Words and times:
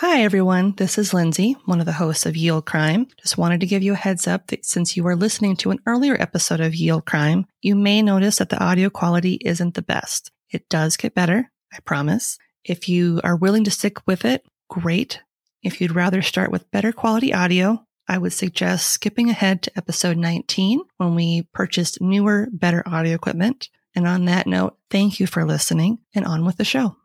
Hi, 0.00 0.22
everyone. 0.22 0.72
This 0.78 0.96
is 0.96 1.12
Lindsay, 1.12 1.56
one 1.66 1.78
of 1.78 1.84
the 1.84 1.92
hosts 1.92 2.24
of 2.24 2.34
Ye 2.34 2.50
Olde 2.50 2.64
Crime. 2.64 3.06
Just 3.20 3.36
wanted 3.36 3.60
to 3.60 3.66
give 3.66 3.82
you 3.82 3.92
a 3.92 3.96
heads 3.96 4.26
up 4.26 4.46
that 4.46 4.64
since 4.64 4.96
you 4.96 5.06
are 5.06 5.14
listening 5.14 5.56
to 5.56 5.72
an 5.72 5.80
earlier 5.84 6.16
episode 6.18 6.58
of 6.60 6.74
Ye 6.74 6.90
Olde 6.90 7.04
Crime, 7.04 7.44
you 7.60 7.76
may 7.76 8.00
notice 8.00 8.38
that 8.38 8.48
the 8.48 8.58
audio 8.64 8.88
quality 8.88 9.34
isn't 9.44 9.74
the 9.74 9.82
best. 9.82 10.30
It 10.48 10.66
does 10.70 10.96
get 10.96 11.14
better, 11.14 11.50
I 11.70 11.80
promise. 11.80 12.38
If 12.64 12.88
you 12.88 13.20
are 13.24 13.36
willing 13.36 13.62
to 13.64 13.70
stick 13.70 13.98
with 14.06 14.24
it, 14.24 14.42
great. 14.70 15.20
If 15.62 15.82
you'd 15.82 15.94
rather 15.94 16.22
start 16.22 16.50
with 16.50 16.70
better 16.70 16.92
quality 16.92 17.34
audio, 17.34 17.84
I 18.08 18.16
would 18.16 18.32
suggest 18.32 18.86
skipping 18.86 19.28
ahead 19.28 19.60
to 19.64 19.72
episode 19.76 20.16
19 20.16 20.80
when 20.96 21.14
we 21.14 21.46
purchased 21.52 22.00
newer, 22.00 22.48
better 22.50 22.82
audio 22.86 23.14
equipment. 23.14 23.68
And 23.94 24.08
on 24.08 24.24
that 24.24 24.46
note, 24.46 24.78
thank 24.88 25.20
you 25.20 25.26
for 25.26 25.44
listening 25.44 25.98
and 26.14 26.24
on 26.24 26.46
with 26.46 26.56
the 26.56 26.64
show. 26.64 26.96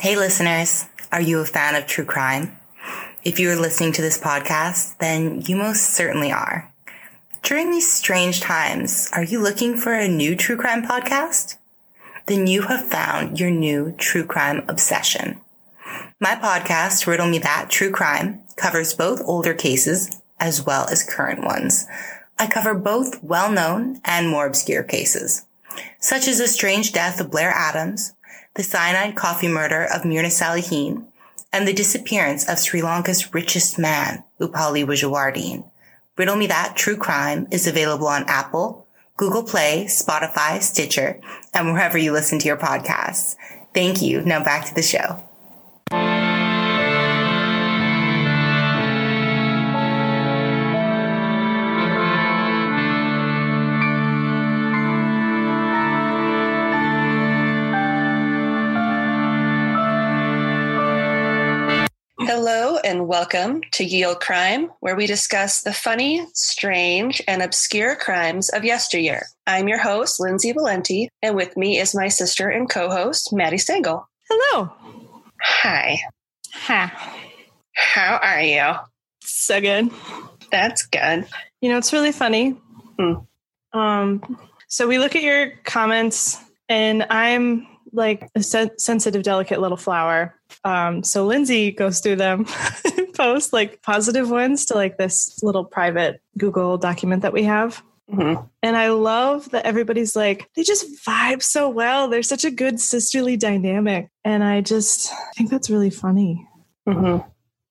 Hey, 0.00 0.16
listeners. 0.16 0.86
Are 1.14 1.20
you 1.20 1.38
a 1.38 1.44
fan 1.44 1.76
of 1.76 1.86
true 1.86 2.04
crime? 2.04 2.58
If 3.22 3.38
you 3.38 3.48
are 3.48 3.54
listening 3.54 3.92
to 3.92 4.02
this 4.02 4.18
podcast, 4.18 4.98
then 4.98 5.42
you 5.42 5.54
most 5.54 5.94
certainly 5.94 6.32
are. 6.32 6.74
During 7.40 7.70
these 7.70 7.88
strange 7.88 8.40
times, 8.40 9.08
are 9.12 9.22
you 9.22 9.40
looking 9.40 9.76
for 9.76 9.92
a 9.92 10.08
new 10.08 10.34
true 10.34 10.56
crime 10.56 10.84
podcast? 10.84 11.56
Then 12.26 12.48
you 12.48 12.62
have 12.62 12.90
found 12.90 13.38
your 13.38 13.52
new 13.52 13.94
true 13.96 14.24
crime 14.24 14.64
obsession. 14.66 15.38
My 16.18 16.34
podcast, 16.34 17.06
Riddle 17.06 17.28
Me 17.28 17.38
That 17.38 17.70
True 17.70 17.92
Crime, 17.92 18.42
covers 18.56 18.92
both 18.92 19.22
older 19.24 19.54
cases 19.54 20.20
as 20.40 20.66
well 20.66 20.88
as 20.88 21.08
current 21.08 21.44
ones. 21.44 21.86
I 22.40 22.48
cover 22.48 22.74
both 22.74 23.22
well-known 23.22 24.00
and 24.04 24.28
more 24.28 24.46
obscure 24.46 24.82
cases, 24.82 25.44
such 26.00 26.26
as 26.26 26.38
the 26.38 26.48
strange 26.48 26.92
death 26.92 27.20
of 27.20 27.30
Blair 27.30 27.52
Adams, 27.54 28.14
the 28.54 28.62
cyanide 28.62 29.16
coffee 29.16 29.48
murder 29.48 29.84
of 29.84 30.02
Mirna 30.02 30.26
Salihin, 30.26 31.06
and 31.52 31.68
the 31.68 31.72
disappearance 31.72 32.48
of 32.48 32.58
Sri 32.58 32.82
Lanka's 32.82 33.32
richest 33.32 33.78
man, 33.78 34.24
Upali 34.40 34.84
Wijewardene. 34.84 35.70
Riddle 36.16 36.36
Me 36.36 36.46
That 36.46 36.76
True 36.76 36.96
Crime 36.96 37.46
is 37.50 37.66
available 37.66 38.06
on 38.06 38.24
Apple, 38.28 38.86
Google 39.16 39.44
Play, 39.44 39.84
Spotify, 39.84 40.60
Stitcher, 40.60 41.20
and 41.52 41.72
wherever 41.72 41.98
you 41.98 42.12
listen 42.12 42.38
to 42.40 42.46
your 42.46 42.56
podcasts. 42.56 43.36
Thank 43.72 44.02
you. 44.02 44.20
Now 44.20 44.42
back 44.42 44.66
to 44.66 44.74
the 44.74 44.82
show. 44.82 45.22
Welcome 63.14 63.62
to 63.74 63.84
Ye 63.84 64.04
Olde 64.04 64.18
Crime, 64.18 64.72
where 64.80 64.96
we 64.96 65.06
discuss 65.06 65.62
the 65.62 65.72
funny, 65.72 66.26
strange, 66.32 67.22
and 67.28 67.42
obscure 67.42 67.94
crimes 67.94 68.48
of 68.48 68.64
yesteryear. 68.64 69.26
I'm 69.46 69.68
your 69.68 69.78
host, 69.78 70.18
Lindsay 70.18 70.50
Valenti, 70.50 71.08
and 71.22 71.36
with 71.36 71.56
me 71.56 71.78
is 71.78 71.94
my 71.94 72.08
sister 72.08 72.48
and 72.48 72.68
co 72.68 72.90
host, 72.90 73.32
Maddie 73.32 73.58
Stengel. 73.58 74.08
Hello. 74.28 74.68
Hi. 75.40 76.00
Ha. 76.54 77.16
How 77.76 78.18
are 78.20 78.40
you? 78.40 78.72
So 79.20 79.60
good. 79.60 79.90
That's 80.50 80.84
good. 80.84 81.24
You 81.60 81.68
know, 81.68 81.78
it's 81.78 81.92
really 81.92 82.10
funny. 82.10 82.56
Hmm. 82.98 83.14
Um, 83.72 84.38
so 84.66 84.88
we 84.88 84.98
look 84.98 85.14
at 85.14 85.22
your 85.22 85.52
comments, 85.62 86.36
and 86.68 87.06
I'm 87.08 87.68
like 87.94 88.28
a 88.34 88.42
sen- 88.42 88.76
sensitive, 88.78 89.22
delicate 89.22 89.60
little 89.60 89.76
flower. 89.76 90.34
Um, 90.64 91.02
so 91.02 91.26
Lindsay 91.26 91.70
goes 91.70 92.00
through 92.00 92.16
them, 92.16 92.46
posts 93.14 93.52
like 93.52 93.80
positive 93.82 94.30
ones 94.30 94.66
to 94.66 94.74
like 94.74 94.98
this 94.98 95.42
little 95.42 95.64
private 95.64 96.20
Google 96.36 96.76
document 96.78 97.22
that 97.22 97.32
we 97.32 97.44
have. 97.44 97.82
Mhm. 98.12 98.46
And 98.62 98.76
I 98.76 98.88
love 98.90 99.50
that 99.52 99.64
everybody's 99.64 100.14
like, 100.14 100.50
they 100.54 100.62
just 100.62 100.86
vibe 101.06 101.42
so 101.42 101.70
well. 101.70 102.08
They're 102.08 102.22
such 102.22 102.44
a 102.44 102.50
good 102.50 102.78
sisterly 102.78 103.36
dynamic. 103.38 104.10
And 104.24 104.44
I 104.44 104.60
just 104.60 105.10
I 105.12 105.30
think 105.36 105.50
that's 105.50 105.70
really 105.70 105.90
funny. 105.90 106.46
Mhm. 106.86 107.24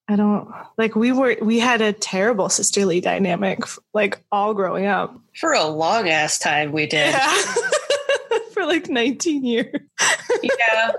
I 0.07 0.15
don't 0.15 0.49
like 0.77 0.95
we 0.95 1.11
were 1.11 1.37
we 1.41 1.59
had 1.59 1.81
a 1.81 1.93
terrible 1.93 2.49
sisterly 2.49 2.99
dynamic 2.99 3.59
like 3.93 4.21
all 4.31 4.53
growing 4.53 4.85
up. 4.87 5.15
For 5.39 5.53
a 5.53 5.65
long 5.65 6.09
ass 6.09 6.39
time, 6.39 6.71
we 6.71 6.87
did. 6.87 7.15
For 8.63 8.67
like 8.69 8.87
19 8.89 9.43
years. 9.45 9.81
Yeah. 10.41 10.91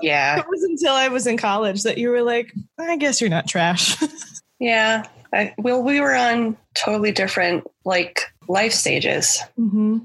Yeah. 0.00 0.38
It 0.40 0.46
was 0.48 0.62
until 0.64 0.92
I 0.92 1.06
was 1.08 1.26
in 1.28 1.36
college 1.36 1.84
that 1.84 1.96
you 1.98 2.10
were 2.10 2.22
like, 2.22 2.52
I 2.80 2.96
guess 2.96 3.20
you're 3.20 3.30
not 3.30 3.46
trash. 3.46 3.96
Yeah. 4.58 5.04
I, 5.32 5.54
well, 5.58 5.82
we 5.82 6.00
were 6.00 6.14
on 6.14 6.56
totally 6.74 7.10
different 7.10 7.64
like 7.84 8.20
life 8.48 8.72
stages. 8.72 9.40
hmm 9.56 9.98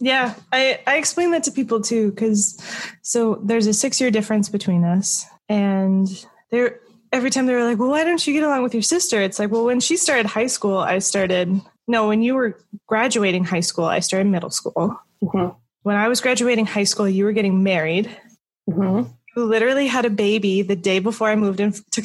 Yeah, 0.00 0.34
I, 0.50 0.80
I 0.86 0.96
explain 0.96 1.30
that 1.32 1.44
to 1.44 1.50
people 1.50 1.82
too, 1.82 2.10
because 2.10 2.56
so 3.02 3.34
there's 3.44 3.66
a 3.66 3.74
six 3.74 4.00
year 4.00 4.10
difference 4.10 4.48
between 4.48 4.84
us. 4.84 5.26
And 5.50 6.08
they're 6.50 6.80
every 7.12 7.28
time 7.30 7.44
they 7.46 7.54
were 7.54 7.64
like, 7.64 7.78
Well, 7.78 7.90
why 7.90 8.02
don't 8.04 8.26
you 8.26 8.32
get 8.32 8.44
along 8.44 8.62
with 8.62 8.72
your 8.74 8.82
sister? 8.82 9.20
It's 9.20 9.38
like, 9.38 9.50
well, 9.50 9.64
when 9.66 9.80
she 9.80 9.96
started 9.98 10.24
high 10.26 10.46
school, 10.48 10.78
I 10.78 11.00
started 11.00 11.60
no, 11.86 12.08
when 12.08 12.22
you 12.22 12.34
were 12.34 12.58
graduating 12.86 13.44
high 13.44 13.60
school, 13.60 13.84
I 13.86 14.00
started 14.00 14.26
middle 14.28 14.50
school. 14.50 14.98
Mhm. 15.22 15.54
When 15.88 15.96
I 15.96 16.08
was 16.08 16.20
graduating 16.20 16.66
high 16.66 16.84
school, 16.84 17.08
you 17.08 17.24
were 17.24 17.32
getting 17.32 17.62
married. 17.62 18.14
Mhm. 18.68 19.10
You 19.34 19.44
literally 19.46 19.86
had 19.86 20.04
a 20.04 20.10
baby 20.10 20.60
the 20.60 20.76
day 20.76 20.98
before 20.98 21.30
I 21.30 21.34
moved 21.34 21.60
in 21.60 21.72
to, 21.92 22.02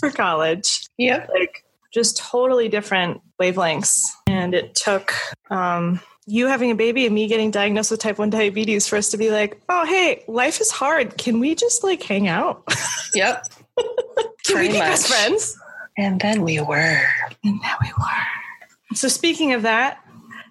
for 0.00 0.10
college. 0.10 0.88
Yep. 0.96 1.28
like 1.28 1.62
just 1.92 2.16
totally 2.16 2.70
different 2.70 3.20
wavelengths. 3.38 4.00
And 4.26 4.54
it 4.54 4.74
took 4.74 5.12
um, 5.50 6.00
you 6.26 6.46
having 6.46 6.70
a 6.70 6.74
baby 6.74 7.04
and 7.04 7.14
me 7.14 7.26
getting 7.26 7.50
diagnosed 7.50 7.90
with 7.90 8.00
type 8.00 8.16
1 8.16 8.30
diabetes 8.30 8.88
for 8.88 8.96
us 8.96 9.10
to 9.10 9.18
be 9.18 9.30
like, 9.30 9.60
oh, 9.68 9.84
hey, 9.84 10.24
life 10.28 10.58
is 10.62 10.70
hard. 10.70 11.18
Can 11.18 11.38
we 11.38 11.54
just 11.54 11.84
like 11.84 12.02
hang 12.02 12.28
out? 12.28 12.64
Yep. 13.14 13.48
Can 14.46 14.60
we 14.60 14.68
be 14.68 14.78
much. 14.78 14.88
best 14.88 15.08
friends? 15.08 15.58
And 15.98 16.18
then 16.22 16.40
we 16.40 16.62
were. 16.62 17.02
And 17.44 17.60
there 17.62 17.76
we 17.82 17.92
were. 17.98 18.94
So, 18.96 19.08
speaking 19.08 19.52
of 19.52 19.60
that, 19.60 20.02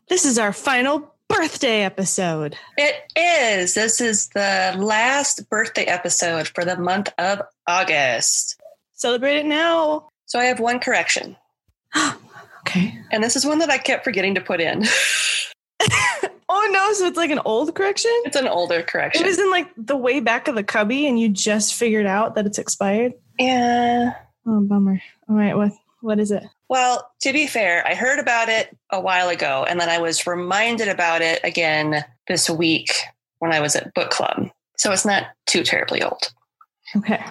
this 0.07 0.23
is 0.23 0.37
our 0.37 0.53
final 0.53 1.14
birthday 1.29 1.81
episode. 1.83 2.57
It 2.77 2.95
is. 3.15 3.73
This 3.73 3.99
is 4.01 4.29
the 4.29 4.75
last 4.77 5.49
birthday 5.49 5.85
episode 5.85 6.47
for 6.49 6.63
the 6.65 6.77
month 6.77 7.11
of 7.17 7.41
August. 7.67 8.59
Celebrate 8.93 9.37
it 9.37 9.45
now. 9.45 10.09
So 10.25 10.39
I 10.39 10.45
have 10.45 10.59
one 10.59 10.79
correction. 10.79 11.35
Okay. 12.67 12.97
And 13.11 13.23
this 13.23 13.35
is 13.35 13.45
one 13.45 13.59
that 13.59 13.69
I 13.69 13.77
kept 13.77 14.03
forgetting 14.03 14.33
to 14.35 14.41
put 14.41 14.59
in. 14.59 14.83
Oh 16.47 16.69
no, 16.71 16.93
so 16.93 17.05
it's 17.05 17.17
like 17.17 17.31
an 17.31 17.41
old 17.43 17.73
correction? 17.75 18.11
it's 18.23 18.35
an 18.35 18.47
older 18.47 18.81
correction. 18.81 19.23
It 19.23 19.27
was 19.27 19.39
in 19.39 19.51
like 19.51 19.67
the 19.77 19.97
way 19.97 20.19
back 20.19 20.47
of 20.47 20.55
the 20.55 20.63
cubby 20.63 21.07
and 21.07 21.19
you 21.19 21.27
just 21.29 21.73
figured 21.75 22.05
out 22.05 22.35
that 22.35 22.45
it's 22.45 22.57
expired? 22.59 23.13
yeah. 23.39 24.13
Oh, 24.47 24.61
bummer. 24.61 24.99
All 25.27 25.35
right, 25.35 25.55
what 25.57 25.71
what 26.01 26.19
is 26.19 26.31
it? 26.31 26.43
Well, 26.69 27.09
to 27.21 27.31
be 27.33 27.47
fair, 27.47 27.85
I 27.87 27.93
heard 27.93 28.19
about 28.19 28.49
it 28.49 28.75
a 28.91 28.99
while 28.99 29.29
ago 29.29 29.65
and 29.67 29.79
then 29.79 29.89
I 29.89 29.99
was 29.99 30.25
reminded 30.25 30.87
about 30.87 31.21
it 31.21 31.39
again 31.43 32.03
this 32.27 32.49
week 32.49 32.91
when 33.39 33.51
I 33.53 33.59
was 33.59 33.75
at 33.75 33.93
book 33.93 34.09
club. 34.09 34.49
So 34.77 34.91
it's 34.91 35.05
not 35.05 35.27
too 35.45 35.63
terribly 35.63 36.01
old. 36.01 36.31
Okay. 36.95 37.23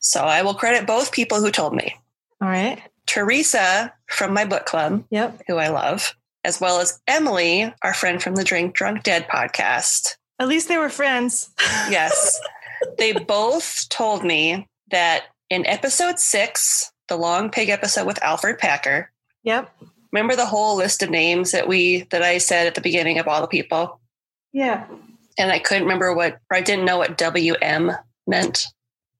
So 0.00 0.20
I 0.22 0.42
will 0.42 0.54
credit 0.54 0.86
both 0.86 1.12
people 1.12 1.40
who 1.40 1.50
told 1.50 1.74
me. 1.74 1.94
All 2.42 2.48
right. 2.48 2.80
Teresa 3.06 3.92
from 4.08 4.32
my 4.34 4.44
book 4.44 4.66
club, 4.66 5.04
Yep. 5.10 5.42
who 5.46 5.56
I 5.56 5.68
love, 5.68 6.16
as 6.44 6.60
well 6.60 6.80
as 6.80 7.00
Emily, 7.06 7.72
our 7.82 7.92
friend 7.94 8.22
from 8.22 8.34
the 8.34 8.44
Drink 8.44 8.74
Drunk 8.74 9.02
Dead 9.02 9.26
podcast. 9.28 10.16
At 10.38 10.48
least 10.48 10.68
they 10.68 10.78
were 10.78 10.88
friends. 10.88 11.50
Yes. 11.90 12.40
they 12.98 13.12
both 13.12 13.88
told 13.88 14.24
me 14.24 14.66
that 14.90 15.24
in 15.50 15.66
episode 15.66 16.18
six, 16.18 16.92
the 17.10 17.16
long 17.16 17.50
pig 17.50 17.68
episode 17.68 18.06
with 18.06 18.22
Alfred 18.22 18.58
Packer, 18.58 19.10
Yep. 19.42 19.70
remember 20.12 20.34
the 20.36 20.46
whole 20.46 20.76
list 20.76 21.02
of 21.02 21.10
names 21.10 21.50
that 21.52 21.68
we 21.68 22.02
that 22.10 22.22
I 22.22 22.38
said 22.38 22.66
at 22.66 22.74
the 22.74 22.80
beginning 22.80 23.18
of 23.18 23.28
all 23.28 23.42
the 23.42 23.46
people? 23.46 24.00
Yeah. 24.52 24.86
And 25.38 25.52
I 25.52 25.58
couldn't 25.58 25.82
remember 25.84 26.14
what 26.14 26.40
or 26.50 26.56
I 26.56 26.60
didn't 26.62 26.84
know 26.86 26.96
what 26.98 27.18
WM 27.18 27.92
meant. 28.26 28.66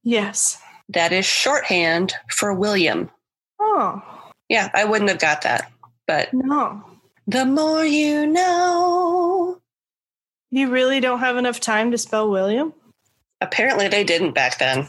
Yes. 0.02 0.58
That 0.88 1.12
is 1.12 1.24
shorthand 1.26 2.14
for 2.30 2.52
William. 2.54 3.10
Oh, 3.60 4.02
Yeah, 4.48 4.70
I 4.74 4.84
wouldn't 4.84 5.10
have 5.10 5.20
got 5.20 5.42
that. 5.42 5.70
But 6.06 6.32
no. 6.34 6.82
the 7.26 7.44
more 7.44 7.84
you 7.84 8.26
know. 8.26 9.60
You 10.50 10.68
really 10.70 10.98
don't 11.00 11.20
have 11.20 11.36
enough 11.36 11.60
time 11.60 11.92
to 11.92 11.98
spell 11.98 12.28
William? 12.30 12.72
Apparently 13.40 13.86
they 13.88 14.02
didn't 14.04 14.32
back 14.32 14.58
then. 14.58 14.88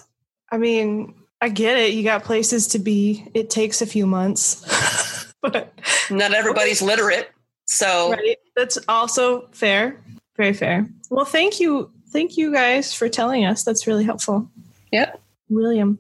I 0.52 0.58
mean, 0.58 1.14
I 1.42 1.50
get 1.50 1.78
it. 1.78 1.94
You 1.94 2.04
got 2.04 2.24
places 2.24 2.68
to 2.68 2.80
be. 2.80 3.28
It 3.34 3.50
takes 3.50 3.82
a 3.82 3.86
few 3.86 4.06
months. 4.06 4.66
but 5.42 5.74
Not 6.10 6.34
everybody's 6.34 6.82
literate. 6.82 7.32
So 7.66 8.12
right. 8.12 8.38
That's 8.56 8.78
also 8.88 9.48
fair. 9.52 10.00
Very 10.38 10.54
fair. 10.54 10.88
Well, 11.10 11.26
thank 11.26 11.60
you. 11.60 11.92
Thank 12.10 12.38
you 12.38 12.52
guys 12.52 12.94
for 12.94 13.10
telling 13.10 13.46
us. 13.46 13.64
That's 13.64 13.88
really 13.88 14.04
helpful. 14.04 14.50
Yep. 14.92 15.22
William. 15.50 16.00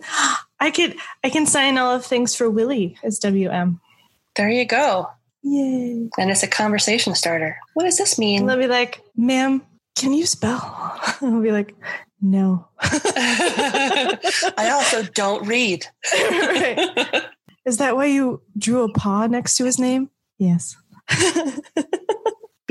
I 0.59 0.71
could 0.71 0.95
I 1.23 1.29
can 1.29 1.45
sign 1.45 1.77
all 1.77 1.95
of 1.95 2.05
things 2.05 2.35
for 2.35 2.49
Willie 2.49 2.97
as 3.03 3.19
WM. 3.19 3.79
There 4.35 4.49
you 4.49 4.65
go. 4.65 5.09
Yay. 5.43 6.09
And 6.17 6.29
it's 6.29 6.43
a 6.43 6.47
conversation 6.47 7.15
starter. 7.15 7.57
What 7.73 7.85
does 7.85 7.97
this 7.97 8.19
mean? 8.19 8.41
And 8.41 8.49
they'll 8.49 8.57
be 8.57 8.67
like, 8.67 9.01
ma'am, 9.15 9.61
can 9.95 10.13
you 10.13 10.25
spell? 10.25 10.59
I'll 11.21 11.41
be 11.41 11.51
like, 11.51 11.73
no. 12.21 12.67
I 12.81 14.69
also 14.73 15.03
don't 15.03 15.47
read. 15.47 15.85
right. 16.13 17.25
Is 17.65 17.77
that 17.77 17.95
why 17.95 18.05
you 18.05 18.41
drew 18.57 18.83
a 18.83 18.91
paw 18.91 19.27
next 19.27 19.57
to 19.57 19.65
his 19.65 19.79
name? 19.79 20.09
Yes. 20.37 20.75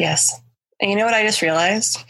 Yes. 0.00 0.41
And 0.81 0.91
you 0.91 0.97
know 0.97 1.05
what 1.05 1.12
I 1.12 1.26
just 1.26 1.43
realized? 1.43 2.02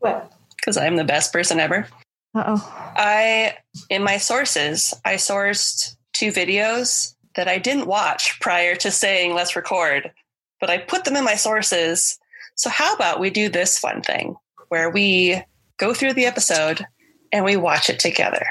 What? 0.00 0.30
Because 0.54 0.76
I'm 0.76 0.96
the 0.96 1.04
best 1.04 1.32
person 1.32 1.58
ever. 1.58 1.88
Uh 2.34 2.44
oh. 2.46 2.92
I, 2.94 3.56
in 3.88 4.02
my 4.02 4.18
sources, 4.18 4.92
I 5.02 5.14
sourced 5.14 5.96
two 6.12 6.30
videos 6.30 7.14
that 7.36 7.48
I 7.48 7.56
didn't 7.56 7.86
watch 7.86 8.38
prior 8.40 8.76
to 8.76 8.90
saying 8.90 9.34
let's 9.34 9.56
record, 9.56 10.12
but 10.60 10.68
I 10.68 10.76
put 10.76 11.04
them 11.06 11.16
in 11.16 11.24
my 11.24 11.36
sources. 11.36 12.18
So, 12.54 12.68
how 12.68 12.94
about 12.94 13.18
we 13.18 13.30
do 13.30 13.48
this 13.48 13.78
fun 13.78 14.02
thing 14.02 14.36
where 14.68 14.90
we 14.90 15.42
go 15.78 15.94
through 15.94 16.14
the 16.14 16.26
episode 16.26 16.86
and 17.32 17.44
we 17.44 17.56
watch 17.56 17.90
it 17.90 17.98
together? 17.98 18.46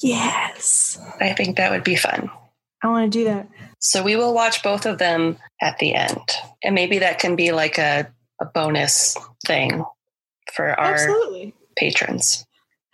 Yes. 0.00 0.98
I 1.20 1.32
think 1.34 1.56
that 1.56 1.70
would 1.70 1.84
be 1.84 1.96
fun. 1.96 2.30
I 2.82 2.88
want 2.88 3.12
to 3.12 3.18
do 3.18 3.24
that. 3.24 3.48
So, 3.78 4.02
we 4.02 4.16
will 4.16 4.34
watch 4.34 4.62
both 4.62 4.86
of 4.86 4.98
them 4.98 5.38
at 5.60 5.78
the 5.78 5.94
end. 5.94 6.22
And 6.62 6.74
maybe 6.74 6.98
that 6.98 7.18
can 7.18 7.36
be 7.36 7.52
like 7.52 7.78
a, 7.78 8.10
a 8.40 8.44
bonus 8.46 9.16
thing 9.46 9.84
for 10.54 10.68
our 10.78 10.94
Absolutely. 10.94 11.54
patrons. 11.76 12.46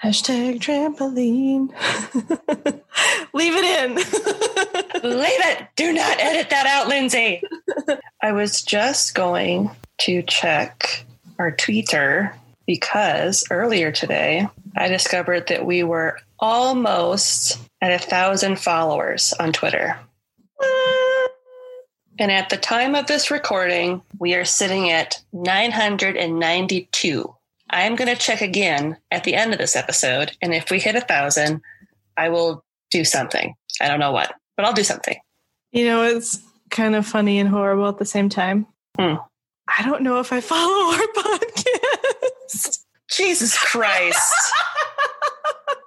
Hashtag 0.02 0.60
trampoline. 0.60 1.70
Leave 3.32 3.54
it 3.56 3.64
in. 3.64 3.94
Leave 5.02 5.40
it. 5.44 5.68
Do 5.74 5.92
not 5.92 6.20
edit 6.20 6.50
that 6.50 6.66
out, 6.66 6.88
Lindsay. 6.88 7.42
I 8.22 8.32
was 8.32 8.62
just 8.62 9.14
going 9.14 9.70
to 10.00 10.22
check 10.22 11.05
our 11.38 11.50
Twitter 11.50 12.34
because 12.66 13.44
earlier 13.50 13.92
today 13.92 14.48
I 14.76 14.88
discovered 14.88 15.48
that 15.48 15.64
we 15.64 15.82
were 15.82 16.18
almost 16.38 17.58
at 17.80 17.92
a 17.92 18.04
thousand 18.04 18.58
followers 18.58 19.32
on 19.38 19.52
Twitter. 19.52 19.98
And 22.18 22.32
at 22.32 22.48
the 22.48 22.56
time 22.56 22.94
of 22.94 23.06
this 23.06 23.30
recording, 23.30 24.00
we 24.18 24.34
are 24.34 24.46
sitting 24.46 24.90
at 24.90 25.22
992. 25.34 27.34
I'm 27.68 27.94
going 27.94 28.08
to 28.08 28.20
check 28.20 28.40
again 28.40 28.96
at 29.10 29.24
the 29.24 29.34
end 29.34 29.52
of 29.52 29.58
this 29.58 29.76
episode. 29.76 30.32
And 30.40 30.54
if 30.54 30.70
we 30.70 30.78
hit 30.78 30.96
a 30.96 31.02
thousand, 31.02 31.60
I 32.16 32.30
will 32.30 32.64
do 32.90 33.04
something. 33.04 33.54
I 33.80 33.88
don't 33.88 34.00
know 34.00 34.12
what, 34.12 34.34
but 34.56 34.64
I'll 34.64 34.72
do 34.72 34.84
something. 34.84 35.18
you 35.72 35.84
know, 35.84 36.04
it's 36.04 36.38
kind 36.70 36.94
of 36.94 37.06
funny 37.06 37.38
and 37.38 37.50
horrible 37.50 37.88
at 37.88 37.98
the 37.98 38.06
same 38.06 38.30
time. 38.30 38.66
Hmm. 38.98 39.16
I 39.78 39.82
don't 39.82 40.02
know 40.02 40.20
if 40.20 40.32
I 40.32 40.40
follow 40.40 40.92
our 40.94 41.06
podcast. 41.16 42.78
Jesus 43.10 43.58
Christ. 43.58 44.32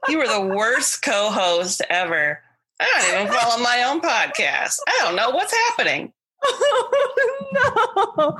you 0.07 0.17
were 0.17 0.27
the 0.27 0.41
worst 0.41 1.01
co 1.01 1.29
host 1.31 1.81
ever. 1.89 2.41
I 2.79 3.11
don't 3.11 3.21
even 3.21 3.33
follow 3.33 3.61
my 3.63 3.83
own 3.83 4.01
podcast. 4.01 4.77
I 4.87 4.99
don't 5.01 5.15
know 5.15 5.31
what's 5.31 5.53
happening. 5.53 6.13
no. 7.53 8.37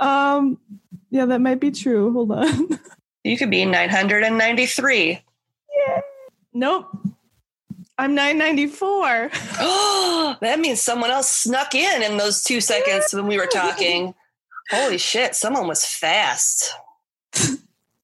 Um, 0.00 0.58
yeah, 1.10 1.26
that 1.26 1.40
might 1.40 1.60
be 1.60 1.70
true. 1.70 2.12
Hold 2.12 2.32
on. 2.32 2.78
You 3.24 3.36
could 3.36 3.50
be 3.50 3.64
993. 3.64 5.22
Nope. 6.54 6.86
I'm 7.98 8.14
994. 8.14 9.30
Oh, 9.60 10.36
that 10.40 10.60
means 10.60 10.80
someone 10.80 11.10
else 11.10 11.28
snuck 11.28 11.74
in 11.74 12.02
in 12.02 12.16
those 12.16 12.42
two 12.42 12.60
seconds 12.60 13.12
when 13.12 13.26
we 13.26 13.36
were 13.36 13.46
talking. 13.52 14.14
Holy 14.70 14.98
shit, 14.98 15.34
someone 15.34 15.66
was 15.66 15.84
fast. 15.84 16.74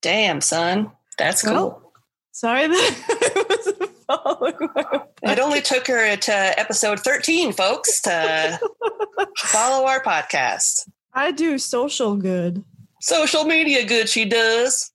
Damn, 0.01 0.41
son. 0.41 0.93
That's 1.19 1.43
cool. 1.43 1.55
Well, 1.55 1.85
Sorry 2.33 2.67
that 2.67 3.05
I 3.37 3.45
wasn't 3.49 3.91
following 4.07 4.69
it 5.23 5.39
only 5.39 5.61
took 5.61 5.87
her 5.87 6.17
to 6.17 6.33
episode 6.59 7.01
13, 7.01 7.53
folks, 7.53 8.01
to 8.03 8.59
follow 9.39 9.87
our 9.87 10.03
podcast. 10.03 10.89
I 11.13 11.31
do 11.31 11.59
social 11.59 12.17
good. 12.17 12.65
Social 13.01 13.45
media 13.45 13.87
good, 13.87 14.09
she 14.09 14.25
does. 14.25 14.91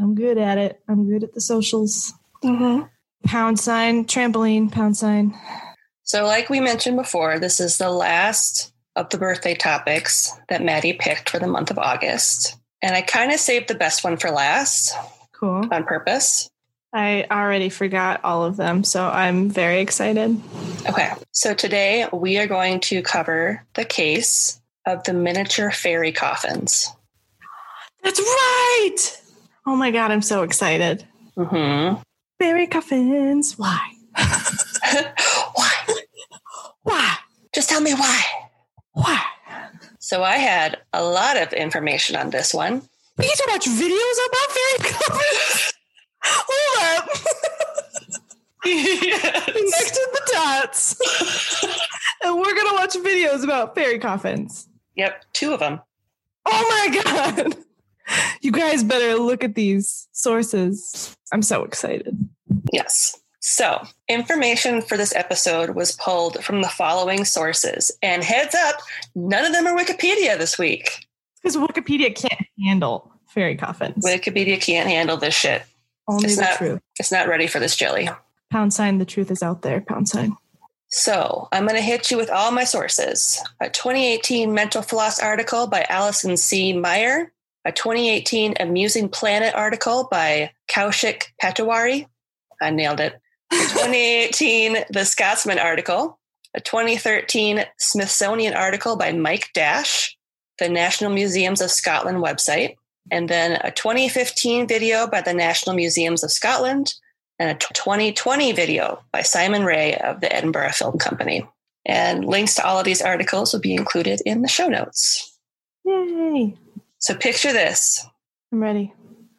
I'm 0.00 0.14
good 0.14 0.38
at 0.38 0.58
it. 0.58 0.80
I'm 0.88 1.08
good 1.08 1.24
at 1.24 1.34
the 1.34 1.40
socials. 1.40 2.12
Mm-hmm. 2.44 2.86
Pound 3.24 3.58
sign, 3.58 4.04
trampoline, 4.04 4.70
pound 4.70 4.96
sign. 4.96 5.34
So, 6.02 6.24
like 6.24 6.50
we 6.50 6.60
mentioned 6.60 6.96
before, 6.96 7.38
this 7.38 7.60
is 7.60 7.78
the 7.78 7.90
last 7.90 8.72
of 8.96 9.10
the 9.10 9.18
birthday 9.18 9.54
topics 9.54 10.32
that 10.48 10.62
Maddie 10.62 10.92
picked 10.92 11.30
for 11.30 11.38
the 11.38 11.46
month 11.46 11.70
of 11.70 11.78
August. 11.78 12.56
And 12.82 12.94
I 12.94 13.02
kind 13.02 13.32
of 13.32 13.40
saved 13.40 13.68
the 13.68 13.74
best 13.74 14.04
one 14.04 14.16
for 14.16 14.30
last 14.30 14.94
Cool. 15.32 15.66
on 15.72 15.84
purpose. 15.84 16.48
I 16.92 17.26
already 17.30 17.70
forgot 17.70 18.20
all 18.22 18.44
of 18.44 18.56
them, 18.56 18.84
so 18.84 19.04
I'm 19.04 19.50
very 19.50 19.80
excited. 19.80 20.40
Okay, 20.88 21.10
so 21.32 21.52
today 21.54 22.06
we 22.12 22.38
are 22.38 22.46
going 22.46 22.78
to 22.80 23.02
cover 23.02 23.64
the 23.74 23.84
case 23.84 24.60
of 24.86 25.02
the 25.02 25.12
miniature 25.12 25.72
fairy 25.72 26.12
coffins. 26.12 26.88
That's 28.04 28.20
right. 28.20 28.96
Oh 29.66 29.74
my 29.74 29.90
god, 29.90 30.12
I'm 30.12 30.22
so 30.22 30.42
excited. 30.42 31.04
Mm-hmm. 31.36 32.00
Berry 32.38 32.66
coffins. 32.68 33.58
Why? 33.58 33.80
why? 35.54 35.72
Why? 36.82 37.16
Just 37.54 37.68
tell 37.70 37.80
me 37.80 37.94
why. 37.94 38.22
Why? 38.94 39.20
So, 39.98 40.22
I 40.22 40.36
had 40.36 40.78
a 40.92 41.04
lot 41.04 41.36
of 41.36 41.52
information 41.52 42.16
on 42.16 42.30
this 42.30 42.52
one. 42.52 42.82
We 43.16 43.26
get 43.26 43.36
to 43.36 43.46
watch 43.48 43.66
videos 43.66 44.18
about 44.28 44.50
fairy 44.50 44.92
coffins. 44.92 45.72
Hold 46.24 46.98
up. 46.98 47.08
Next 48.66 49.90
to 49.90 50.08
the 50.12 50.32
dots. 50.32 50.96
and 52.24 52.36
we're 52.36 52.54
gonna 52.54 52.74
watch 52.74 52.94
videos 52.94 53.44
about 53.44 53.74
fairy 53.74 53.98
coffins. 53.98 54.68
Yep, 54.96 55.24
two 55.32 55.52
of 55.52 55.60
them. 55.60 55.80
Oh 56.46 56.88
my 56.90 57.02
god. 57.02 57.56
You 58.40 58.52
guys 58.52 58.84
better 58.84 59.14
look 59.16 59.44
at 59.44 59.54
these 59.54 60.08
sources. 60.12 61.16
I'm 61.32 61.42
so 61.42 61.64
excited. 61.64 62.16
Yes. 62.72 63.18
So, 63.46 63.82
information 64.08 64.80
for 64.80 64.96
this 64.96 65.14
episode 65.14 65.76
was 65.76 65.92
pulled 65.92 66.42
from 66.42 66.62
the 66.62 66.68
following 66.68 67.26
sources. 67.26 67.90
And 68.02 68.24
heads 68.24 68.54
up, 68.54 68.76
none 69.14 69.44
of 69.44 69.52
them 69.52 69.66
are 69.66 69.76
Wikipedia 69.76 70.38
this 70.38 70.58
week. 70.58 71.06
Because 71.42 71.54
Wikipedia 71.54 72.16
can't 72.16 72.46
handle 72.64 73.12
fairy 73.28 73.54
coffins. 73.54 74.02
Wikipedia 74.02 74.58
can't 74.58 74.88
handle 74.88 75.18
this 75.18 75.34
shit. 75.34 75.62
Only 76.08 76.24
it's 76.24 76.36
the 76.36 76.42
not- 76.42 76.56
truth. 76.56 76.80
It's 76.98 77.12
not 77.12 77.28
ready 77.28 77.46
for 77.46 77.58
this 77.58 77.76
jelly. 77.76 78.08
Pound 78.50 78.72
sign, 78.72 78.96
the 78.96 79.04
truth 79.04 79.30
is 79.30 79.42
out 79.42 79.60
there. 79.60 79.82
Pound 79.82 80.08
sign. 80.08 80.34
So, 80.88 81.48
I'm 81.52 81.66
going 81.66 81.76
to 81.76 81.82
hit 81.82 82.10
you 82.10 82.16
with 82.16 82.30
all 82.30 82.50
my 82.50 82.64
sources. 82.64 83.42
A 83.60 83.68
2018 83.68 84.54
Mental 84.54 84.80
Floss 84.80 85.20
article 85.20 85.66
by 85.66 85.84
Allison 85.90 86.38
C. 86.38 86.72
Meyer, 86.72 87.30
a 87.66 87.72
2018 87.72 88.54
Amusing 88.58 89.10
Planet 89.10 89.54
article 89.54 90.08
by 90.10 90.52
Kaushik 90.66 91.24
Patowary. 91.42 92.06
I 92.62 92.70
nailed 92.70 93.00
it. 93.00 93.20
A 93.54 93.66
2018 93.68 94.84
The 94.90 95.04
Scotsman 95.04 95.60
article, 95.60 96.18
a 96.54 96.60
2013 96.60 97.64
Smithsonian 97.78 98.52
article 98.52 98.96
by 98.96 99.12
Mike 99.12 99.50
Dash, 99.54 100.16
the 100.58 100.68
National 100.68 101.12
Museums 101.12 101.60
of 101.60 101.70
Scotland 101.70 102.18
website, 102.18 102.74
and 103.12 103.28
then 103.28 103.60
a 103.62 103.70
2015 103.70 104.66
video 104.66 105.06
by 105.06 105.20
the 105.20 105.32
National 105.32 105.76
Museums 105.76 106.24
of 106.24 106.32
Scotland, 106.32 106.94
and 107.38 107.50
a 107.50 107.54
2020 107.54 108.50
video 108.52 109.02
by 109.12 109.22
Simon 109.22 109.64
Ray 109.64 109.94
of 109.96 110.20
the 110.20 110.34
Edinburgh 110.34 110.72
Film 110.72 110.98
Company. 110.98 111.46
And 111.86 112.24
links 112.24 112.56
to 112.56 112.66
all 112.66 112.80
of 112.80 112.84
these 112.84 113.02
articles 113.02 113.52
will 113.52 113.60
be 113.60 113.74
included 113.74 114.20
in 114.26 114.42
the 114.42 114.48
show 114.48 114.68
notes. 114.68 115.38
Yay. 115.84 116.56
So 116.98 117.14
picture 117.14 117.52
this. 117.52 118.04
I'm 118.52 118.60
ready. 118.60 118.92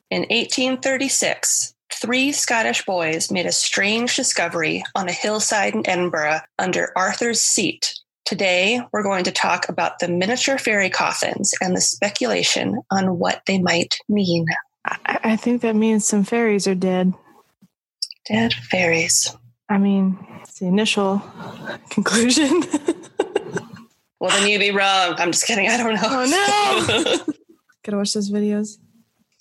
In 0.10 0.22
1836, 0.22 1.75
three 2.02 2.32
Scottish 2.32 2.86
boys 2.86 3.32
made 3.32 3.46
a 3.46 3.52
strange 3.52 4.16
discovery 4.16 4.84
on 4.96 5.08
a 5.08 5.14
hillside 5.14 5.75
in 5.75 5.88
Edinburgh 5.88 6.42
under 6.60 6.92
Arthur's 6.96 7.42
Seat. 7.42 7.94
Today, 8.25 8.82
we're 8.92 9.04
going 9.04 9.24
to 9.25 9.32
talk 9.32 9.70
about 9.70 10.00
the 10.00 10.08
miniature 10.08 10.58
fairy 10.58 10.90
coffins 10.90 11.54
and 11.62 11.75
the 11.75 11.82
speculation 11.82 12.82
on 12.92 13.20
what 13.20 13.42
they 13.46 13.60
might 13.60 13.98
mean. 14.10 14.46
I, 14.86 15.20
I 15.24 15.36
think 15.36 15.62
that 15.62 15.75
means 15.75 16.06
some 16.06 16.24
fairies 16.24 16.68
are 16.68 16.75
dead. 16.75 17.14
Dead 18.28 18.54
fairies. 18.54 19.36
I 19.70 19.78
mean, 19.78 20.18
it's 20.42 20.60
the 20.60 20.66
initial 20.66 21.22
conclusion. 21.90 22.64
Well, 24.20 24.30
then 24.30 24.50
you'd 24.50 24.60
be 24.60 24.72
wrong. 24.72 25.16
I'm 25.18 25.32
just 25.32 25.46
kidding. 25.46 25.68
I 25.68 25.78
don't 25.78 25.94
know. 25.94 26.02
Oh, 26.04 27.25
no. 27.28 27.34
Gotta 27.84 27.98
watch 27.98 28.14
those 28.14 28.32
videos. 28.32 28.78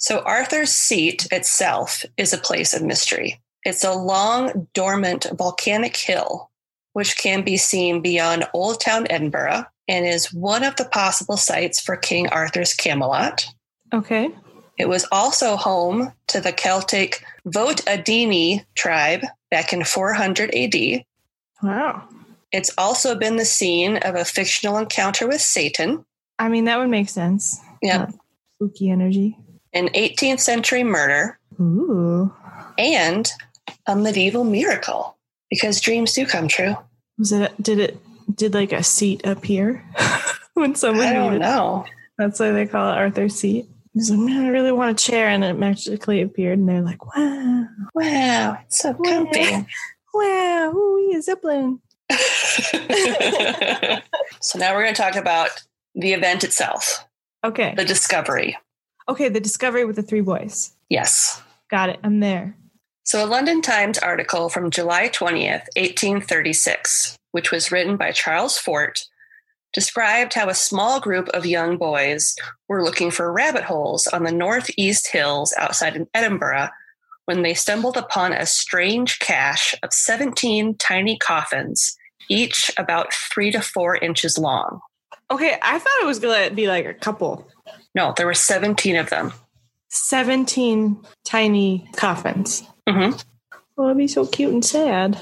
So, 0.04 0.18
Arthur's 0.18 0.70
Seat 0.70 1.26
itself 1.32 2.04
is 2.18 2.34
a 2.34 2.38
place 2.38 2.74
of 2.74 2.82
mystery. 2.82 3.40
It's 3.62 3.84
a 3.84 3.94
long, 3.94 4.68
dormant 4.74 5.26
volcanic 5.32 5.96
hill, 5.96 6.50
which 6.92 7.16
can 7.16 7.40
be 7.40 7.56
seen 7.56 8.02
beyond 8.02 8.44
Old 8.52 8.82
Town 8.82 9.06
Edinburgh 9.08 9.64
and 9.88 10.04
is 10.04 10.30
one 10.30 10.62
of 10.62 10.76
the 10.76 10.84
possible 10.84 11.38
sites 11.38 11.80
for 11.80 11.96
King 11.96 12.28
Arthur's 12.28 12.74
Camelot. 12.74 13.46
Okay. 13.94 14.28
It 14.78 14.90
was 14.90 15.06
also 15.10 15.56
home 15.56 16.12
to 16.26 16.38
the 16.38 16.52
Celtic 16.52 17.24
Votadini 17.48 18.66
tribe 18.74 19.22
back 19.50 19.72
in 19.72 19.84
400 19.84 20.54
AD. 20.54 21.02
Wow. 21.62 22.06
It's 22.52 22.74
also 22.76 23.14
been 23.14 23.36
the 23.36 23.46
scene 23.46 23.96
of 23.96 24.16
a 24.16 24.26
fictional 24.26 24.76
encounter 24.76 25.26
with 25.26 25.40
Satan, 25.40 26.04
I 26.38 26.50
mean, 26.50 26.64
that 26.64 26.78
would 26.78 26.90
make 26.90 27.08
sense. 27.08 27.58
Yep. 27.80 28.08
Uh, 28.08 28.12
spooky 28.56 28.90
energy. 28.90 29.38
An 29.74 29.88
18th 29.88 30.40
century 30.40 30.84
murder, 30.84 31.38
Ooh. 31.60 32.32
and 32.78 33.30
a 33.86 33.94
medieval 33.96 34.44
miracle 34.44 35.16
because 35.50 35.80
dreams 35.80 36.12
do 36.14 36.24
come 36.26 36.48
true. 36.48 36.76
Was 37.18 37.32
it, 37.32 37.52
did 37.62 37.78
it, 37.78 37.98
did 38.34 38.54
like 38.54 38.72
a 38.72 38.82
seat 38.82 39.26
appear 39.26 39.84
when 40.54 40.74
someone 40.74 41.06
I 41.06 41.12
don't 41.12 41.38
know. 41.38 41.84
That's 42.16 42.40
why 42.40 42.50
they 42.52 42.66
call 42.66 42.90
it 42.92 42.96
Arthur's 42.96 43.34
seat. 43.34 43.66
He's 43.92 44.10
like, 44.10 44.18
man, 44.20 44.46
I 44.46 44.48
really 44.48 44.72
want 44.72 44.90
a 45.00 45.04
chair. 45.04 45.28
And 45.28 45.44
it 45.44 45.54
magically 45.54 46.22
appeared. 46.22 46.58
And 46.58 46.68
they're 46.68 46.80
like, 46.80 47.04
wow, 47.14 47.66
Wow, 47.94 48.58
it's 48.62 48.78
so 48.78 48.94
comfy. 48.94 49.66
wow, 50.14 50.72
ooh, 50.74 51.12
a 51.16 51.22
Zeppelin. 51.22 51.80
so 54.40 54.58
now 54.58 54.74
we're 54.74 54.82
going 54.82 54.94
to 54.94 55.00
talk 55.00 55.16
about 55.16 55.50
the 55.94 56.12
event 56.12 56.42
itself, 56.44 57.06
Okay. 57.44 57.74
the 57.76 57.84
discovery. 57.84 58.56
Okay. 59.08 59.28
The 59.28 59.40
discovery 59.40 59.84
with 59.84 59.96
the 59.96 60.02
three 60.02 60.20
boys. 60.20 60.72
Yes. 60.88 61.42
Got 61.70 61.90
it. 61.90 62.00
I'm 62.02 62.20
there. 62.20 62.56
So, 63.06 63.22
a 63.22 63.28
London 63.28 63.60
Times 63.60 63.98
article 63.98 64.48
from 64.48 64.70
July 64.70 65.10
20th, 65.10 65.66
1836, 65.76 67.16
which 67.32 67.50
was 67.50 67.70
written 67.70 67.98
by 67.98 68.12
Charles 68.12 68.56
Fort, 68.56 69.04
described 69.74 70.32
how 70.32 70.48
a 70.48 70.54
small 70.54 71.00
group 71.00 71.28
of 71.28 71.44
young 71.44 71.76
boys 71.76 72.34
were 72.66 72.82
looking 72.82 73.10
for 73.10 73.30
rabbit 73.30 73.64
holes 73.64 74.06
on 74.06 74.24
the 74.24 74.32
northeast 74.32 75.08
hills 75.08 75.52
outside 75.58 75.96
of 75.96 76.08
Edinburgh 76.14 76.70
when 77.26 77.42
they 77.42 77.52
stumbled 77.52 77.96
upon 77.96 78.32
a 78.32 78.46
strange 78.46 79.18
cache 79.18 79.74
of 79.82 79.92
17 79.92 80.76
tiny 80.78 81.18
coffins, 81.18 81.96
each 82.30 82.70
about 82.78 83.12
three 83.12 83.50
to 83.50 83.60
four 83.60 83.96
inches 83.96 84.38
long. 84.38 84.80
Okay. 85.30 85.56
I 85.62 85.78
thought 85.78 86.02
it 86.02 86.06
was 86.06 86.18
going 86.18 86.48
to 86.48 86.54
be 86.54 86.68
like 86.68 86.86
a 86.86 86.94
couple. 86.94 87.48
No, 87.94 88.12
there 88.16 88.26
were 88.26 88.34
17 88.34 88.96
of 88.96 89.10
them. 89.10 89.32
17 89.90 90.98
tiny 91.24 91.88
coffins. 91.96 92.62
hmm 92.88 93.10
Oh, 93.76 93.86
it'd 93.86 93.96
be 93.98 94.06
so 94.06 94.24
cute 94.26 94.52
and 94.52 94.64
sad. 94.64 95.18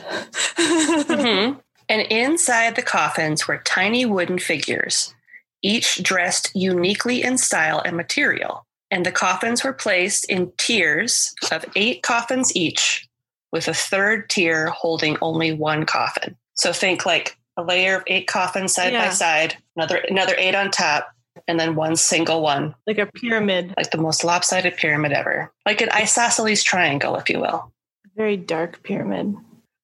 Mhm. 0.56 1.60
And 1.88 2.02
inside 2.10 2.74
the 2.76 2.82
coffins 2.82 3.46
were 3.46 3.58
tiny 3.58 4.06
wooden 4.06 4.38
figures, 4.38 5.14
each 5.62 6.02
dressed 6.02 6.50
uniquely 6.54 7.22
in 7.22 7.36
style 7.36 7.82
and 7.84 7.96
material. 7.96 8.64
And 8.90 9.04
the 9.04 9.12
coffins 9.12 9.62
were 9.62 9.74
placed 9.74 10.24
in 10.30 10.52
tiers 10.56 11.34
of 11.50 11.66
eight 11.76 12.02
coffins 12.02 12.54
each, 12.56 13.08
with 13.52 13.68
a 13.68 13.74
third 13.74 14.30
tier 14.30 14.68
holding 14.70 15.18
only 15.20 15.52
one 15.52 15.84
coffin. 15.84 16.36
So 16.54 16.72
think 16.72 17.04
like 17.04 17.36
a 17.58 17.62
layer 17.62 17.96
of 17.96 18.04
eight 18.06 18.26
coffins 18.26 18.72
side 18.74 18.92
by 18.94 19.10
side, 19.10 19.56
another 19.76 19.96
another 20.08 20.34
eight 20.38 20.54
on 20.54 20.70
top, 20.70 21.08
and 21.48 21.58
then 21.58 21.74
one 21.74 21.96
single 21.96 22.42
one, 22.42 22.74
like 22.86 22.98
a 22.98 23.06
pyramid. 23.06 23.74
like 23.76 23.90
the 23.90 23.98
most 23.98 24.24
lopsided 24.24 24.76
pyramid 24.76 25.12
ever, 25.12 25.52
like 25.66 25.80
an 25.80 25.88
isosceles 25.92 26.62
triangle, 26.62 27.16
if 27.16 27.28
you 27.30 27.40
will. 27.40 27.72
Very 28.16 28.36
dark 28.36 28.82
pyramid. 28.82 29.34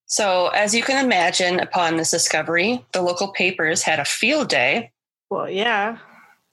So, 0.07 0.49
as 0.49 0.75
you 0.75 0.83
can 0.83 1.05
imagine, 1.05 1.61
upon 1.61 1.97
this 1.97 2.11
discovery, 2.11 2.85
the 2.93 3.03
local 3.03 3.29
papers 3.29 3.83
had 3.83 3.99
a 4.01 4.05
field 4.07 4.49
day 4.49 4.91
Well, 5.31 5.51
yeah. 5.51 5.99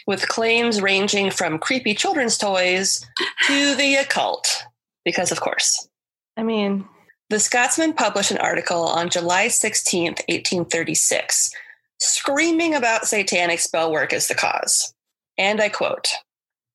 with 0.07 0.27
claims 0.27 0.81
ranging 0.81 1.31
from 1.31 1.59
creepy 1.59 1.93
children's 1.93 2.37
toys 2.37 3.05
to 3.47 3.75
the 3.75 3.95
occult, 3.95 4.63
because 5.05 5.31
of 5.31 5.39
course. 5.39 5.87
I 6.35 6.43
mean, 6.43 6.85
The 7.29 7.39
Scotsman 7.39 7.93
published 7.93 8.31
an 8.31 8.37
article 8.39 8.83
on 8.83 9.09
July 9.09 9.47
16th, 9.47 10.19
1836, 10.27 11.51
screaming 11.99 12.73
about 12.73 13.07
satanic 13.07 13.59
spell 13.59 13.91
work 13.91 14.13
as 14.13 14.27
the 14.27 14.35
cause. 14.35 14.93
And 15.37 15.61
I 15.61 15.69
quote 15.69 16.07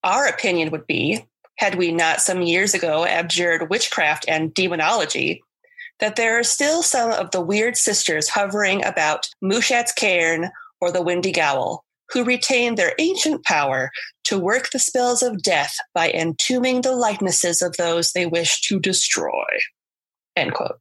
Our 0.05 0.27
opinion 0.27 0.71
would 0.71 0.87
be, 0.87 1.27
had 1.57 1.75
we 1.75 1.93
not 1.93 2.21
some 2.21 2.43
years 2.43 2.75
ago 2.75 3.05
abjured 3.05 3.71
witchcraft 3.71 4.25
and 4.29 4.55
demonology, 4.55 5.43
that 5.99 6.17
there 6.17 6.39
are 6.39 6.45
still 6.45 6.83
some 6.83 7.13
of 7.13 7.31
the 7.31 7.41
weird 7.41 7.77
sisters 7.77 8.29
hovering 8.29 8.85
about 8.85 9.29
Muschat's 9.43 9.93
Cairn 9.93 10.51
or 10.81 10.91
the 10.91 11.03
Windy 11.03 11.33
Gowl 11.33 11.85
who 12.13 12.25
retain 12.25 12.75
their 12.75 12.95
ancient 12.99 13.45
power 13.45 13.91
to 14.25 14.39
work 14.39 14.71
the 14.71 14.79
spells 14.79 15.23
of 15.23 15.43
death 15.43 15.77
by 15.95 16.11
entombing 16.11 16.81
the 16.81 16.93
likenesses 16.93 17.63
of 17.63 17.77
those 17.77 18.13
they 18.13 18.27
wish 18.27 18.61
to 18.63 18.81
destroy. 18.81 19.45
End 20.37 20.55
quote. 20.55 20.79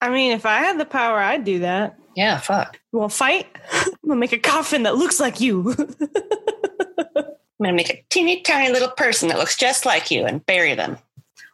I 0.00 0.10
mean, 0.10 0.32
if 0.32 0.46
I 0.46 0.58
had 0.58 0.78
the 0.78 0.84
power, 0.84 1.18
I'd 1.18 1.44
do 1.44 1.60
that. 1.60 1.98
Yeah, 2.16 2.38
fuck. 2.38 2.78
Well, 2.92 3.08
fight. 3.08 3.46
I'm 3.72 3.92
gonna 4.08 4.20
make 4.20 4.32
a 4.32 4.38
coffin 4.38 4.82
that 4.84 4.96
looks 4.96 5.18
like 5.20 5.40
you. 5.40 5.74
I'm 5.78 7.26
gonna 7.60 7.72
make 7.72 7.90
a 7.90 8.04
teeny 8.10 8.40
tiny 8.42 8.72
little 8.72 8.90
person 8.90 9.28
that 9.28 9.38
looks 9.38 9.56
just 9.56 9.86
like 9.86 10.10
you 10.10 10.24
and 10.26 10.44
bury 10.44 10.74
them. 10.74 10.98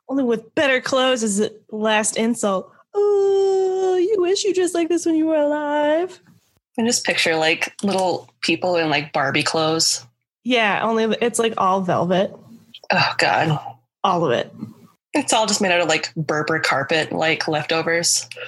Only 0.08 0.24
with 0.24 0.54
better 0.54 0.80
clothes 0.80 1.22
as 1.22 1.36
the 1.38 1.54
last 1.70 2.16
insult. 2.16 2.72
Oh, 2.94 3.96
you 4.00 4.20
wish 4.20 4.44
you 4.44 4.54
dressed 4.54 4.74
like 4.74 4.88
this 4.88 5.04
when 5.04 5.16
you 5.16 5.26
were 5.26 5.36
alive. 5.36 6.18
And 6.78 6.86
just 6.86 7.04
picture 7.04 7.36
like 7.36 7.74
little 7.82 8.30
people 8.40 8.76
in 8.76 8.88
like 8.88 9.12
Barbie 9.12 9.42
clothes. 9.42 10.04
Yeah, 10.44 10.80
only 10.82 11.04
it's 11.20 11.38
like 11.38 11.54
all 11.58 11.82
velvet, 11.82 12.34
Oh 12.90 13.14
god. 13.18 13.60
all 14.02 14.24
of 14.24 14.32
it. 14.32 14.50
It's 15.12 15.32
all 15.32 15.46
just 15.46 15.60
made 15.60 15.72
out 15.72 15.80
of 15.80 15.88
like 15.88 16.14
Berber 16.14 16.60
carpet, 16.60 17.12
like 17.12 17.46
leftovers. 17.48 18.26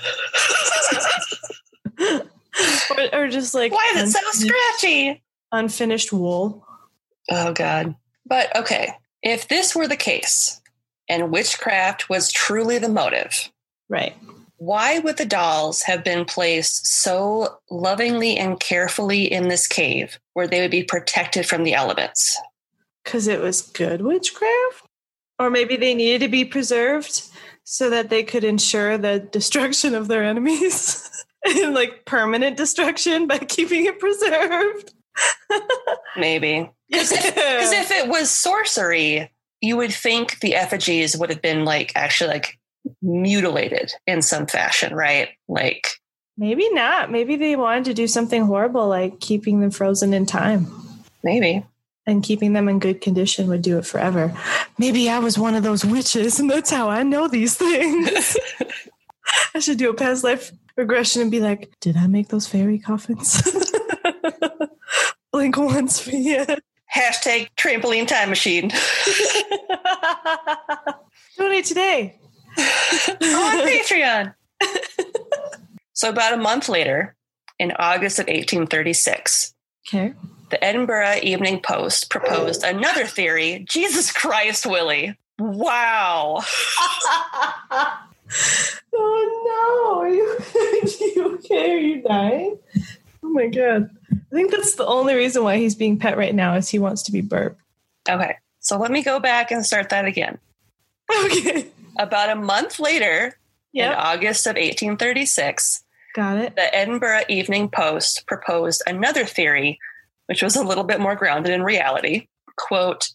or, 2.00 3.08
or 3.12 3.28
just 3.28 3.54
like 3.54 3.72
Why 3.72 3.92
is 3.96 4.14
it 4.14 4.18
so 4.18 4.30
scratchy? 4.46 5.22
unfinished 5.52 6.12
wool. 6.12 6.66
Oh 7.30 7.52
god. 7.52 7.94
But 8.26 8.54
okay, 8.56 8.92
if 9.22 9.48
this 9.48 9.74
were 9.74 9.88
the 9.88 9.96
case 9.96 10.60
and 11.08 11.30
witchcraft 11.32 12.08
was 12.08 12.30
truly 12.32 12.78
the 12.78 12.88
motive, 12.88 13.50
Right. 13.88 14.14
why 14.56 15.00
would 15.00 15.16
the 15.16 15.26
dolls 15.26 15.82
have 15.82 16.04
been 16.04 16.24
placed 16.24 16.86
so 16.86 17.58
lovingly 17.70 18.36
and 18.36 18.60
carefully 18.60 19.24
in 19.30 19.48
this 19.48 19.66
cave 19.66 20.18
where 20.34 20.46
they 20.46 20.60
would 20.60 20.70
be 20.70 20.84
protected 20.84 21.46
from 21.46 21.64
the 21.64 21.74
elements? 21.74 22.38
Because 23.04 23.26
it 23.26 23.40
was 23.40 23.62
good 23.62 24.02
witchcraft? 24.02 24.84
Or 25.38 25.50
maybe 25.50 25.76
they 25.76 25.94
needed 25.94 26.20
to 26.20 26.28
be 26.28 26.44
preserved 26.44 27.22
so 27.64 27.90
that 27.90 28.10
they 28.10 28.22
could 28.22 28.44
ensure 28.44 28.96
the 28.98 29.18
destruction 29.18 29.94
of 29.94 30.06
their 30.06 30.22
enemies 30.22 31.08
and 31.44 31.74
like 31.74 32.04
permanent 32.04 32.56
destruction 32.56 33.26
by 33.26 33.38
keeping 33.38 33.86
it 33.86 33.98
preserved. 33.98 34.92
Maybe. 36.16 36.70
Because 36.90 37.12
if 37.12 37.92
it 37.92 38.08
was 38.08 38.32
sorcery, 38.32 39.30
you 39.60 39.76
would 39.76 39.92
think 39.92 40.40
the 40.40 40.56
effigies 40.56 41.16
would 41.16 41.30
have 41.30 41.40
been 41.40 41.64
like 41.64 41.92
actually 41.94 42.30
like 42.30 42.58
mutilated 43.00 43.92
in 44.08 44.22
some 44.22 44.48
fashion, 44.48 44.92
right? 44.92 45.28
Like, 45.46 45.86
maybe 46.36 46.68
not. 46.72 47.12
Maybe 47.12 47.36
they 47.36 47.54
wanted 47.54 47.84
to 47.84 47.94
do 47.94 48.08
something 48.08 48.42
horrible 48.42 48.88
like 48.88 49.20
keeping 49.20 49.60
them 49.60 49.70
frozen 49.70 50.12
in 50.12 50.26
time. 50.26 50.66
maybe. 51.22 51.64
and 52.06 52.24
keeping 52.24 52.54
them 52.54 52.68
in 52.68 52.80
good 52.80 53.00
condition 53.00 53.46
would 53.46 53.62
do 53.62 53.78
it 53.78 53.86
forever. 53.86 54.36
Maybe 54.78 55.08
I 55.08 55.20
was 55.20 55.38
one 55.38 55.54
of 55.54 55.62
those 55.62 55.84
witches, 55.84 56.40
and 56.40 56.50
that's 56.50 56.70
how 56.70 56.88
I 56.88 57.04
know 57.04 57.28
these 57.28 57.54
things. 57.54 58.36
I 59.54 59.60
should 59.60 59.78
do 59.78 59.90
a 59.90 59.94
past 59.94 60.24
life 60.24 60.50
regression 60.80 61.22
and 61.22 61.30
be 61.30 61.40
like, 61.40 61.72
did 61.80 61.96
I 61.96 62.06
make 62.06 62.28
those 62.28 62.46
fairy 62.48 62.78
coffins? 62.78 63.40
Blink 65.32 65.56
once 65.56 66.00
for 66.00 66.10
you. 66.10 66.44
Hashtag 66.94 67.48
trampoline 67.56 68.06
time 68.08 68.28
machine. 68.30 68.68
Donate 71.38 71.64
today. 71.64 72.18
on 72.58 73.66
Patreon. 73.66 74.34
so, 75.92 76.10
about 76.10 76.34
a 76.34 76.36
month 76.36 76.68
later, 76.68 77.14
in 77.60 77.70
August 77.78 78.18
of 78.18 78.26
1836, 78.26 79.54
Okay. 79.88 80.12
the 80.50 80.62
Edinburgh 80.64 81.20
Evening 81.22 81.60
Post 81.60 82.10
proposed 82.10 82.64
another 82.64 83.06
theory. 83.06 83.64
Jesus 83.68 84.10
Christ, 84.12 84.66
Willie. 84.66 85.16
Wow. 85.38 86.42
Oh 88.94 89.94
no! 89.94 90.00
Are 90.00 90.08
you, 90.08 90.38
are 90.54 91.06
you 91.14 91.34
okay? 91.36 91.72
Are 91.74 91.78
you 91.78 92.02
dying? 92.02 92.58
Oh 93.22 93.28
my 93.28 93.46
god! 93.48 93.90
I 94.12 94.34
think 94.34 94.50
that's 94.50 94.74
the 94.74 94.86
only 94.86 95.14
reason 95.14 95.42
why 95.44 95.56
he's 95.58 95.74
being 95.74 95.98
pet 95.98 96.16
right 96.16 96.34
now 96.34 96.54
is 96.54 96.68
he 96.68 96.78
wants 96.78 97.02
to 97.04 97.12
be 97.12 97.20
burp. 97.20 97.58
Okay, 98.08 98.36
so 98.60 98.78
let 98.78 98.90
me 98.90 99.02
go 99.02 99.20
back 99.20 99.50
and 99.50 99.64
start 99.64 99.90
that 99.90 100.04
again. 100.04 100.38
Okay. 101.24 101.66
About 101.98 102.30
a 102.30 102.36
month 102.36 102.78
later, 102.80 103.36
In 103.74 103.90
August 103.92 104.46
of 104.46 104.54
1836, 104.54 105.82
Got 106.14 106.38
it. 106.38 106.56
the 106.56 106.74
Edinburgh 106.74 107.22
Evening 107.28 107.68
Post 107.68 108.26
proposed 108.26 108.82
another 108.86 109.24
theory, 109.24 109.78
which 110.26 110.42
was 110.42 110.56
a 110.56 110.62
little 110.62 110.84
bit 110.84 111.00
more 111.00 111.14
grounded 111.16 111.52
in 111.52 111.62
reality. 111.62 112.28
Quote, 112.56 113.10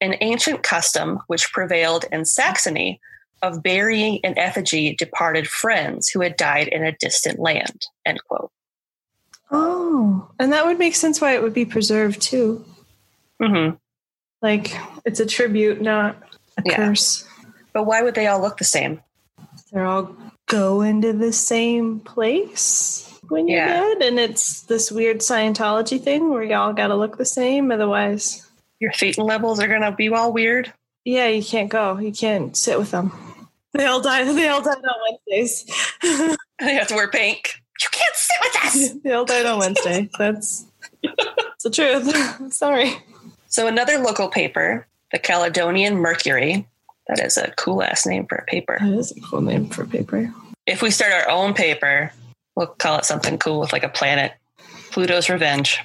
an 0.00 0.14
ancient 0.20 0.62
custom 0.62 1.20
which 1.26 1.52
prevailed 1.52 2.06
in 2.10 2.24
Saxony 2.24 3.00
of 3.42 3.62
burying 3.62 4.16
in 4.16 4.36
effigy 4.38 4.94
departed 4.96 5.48
friends 5.48 6.08
who 6.08 6.20
had 6.20 6.36
died 6.36 6.68
in 6.68 6.84
a 6.84 6.92
distant 6.92 7.38
land, 7.38 7.86
end 8.04 8.20
quote. 8.28 8.50
Oh, 9.50 10.28
and 10.38 10.52
that 10.52 10.66
would 10.66 10.78
make 10.78 10.94
sense 10.94 11.20
why 11.20 11.34
it 11.34 11.42
would 11.42 11.54
be 11.54 11.64
preserved 11.64 12.20
too. 12.20 12.64
hmm 13.42 13.70
Like 14.42 14.74
it's 15.04 15.20
a 15.20 15.26
tribute, 15.26 15.80
not 15.80 16.16
a 16.58 16.62
Yeah. 16.64 16.76
curse. 16.76 17.26
But 17.72 17.84
why 17.84 18.02
would 18.02 18.14
they 18.14 18.26
all 18.26 18.40
look 18.40 18.58
the 18.58 18.64
same? 18.64 19.00
They're 19.72 19.86
all 19.86 20.14
going 20.46 21.02
to 21.02 21.12
the 21.12 21.32
same 21.32 22.00
place 22.00 23.06
when 23.28 23.46
you're 23.48 23.58
Yeah. 23.58 23.80
dead, 23.80 24.02
and 24.02 24.18
it's 24.18 24.62
this 24.62 24.90
weird 24.90 25.18
Scientology 25.18 26.02
thing 26.02 26.30
where 26.30 26.42
y'all 26.42 26.72
got 26.72 26.88
to 26.88 26.96
look 26.96 27.16
the 27.18 27.24
same. 27.24 27.70
Otherwise, 27.70 28.46
Your 28.80 28.92
thetan 28.92 29.24
levels 29.26 29.60
are 29.60 29.68
going 29.68 29.82
to 29.82 29.92
be 29.92 30.08
all 30.08 30.32
weird. 30.32 30.72
yeah, 31.04 31.28
you 31.28 31.42
can't 31.44 31.68
go. 31.70 31.98
You 31.98 32.12
can't 32.12 32.56
sit 32.56 32.78
with 32.78 32.90
them. 32.90 33.12
They 33.72 33.86
all 33.86 34.00
died. 34.00 34.26
They 34.36 34.48
all 34.48 34.62
died 34.62 34.78
on 34.84 35.18
Wednesdays. 35.28 35.66
They 36.60 36.74
have 36.74 36.88
to 36.88 36.94
wear 36.94 37.08
pink. 37.08 37.54
You 37.80 37.88
can't 37.90 38.14
sit 38.14 38.36
with 38.42 38.64
us. 38.64 38.90
they 39.02 39.12
all 39.12 39.24
died 39.24 39.46
on 39.46 39.58
Wednesday. 39.58 40.10
That's 40.18 40.66
it's 41.02 41.64
the 41.64 41.70
truth. 41.70 42.52
Sorry. 42.52 42.98
So 43.48 43.66
another 43.66 43.98
local 43.98 44.28
paper, 44.28 44.86
the 45.10 45.18
Caledonian 45.18 45.96
Mercury, 45.96 46.68
that 47.08 47.18
is 47.20 47.38
a 47.38 47.50
cool 47.56 47.82
ass 47.82 48.06
name 48.06 48.26
for 48.26 48.36
a 48.36 48.44
paper. 48.44 48.76
That 48.78 48.92
is 48.92 49.16
a 49.16 49.20
cool 49.22 49.40
name 49.40 49.70
for 49.70 49.84
a 49.84 49.86
paper. 49.86 50.32
If 50.66 50.82
we 50.82 50.90
start 50.90 51.12
our 51.12 51.30
own 51.30 51.54
paper, 51.54 52.12
we'll 52.54 52.66
call 52.66 52.98
it 52.98 53.06
something 53.06 53.38
cool 53.38 53.60
with 53.60 53.72
like 53.72 53.82
a 53.82 53.88
planet. 53.88 54.32
Pluto's 54.90 55.30
Revenge. 55.30 55.80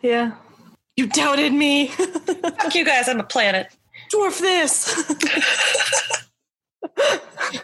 Yeah. 0.00 0.32
You 0.96 1.06
doubted 1.06 1.52
me. 1.52 1.88
Fuck 1.88 2.74
you 2.74 2.84
guys, 2.84 3.08
I'm 3.08 3.20
a 3.20 3.24
planet. 3.24 3.68
Dwarf 4.12 4.40
this. 4.40 5.04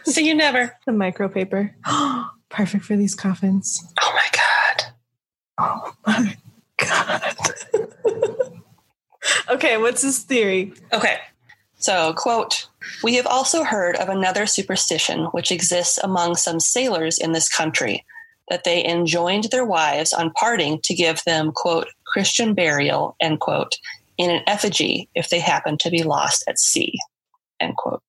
See 0.13 0.27
you 0.27 0.35
never. 0.35 0.77
the 0.85 0.91
micro 0.91 1.27
paper. 1.27 1.75
Perfect 2.49 2.85
for 2.85 2.95
these 2.95 3.15
coffins. 3.15 3.83
Oh 4.01 4.11
my 4.13 4.27
God. 4.31 4.83
Oh 5.59 5.93
my 6.05 6.37
god. 6.77 7.35
okay, 9.49 9.77
what's 9.77 10.01
his 10.01 10.19
theory? 10.19 10.73
Okay. 10.93 11.17
So, 11.77 12.13
quote, 12.13 12.67
we 13.03 13.15
have 13.15 13.27
also 13.27 13.63
heard 13.63 13.95
of 13.97 14.09
another 14.09 14.45
superstition 14.45 15.25
which 15.25 15.51
exists 15.51 15.97
among 15.97 16.35
some 16.35 16.59
sailors 16.59 17.19
in 17.19 17.33
this 17.33 17.49
country 17.49 18.05
that 18.49 18.63
they 18.63 18.85
enjoined 18.85 19.45
their 19.45 19.65
wives 19.65 20.13
on 20.13 20.31
parting 20.31 20.79
to 20.83 20.93
give 20.93 21.23
them, 21.25 21.51
quote, 21.51 21.87
Christian 22.05 22.53
burial, 22.53 23.15
end 23.19 23.39
quote, 23.39 23.75
in 24.17 24.29
an 24.29 24.41
effigy 24.47 25.09
if 25.15 25.29
they 25.29 25.39
happen 25.39 25.77
to 25.79 25.89
be 25.89 26.03
lost 26.03 26.43
at 26.47 26.59
sea, 26.59 26.97
end 27.59 27.75
quote. 27.77 28.01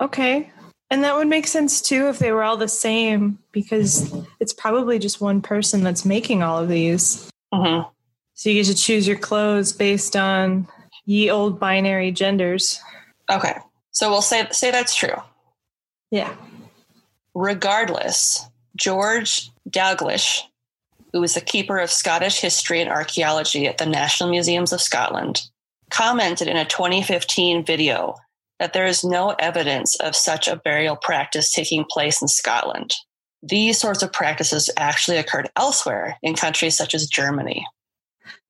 Okay. 0.00 0.50
And 0.90 1.02
that 1.02 1.16
would 1.16 1.28
make 1.28 1.46
sense 1.46 1.80
too 1.80 2.08
if 2.08 2.18
they 2.18 2.30
were 2.32 2.44
all 2.44 2.56
the 2.56 2.68
same 2.68 3.38
because 3.52 4.14
it's 4.38 4.52
probably 4.52 4.98
just 4.98 5.20
one 5.20 5.40
person 5.40 5.82
that's 5.82 6.04
making 6.04 6.42
all 6.42 6.58
of 6.58 6.68
these. 6.68 7.30
hmm 7.52 7.80
So 8.34 8.50
you 8.50 8.62
get 8.62 8.66
to 8.66 8.74
choose 8.74 9.06
your 9.06 9.18
clothes 9.18 9.72
based 9.72 10.14
on 10.14 10.68
ye 11.06 11.30
old 11.30 11.58
binary 11.58 12.12
genders. 12.12 12.80
Okay. 13.30 13.56
So 13.90 14.10
we'll 14.10 14.22
say, 14.22 14.46
say 14.50 14.70
that's 14.70 14.94
true. 14.94 15.16
Yeah. 16.10 16.34
Regardless, 17.34 18.46
George 18.76 19.50
Dalglish, 19.68 20.42
who 21.12 21.22
is 21.22 21.34
the 21.34 21.40
keeper 21.40 21.78
of 21.78 21.90
Scottish 21.90 22.40
history 22.40 22.80
and 22.80 22.90
archaeology 22.90 23.66
at 23.66 23.78
the 23.78 23.86
National 23.86 24.30
Museums 24.30 24.72
of 24.72 24.80
Scotland, 24.80 25.42
commented 25.94 26.48
in 26.48 26.56
a 26.56 26.64
2015 26.64 27.64
video 27.64 28.16
that 28.58 28.72
there 28.72 28.86
is 28.86 29.04
no 29.04 29.30
evidence 29.38 29.94
of 30.00 30.16
such 30.16 30.48
a 30.48 30.56
burial 30.56 30.96
practice 30.96 31.52
taking 31.52 31.84
place 31.88 32.20
in 32.20 32.26
Scotland. 32.26 32.92
These 33.42 33.78
sorts 33.78 34.02
of 34.02 34.12
practices 34.12 34.68
actually 34.76 35.18
occurred 35.18 35.50
elsewhere 35.54 36.18
in 36.20 36.34
countries 36.34 36.76
such 36.76 36.94
as 36.94 37.06
Germany. 37.06 37.64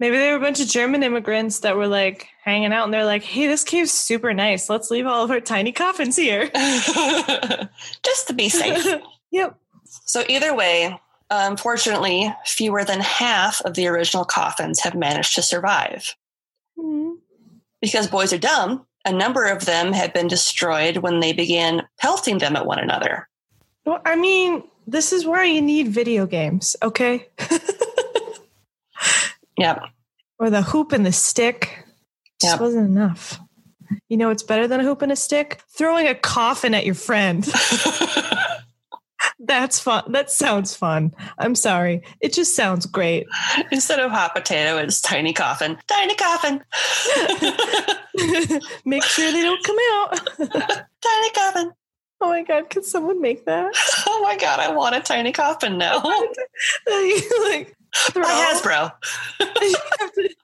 Maybe 0.00 0.16
they 0.16 0.30
were 0.30 0.36
a 0.38 0.40
bunch 0.40 0.60
of 0.60 0.68
German 0.68 1.02
immigrants 1.02 1.60
that 1.60 1.76
were 1.76 1.86
like 1.86 2.28
hanging 2.42 2.72
out 2.72 2.84
and 2.84 2.94
they're 2.94 3.04
like, 3.04 3.24
hey, 3.24 3.46
this 3.46 3.64
cave's 3.64 3.92
super 3.92 4.32
nice. 4.32 4.70
Let's 4.70 4.90
leave 4.90 5.06
all 5.06 5.24
of 5.24 5.30
our 5.30 5.40
tiny 5.40 5.72
coffins 5.72 6.16
here. 6.16 6.50
Just 6.54 8.28
to 8.28 8.32
be 8.34 8.48
safe. 8.48 8.86
yep. 9.30 9.58
So, 10.06 10.24
either 10.28 10.54
way, 10.54 10.98
unfortunately, 11.30 12.34
fewer 12.46 12.84
than 12.84 13.00
half 13.00 13.60
of 13.62 13.74
the 13.74 13.86
original 13.88 14.24
coffins 14.24 14.80
have 14.80 14.94
managed 14.94 15.34
to 15.34 15.42
survive. 15.42 16.14
Mhm. 16.78 17.16
Because 17.84 18.06
boys 18.08 18.32
are 18.32 18.38
dumb, 18.38 18.86
a 19.04 19.12
number 19.12 19.44
of 19.44 19.66
them 19.66 19.92
had 19.92 20.12
been 20.12 20.26
destroyed 20.28 20.98
when 20.98 21.20
they 21.20 21.32
began 21.32 21.86
pelting 22.00 22.38
them 22.38 22.56
at 22.56 22.64
one 22.66 22.78
another. 22.78 23.28
Well, 23.84 24.00
I 24.06 24.16
mean, 24.16 24.62
this 24.86 25.12
is 25.12 25.26
why 25.26 25.44
you 25.44 25.60
need 25.60 25.88
video 25.88 26.26
games, 26.26 26.76
okay? 26.82 27.28
Yep. 29.56 29.82
or 30.40 30.50
the 30.50 30.62
hoop 30.62 30.90
and 30.92 31.06
the 31.06 31.12
stick. 31.12 31.84
Just 32.40 32.54
Yep. 32.54 32.60
wasn't 32.60 32.88
enough. 32.88 33.38
You 34.08 34.16
know 34.16 34.28
what's 34.28 34.42
better 34.42 34.66
than 34.66 34.80
a 34.80 34.82
hoop 34.82 35.00
and 35.02 35.12
a 35.12 35.16
stick? 35.16 35.62
Throwing 35.76 36.08
a 36.08 36.14
coffin 36.14 36.74
at 36.74 36.84
your 36.84 36.96
friend. 36.96 37.44
That's 39.46 39.78
fun. 39.80 40.12
That 40.12 40.30
sounds 40.30 40.74
fun. 40.74 41.12
I'm 41.38 41.54
sorry. 41.54 42.02
It 42.20 42.32
just 42.32 42.54
sounds 42.56 42.86
great. 42.86 43.26
Instead 43.70 44.00
of 44.00 44.10
hot 44.10 44.34
potato, 44.34 44.76
it's 44.78 45.00
tiny 45.00 45.32
coffin. 45.32 45.76
Tiny 45.86 46.14
coffin. 46.14 46.62
Make 48.84 49.02
sure 49.04 49.32
they 49.32 49.42
don't 49.42 49.64
come 49.64 49.76
out. 49.92 50.20
tiny 51.02 51.30
coffin. 51.34 51.72
Oh 52.20 52.28
my 52.28 52.42
god, 52.42 52.70
could 52.70 52.84
someone 52.84 53.20
make 53.20 53.44
that? 53.44 53.74
Oh 54.06 54.20
my 54.22 54.36
God, 54.36 54.58
I 54.60 54.70
want 54.72 54.94
a 54.94 55.00
tiny 55.00 55.32
coffin 55.32 55.76
now. 55.76 55.96
like 55.96 57.76
throw. 58.12 58.22
By 58.22 58.28
Hasbro. 58.28 58.92
You 59.60 59.76
have 60.00 60.12
to- 60.12 60.34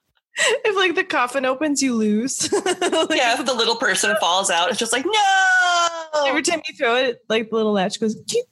if 0.43 0.75
like 0.75 0.95
the 0.95 1.03
coffin 1.03 1.45
opens, 1.45 1.81
you 1.83 1.93
lose. 1.95 2.51
like, 2.51 2.63
Yeah, 3.11 3.39
if 3.39 3.45
the 3.45 3.53
little 3.53 3.75
person 3.75 4.15
falls 4.19 4.49
out, 4.49 4.69
it's 4.69 4.79
just 4.79 4.91
like, 4.93 5.05
no. 5.05 6.25
Every 6.27 6.41
time 6.41 6.61
you 6.67 6.75
throw 6.75 6.95
it, 6.95 7.19
like 7.29 7.49
the 7.49 7.55
little 7.55 7.73
latch 7.73 7.99
goes. 7.99 8.15
Keep. 8.27 8.45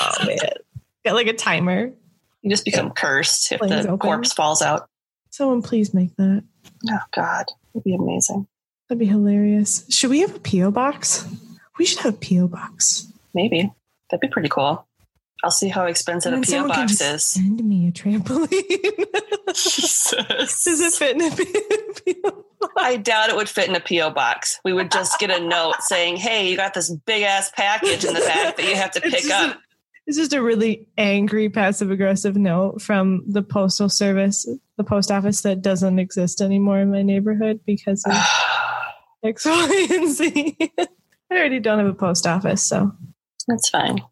Oh 0.00 0.26
man, 0.26 0.38
got 1.04 1.14
like 1.14 1.26
a 1.26 1.32
timer. 1.32 1.92
You 2.42 2.50
just 2.50 2.64
become 2.64 2.90
cursed 2.90 3.52
if 3.52 3.58
Flames 3.58 3.84
the 3.86 3.92
open. 3.92 3.98
corpse 3.98 4.32
falls 4.32 4.62
out. 4.62 4.88
Someone 5.30 5.62
please 5.62 5.94
make 5.94 6.14
that. 6.16 6.44
Oh 6.90 6.98
God, 7.14 7.46
it'd 7.74 7.84
be 7.84 7.94
amazing. 7.94 8.46
That'd 8.88 8.98
be 8.98 9.06
hilarious. 9.06 9.86
Should 9.88 10.10
we 10.10 10.20
have 10.20 10.34
a 10.34 10.40
PO 10.40 10.70
box? 10.72 11.26
We 11.78 11.84
should 11.86 12.00
have 12.00 12.14
a 12.14 12.16
PO 12.16 12.48
box. 12.48 13.10
Maybe 13.32 13.70
that'd 14.10 14.20
be 14.20 14.28
pretty 14.28 14.48
cool. 14.48 14.86
I'll 15.44 15.50
see 15.50 15.68
how 15.68 15.86
expensive 15.86 16.32
a 16.32 16.40
PO 16.40 16.68
box 16.68 17.00
is. 17.00 17.24
Send 17.24 17.64
me 17.64 17.88
a 17.88 17.92
trampoline. 17.92 18.48
Jesus. 19.54 20.64
Does 20.64 20.80
it 20.80 20.92
fit 20.92 21.16
in 21.16 21.22
a 21.22 21.30
PO 21.30 22.30
box? 22.30 22.41
I 22.84 22.96
doubt 22.96 23.28
it 23.30 23.36
would 23.36 23.48
fit 23.48 23.68
in 23.68 23.74
a 23.74 23.80
PO 23.80 24.10
box. 24.10 24.58
We 24.64 24.72
would 24.72 24.90
just 24.90 25.18
get 25.18 25.30
a 25.30 25.40
note 25.40 25.74
saying, 25.80 26.16
"Hey, 26.16 26.50
you 26.50 26.56
got 26.56 26.74
this 26.74 26.90
big 26.90 27.22
ass 27.22 27.50
package 27.54 28.04
in 28.04 28.14
the 28.14 28.20
back 28.20 28.56
that 28.56 28.66
you 28.68 28.74
have 28.76 28.90
to 28.92 29.00
pick 29.00 29.28
up." 29.30 29.56
a- 29.56 29.58
it's 30.06 30.16
just 30.16 30.32
a 30.32 30.42
really 30.42 30.88
angry, 30.98 31.48
passive 31.48 31.92
aggressive 31.92 32.34
note 32.36 32.82
from 32.82 33.22
the 33.28 33.40
postal 33.42 33.88
service, 33.88 34.48
the 34.76 34.82
post 34.82 35.12
office 35.12 35.42
that 35.42 35.62
doesn't 35.62 36.00
exist 36.00 36.40
anymore 36.40 36.80
in 36.80 36.90
my 36.90 37.02
neighborhood 37.02 37.60
because 37.64 38.04
of 38.04 38.12
X, 39.24 39.44
Y, 39.46 39.86
and 39.90 40.10
Z. 40.10 40.56
I 40.80 40.88
already 41.30 41.60
don't 41.60 41.78
have 41.78 41.86
a 41.86 41.94
post 41.94 42.26
office, 42.26 42.62
so 42.62 42.90
That's 43.46 43.68
fine. 43.70 44.02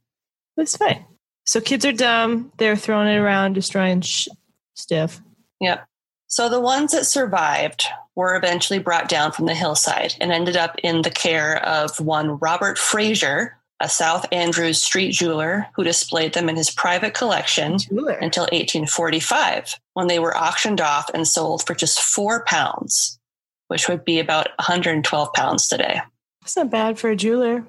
That's 0.56 0.76
fine. 0.76 1.04
So 1.44 1.60
kids 1.60 1.84
are 1.84 1.92
dumb. 1.92 2.52
They're 2.58 2.76
throwing 2.76 3.08
it 3.08 3.16
around, 3.18 3.54
destroying 3.54 4.00
sh- 4.02 4.28
stuff. 4.74 5.20
Yep. 5.60 5.84
So 6.32 6.48
the 6.48 6.60
ones 6.60 6.92
that 6.92 7.06
survived 7.06 7.86
were 8.14 8.36
eventually 8.36 8.78
brought 8.78 9.08
down 9.08 9.32
from 9.32 9.46
the 9.46 9.54
hillside 9.54 10.14
and 10.20 10.30
ended 10.30 10.56
up 10.56 10.76
in 10.82 11.02
the 11.02 11.10
care 11.10 11.56
of 11.66 11.98
one 11.98 12.38
Robert 12.38 12.78
Fraser, 12.78 13.56
a 13.80 13.88
South 13.88 14.26
Andrews 14.30 14.80
street 14.80 15.10
jeweler 15.10 15.66
who 15.74 15.82
displayed 15.82 16.32
them 16.32 16.48
in 16.48 16.54
his 16.54 16.70
private 16.70 17.14
collection 17.14 17.78
Jeweler. 17.78 18.12
until 18.12 18.44
1845 18.44 19.74
when 19.94 20.06
they 20.06 20.20
were 20.20 20.36
auctioned 20.36 20.80
off 20.80 21.10
and 21.12 21.26
sold 21.26 21.66
for 21.66 21.74
just 21.74 22.00
four 22.00 22.44
pounds, 22.44 23.18
which 23.66 23.88
would 23.88 24.04
be 24.04 24.20
about 24.20 24.50
112 24.60 25.32
pounds 25.32 25.66
today. 25.66 26.00
That's 26.42 26.56
not 26.56 26.70
bad 26.70 26.96
for 26.96 27.10
a 27.10 27.16
jeweler. 27.16 27.64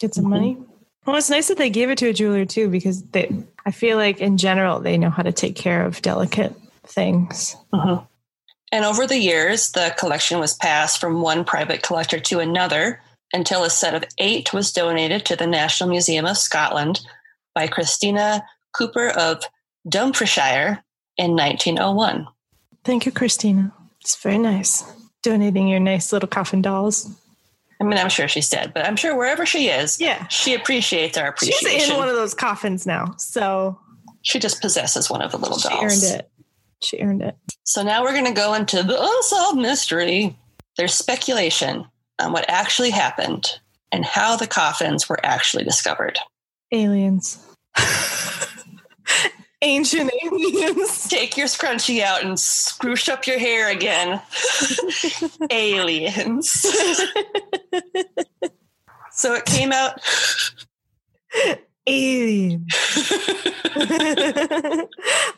Get 0.00 0.14
some 0.16 0.24
Mhm. 0.24 0.30
money. 0.30 0.56
Well, 1.06 1.14
it's 1.16 1.30
nice 1.30 1.46
that 1.46 1.58
they 1.58 1.70
gave 1.70 1.90
it 1.90 1.98
to 1.98 2.08
a 2.08 2.12
jeweler 2.12 2.44
too, 2.44 2.68
because 2.68 3.02
they. 3.12 3.30
I 3.64 3.70
feel 3.70 3.96
like 3.96 4.18
in 4.20 4.36
general 4.36 4.80
they 4.80 4.98
know 4.98 5.10
how 5.10 5.22
to 5.22 5.32
take 5.32 5.54
care 5.54 5.84
of 5.86 6.02
delicate 6.02 6.54
things. 6.90 7.56
Mhm. 7.72 8.06
And 8.72 8.84
over 8.84 9.06
the 9.06 9.18
years, 9.18 9.72
the 9.72 9.94
collection 9.98 10.38
was 10.38 10.54
passed 10.54 11.00
from 11.00 11.22
one 11.22 11.44
private 11.44 11.82
collector 11.82 12.20
to 12.20 12.40
another 12.40 13.02
until 13.32 13.64
a 13.64 13.70
set 13.70 13.94
of 13.94 14.04
eight 14.18 14.52
was 14.52 14.72
donated 14.72 15.24
to 15.26 15.36
the 15.36 15.46
National 15.46 15.88
Museum 15.90 16.26
of 16.26 16.36
Scotland 16.38 17.00
by 17.54 17.66
Christina 17.66 18.44
Cooper 18.72 19.08
of 19.08 19.42
Dumfriesshire 19.88 20.82
in 21.16 21.34
1901. 21.36 22.26
Thank 22.84 23.06
you, 23.06 23.12
Christina. 23.12 23.72
It's 24.00 24.16
very 24.16 24.38
nice. 24.38 24.84
Donating 25.22 25.68
your 25.68 25.80
nice 25.80 26.12
little 26.12 26.28
coffin 26.28 26.62
dolls. 26.62 27.10
I 27.80 27.84
mean, 27.84 27.98
I'm 27.98 28.08
sure 28.08 28.28
she's 28.28 28.48
dead, 28.48 28.72
but 28.74 28.86
I'm 28.86 28.96
sure 28.96 29.16
wherever 29.16 29.44
she 29.46 29.68
is, 29.68 30.00
Yeah. 30.00 30.26
she 30.28 30.54
appreciates 30.54 31.16
our 31.18 31.28
appreciation. 31.28 31.80
She's 31.80 31.90
in 31.90 31.96
one 31.96 32.08
of 32.08 32.14
those 32.14 32.34
coffins 32.34 32.86
now. 32.86 33.14
So 33.18 33.78
she 34.22 34.38
just 34.38 34.60
possesses 34.60 35.10
one 35.10 35.22
of 35.22 35.32
the 35.32 35.38
little 35.38 35.58
she 35.58 35.68
dolls. 35.68 35.82
earned 36.04 36.20
it. 36.20 36.29
She 36.82 36.98
earned 36.98 37.22
it. 37.22 37.36
So 37.64 37.82
now 37.82 38.02
we're 38.02 38.12
going 38.12 38.26
to 38.26 38.32
go 38.32 38.54
into 38.54 38.82
the 38.82 39.00
unsolved 39.00 39.58
mystery. 39.58 40.36
There's 40.76 40.94
speculation 40.94 41.86
on 42.18 42.32
what 42.32 42.48
actually 42.48 42.90
happened 42.90 43.60
and 43.92 44.04
how 44.04 44.36
the 44.36 44.46
coffins 44.46 45.08
were 45.08 45.18
actually 45.24 45.64
discovered. 45.64 46.18
Aliens. 46.72 47.44
Ancient 49.62 50.10
aliens. 50.22 51.06
Take 51.08 51.36
your 51.36 51.46
scrunchie 51.46 52.00
out 52.00 52.24
and 52.24 52.38
scroosh 52.38 53.10
up 53.10 53.26
your 53.26 53.38
hair 53.38 53.70
again. 53.70 54.22
Aliens. 55.50 56.50
so 59.12 59.34
it 59.34 59.44
came 59.44 59.70
out. 59.70 60.00
Aliens. 61.90 62.66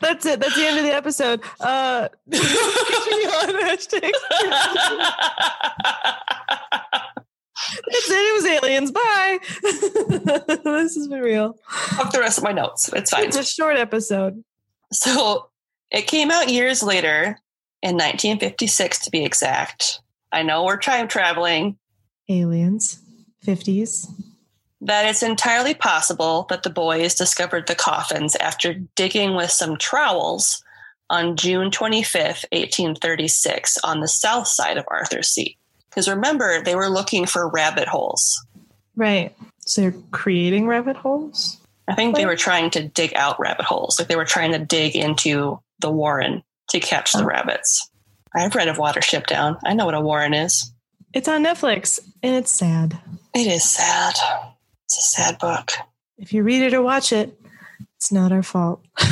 That's 0.01 0.25
it. 0.25 0.39
That's 0.39 0.55
the 0.55 0.65
end 0.65 0.79
of 0.79 0.83
the 0.85 0.93
episode. 0.93 1.41
Uh. 1.59 2.09
That's 2.27 3.87
it. 3.93 4.13
It 8.15 8.33
was 8.35 8.45
aliens. 8.45 8.91
Bye. 8.91 9.39
this 10.63 10.95
has 10.95 11.07
been 11.07 11.21
real. 11.21 11.55
Fuck 11.67 12.11
the 12.11 12.19
rest 12.19 12.37
of 12.37 12.43
my 12.43 12.51
notes. 12.51 12.89
It's 12.93 13.11
fine. 13.11 13.25
It's 13.25 13.37
a 13.37 13.43
short 13.43 13.77
episode. 13.77 14.43
So 14.91 15.49
it 15.91 16.07
came 16.07 16.31
out 16.31 16.49
years 16.49 16.83
later, 16.83 17.37
in 17.83 17.95
1956 17.95 18.99
to 18.99 19.11
be 19.11 19.23
exact. 19.25 19.99
I 20.31 20.41
know 20.41 20.63
we're 20.63 20.77
time 20.77 21.07
traveling, 21.07 21.77
Aliens. 22.29 22.99
50s. 23.45 24.07
That 24.85 25.05
it's 25.05 25.23
entirely 25.23 25.73
possible 25.73 26.45
that 26.49 26.63
the 26.63 26.69
boys 26.69 27.15
discovered 27.15 27.67
the 27.67 27.75
coffins 27.75 28.35
after 28.35 28.73
digging 28.95 29.35
with 29.35 29.51
some 29.51 29.77
trowels 29.77 30.63
on 31.09 31.35
June 31.35 31.69
25th, 31.71 32.45
1836, 32.51 33.77
on 33.83 33.99
the 33.99 34.07
south 34.07 34.47
side 34.47 34.77
of 34.77 34.85
Arthur's 34.87 35.29
Seat. 35.29 35.57
Because 35.89 36.09
remember, 36.09 36.61
they 36.63 36.75
were 36.75 36.89
looking 36.89 37.25
for 37.25 37.47
rabbit 37.49 37.87
holes. 37.87 38.45
Right. 38.95 39.35
So 39.65 39.81
they're 39.81 39.95
creating 40.11 40.67
rabbit 40.67 40.95
holes? 40.95 41.57
I 41.87 41.95
think 41.95 42.15
they 42.15 42.25
were 42.25 42.35
trying 42.35 42.69
to 42.71 42.87
dig 42.87 43.13
out 43.15 43.39
rabbit 43.39 43.65
holes. 43.65 43.99
Like 43.99 44.07
they 44.07 44.15
were 44.15 44.25
trying 44.25 44.53
to 44.53 44.59
dig 44.59 44.95
into 44.95 45.59
the 45.79 45.91
warren 45.91 46.43
to 46.69 46.79
catch 46.79 47.11
the 47.11 47.23
Oh. 47.23 47.25
rabbits. 47.25 47.89
I've 48.35 48.55
read 48.55 48.67
of 48.69 48.77
Watership 48.77 49.27
Down. 49.27 49.57
I 49.65 49.73
know 49.73 49.85
what 49.85 49.93
a 49.93 50.01
warren 50.01 50.33
is. 50.33 50.71
It's 51.13 51.27
on 51.27 51.43
Netflix 51.43 51.99
and 52.23 52.35
it's 52.35 52.51
sad. 52.51 52.97
It 53.35 53.47
is 53.47 53.69
sad. 53.69 54.15
It's 54.95 54.99
a 54.99 55.21
sad 55.21 55.39
book. 55.39 55.71
If 56.19 56.33
you 56.33 56.43
read 56.43 56.61
it 56.61 56.75
or 56.75 56.83
watch 56.83 57.11
it, 57.11 57.35
it's 57.97 58.11
not 58.11 58.31
our 58.31 58.43
fault. 58.43 58.85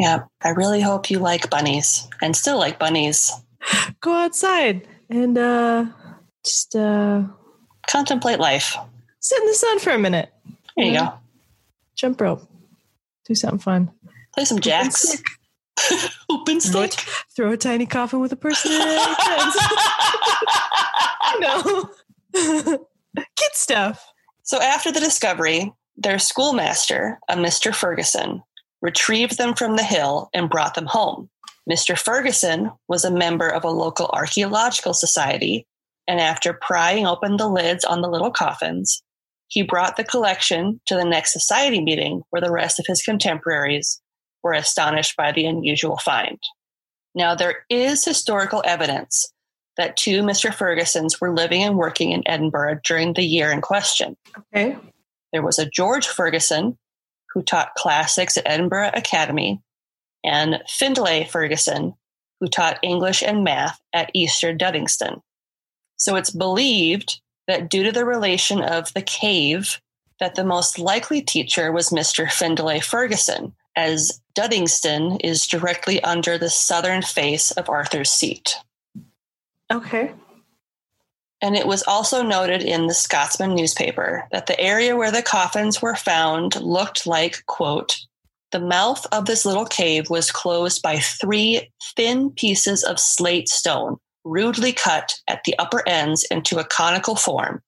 Yeah, 0.00 0.26
I 0.40 0.50
really 0.50 0.80
hope 0.80 1.10
you 1.10 1.18
like 1.18 1.50
bunnies 1.50 2.06
and 2.22 2.36
still 2.36 2.56
like 2.56 2.78
bunnies. 2.78 3.32
Go 4.00 4.14
outside 4.14 4.86
and 5.10 5.36
uh 5.36 5.86
just 6.44 6.76
uh 6.76 7.24
Contemplate 7.90 8.38
life. 8.38 8.76
sit 9.18 9.40
in 9.40 9.48
the 9.48 9.54
sun 9.54 9.80
for 9.80 9.90
a 9.90 9.98
minute. 9.98 10.32
There 10.76 10.86
you 10.86 10.92
go. 10.92 11.14
Jump 11.96 12.20
rope. 12.20 12.48
Do 13.26 13.34
something 13.34 13.58
fun. 13.58 13.90
Play 14.34 14.44
some 14.44 14.60
jacks. 14.60 15.20
Open 16.30 16.60
Throw 16.60 16.86
stick. 16.86 17.00
a, 17.00 17.24
throw 17.34 17.50
a 17.50 17.56
tiny 17.56 17.86
coffin 17.86 18.20
with 18.20 18.30
a 18.30 18.36
person 18.36 18.70
in 18.70 18.80
it. 18.80 19.18
no. 21.40 21.90
Kid 23.36 23.52
stuff. 23.54 24.12
So 24.48 24.58
after 24.62 24.90
the 24.90 24.98
discovery, 24.98 25.74
their 25.98 26.18
schoolmaster, 26.18 27.20
a 27.28 27.36
Mr. 27.36 27.74
Ferguson, 27.74 28.42
retrieved 28.80 29.36
them 29.36 29.52
from 29.52 29.76
the 29.76 29.84
hill 29.84 30.30
and 30.32 30.48
brought 30.48 30.74
them 30.74 30.86
home. 30.86 31.28
Mr. 31.70 31.98
Ferguson 31.98 32.70
was 32.88 33.04
a 33.04 33.10
member 33.10 33.46
of 33.46 33.62
a 33.62 33.68
local 33.68 34.06
archaeological 34.06 34.94
society, 34.94 35.66
and 36.06 36.18
after 36.18 36.54
prying 36.54 37.06
open 37.06 37.36
the 37.36 37.46
lids 37.46 37.84
on 37.84 38.00
the 38.00 38.08
little 38.08 38.30
coffins, 38.30 39.02
he 39.48 39.60
brought 39.60 39.98
the 39.98 40.04
collection 40.04 40.80
to 40.86 40.94
the 40.94 41.04
next 41.04 41.34
society 41.34 41.82
meeting 41.82 42.22
where 42.30 42.40
the 42.40 42.50
rest 42.50 42.80
of 42.80 42.86
his 42.88 43.02
contemporaries 43.02 44.00
were 44.42 44.54
astonished 44.54 45.14
by 45.14 45.30
the 45.30 45.44
unusual 45.44 45.98
find. 45.98 46.38
Now, 47.14 47.34
there 47.34 47.66
is 47.68 48.02
historical 48.02 48.62
evidence 48.64 49.30
that 49.78 49.96
two 49.96 50.22
Mr. 50.22 50.52
Fergusons 50.52 51.20
were 51.20 51.34
living 51.34 51.62
and 51.62 51.76
working 51.76 52.10
in 52.12 52.26
Edinburgh 52.26 52.80
during 52.84 53.14
the 53.14 53.22
year 53.22 53.50
in 53.50 53.62
question. 53.62 54.16
Okay. 54.54 54.76
There 55.32 55.42
was 55.42 55.58
a 55.58 55.70
George 55.70 56.06
Ferguson 56.06 56.76
who 57.32 57.42
taught 57.42 57.74
classics 57.76 58.36
at 58.36 58.46
Edinburgh 58.46 58.90
Academy, 58.94 59.62
and 60.24 60.62
Findlay 60.68 61.24
Ferguson 61.24 61.94
who 62.40 62.48
taught 62.48 62.78
English 62.82 63.22
and 63.22 63.44
math 63.44 63.80
at 63.92 64.10
Easter 64.14 64.54
Duddingston. 64.54 65.20
So 65.96 66.16
it's 66.16 66.30
believed 66.30 67.20
that 67.46 67.68
due 67.68 67.82
to 67.84 67.92
the 67.92 68.04
relation 68.04 68.62
of 68.62 68.92
the 68.94 69.02
cave, 69.02 69.80
that 70.20 70.34
the 70.34 70.44
most 70.44 70.78
likely 70.78 71.22
teacher 71.22 71.72
was 71.72 71.90
Mr. 71.90 72.30
Findlay 72.30 72.80
Ferguson, 72.80 73.54
as 73.76 74.20
Duddingston 74.34 75.20
is 75.22 75.46
directly 75.46 76.02
under 76.02 76.38
the 76.38 76.50
southern 76.50 77.02
face 77.02 77.50
of 77.52 77.68
Arthur's 77.68 78.10
Seat. 78.10 78.56
Okay. 79.72 80.12
And 81.40 81.54
it 81.54 81.66
was 81.66 81.84
also 81.86 82.22
noted 82.22 82.62
in 82.62 82.86
the 82.86 82.94
Scotsman 82.94 83.54
newspaper 83.54 84.26
that 84.32 84.46
the 84.46 84.58
area 84.58 84.96
where 84.96 85.12
the 85.12 85.22
coffins 85.22 85.80
were 85.80 85.94
found 85.94 86.60
looked 86.60 87.06
like, 87.06 87.44
quote, 87.46 87.96
the 88.50 88.60
mouth 88.60 89.06
of 89.12 89.26
this 89.26 89.44
little 89.44 89.66
cave 89.66 90.10
was 90.10 90.30
closed 90.30 90.82
by 90.82 90.98
three 90.98 91.70
thin 91.96 92.30
pieces 92.30 92.82
of 92.82 92.98
slate 92.98 93.48
stone, 93.48 93.98
rudely 94.24 94.72
cut 94.72 95.14
at 95.28 95.42
the 95.44 95.56
upper 95.58 95.86
ends 95.86 96.24
into 96.30 96.58
a 96.58 96.64
conical 96.64 97.14
form, 97.14 97.62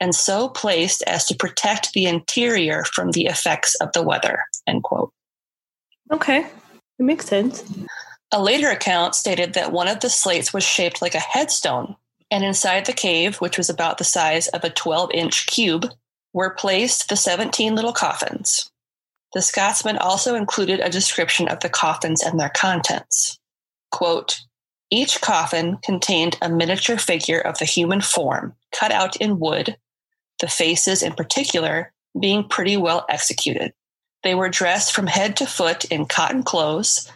and 0.00 0.14
so 0.14 0.48
placed 0.48 1.02
as 1.06 1.26
to 1.26 1.36
protect 1.36 1.92
the 1.92 2.06
interior 2.06 2.84
from 2.84 3.10
the 3.10 3.26
effects 3.26 3.74
of 3.76 3.92
the 3.92 4.02
weather, 4.02 4.40
end 4.66 4.82
quote. 4.82 5.12
Okay. 6.10 6.46
It 6.98 7.02
makes 7.02 7.26
sense. 7.26 7.62
A 8.34 8.42
later 8.42 8.68
account 8.68 9.14
stated 9.14 9.52
that 9.52 9.70
one 9.70 9.86
of 9.86 10.00
the 10.00 10.10
slates 10.10 10.52
was 10.52 10.64
shaped 10.64 11.00
like 11.00 11.14
a 11.14 11.20
headstone, 11.20 11.94
and 12.32 12.42
inside 12.42 12.84
the 12.84 12.92
cave, 12.92 13.36
which 13.36 13.56
was 13.56 13.70
about 13.70 13.98
the 13.98 14.02
size 14.02 14.48
of 14.48 14.64
a 14.64 14.70
12 14.70 15.12
inch 15.14 15.46
cube, 15.46 15.86
were 16.32 16.50
placed 16.50 17.08
the 17.08 17.14
17 17.14 17.76
little 17.76 17.92
coffins. 17.92 18.72
The 19.34 19.40
Scotsman 19.40 19.98
also 19.98 20.34
included 20.34 20.80
a 20.80 20.90
description 20.90 21.46
of 21.46 21.60
the 21.60 21.68
coffins 21.68 22.24
and 22.24 22.40
their 22.40 22.48
contents. 22.48 23.38
Quote, 23.92 24.40
each 24.90 25.20
coffin 25.20 25.76
contained 25.76 26.36
a 26.42 26.48
miniature 26.48 26.98
figure 26.98 27.38
of 27.38 27.58
the 27.58 27.64
human 27.64 28.00
form, 28.00 28.56
cut 28.72 28.90
out 28.90 29.14
in 29.14 29.38
wood, 29.38 29.76
the 30.40 30.48
faces 30.48 31.04
in 31.04 31.12
particular 31.12 31.92
being 32.18 32.48
pretty 32.48 32.76
well 32.76 33.06
executed. 33.08 33.74
They 34.24 34.34
were 34.34 34.48
dressed 34.48 34.92
from 34.92 35.06
head 35.06 35.36
to 35.36 35.46
foot 35.46 35.84
in 35.84 36.06
cotton 36.06 36.42
clothes 36.42 37.08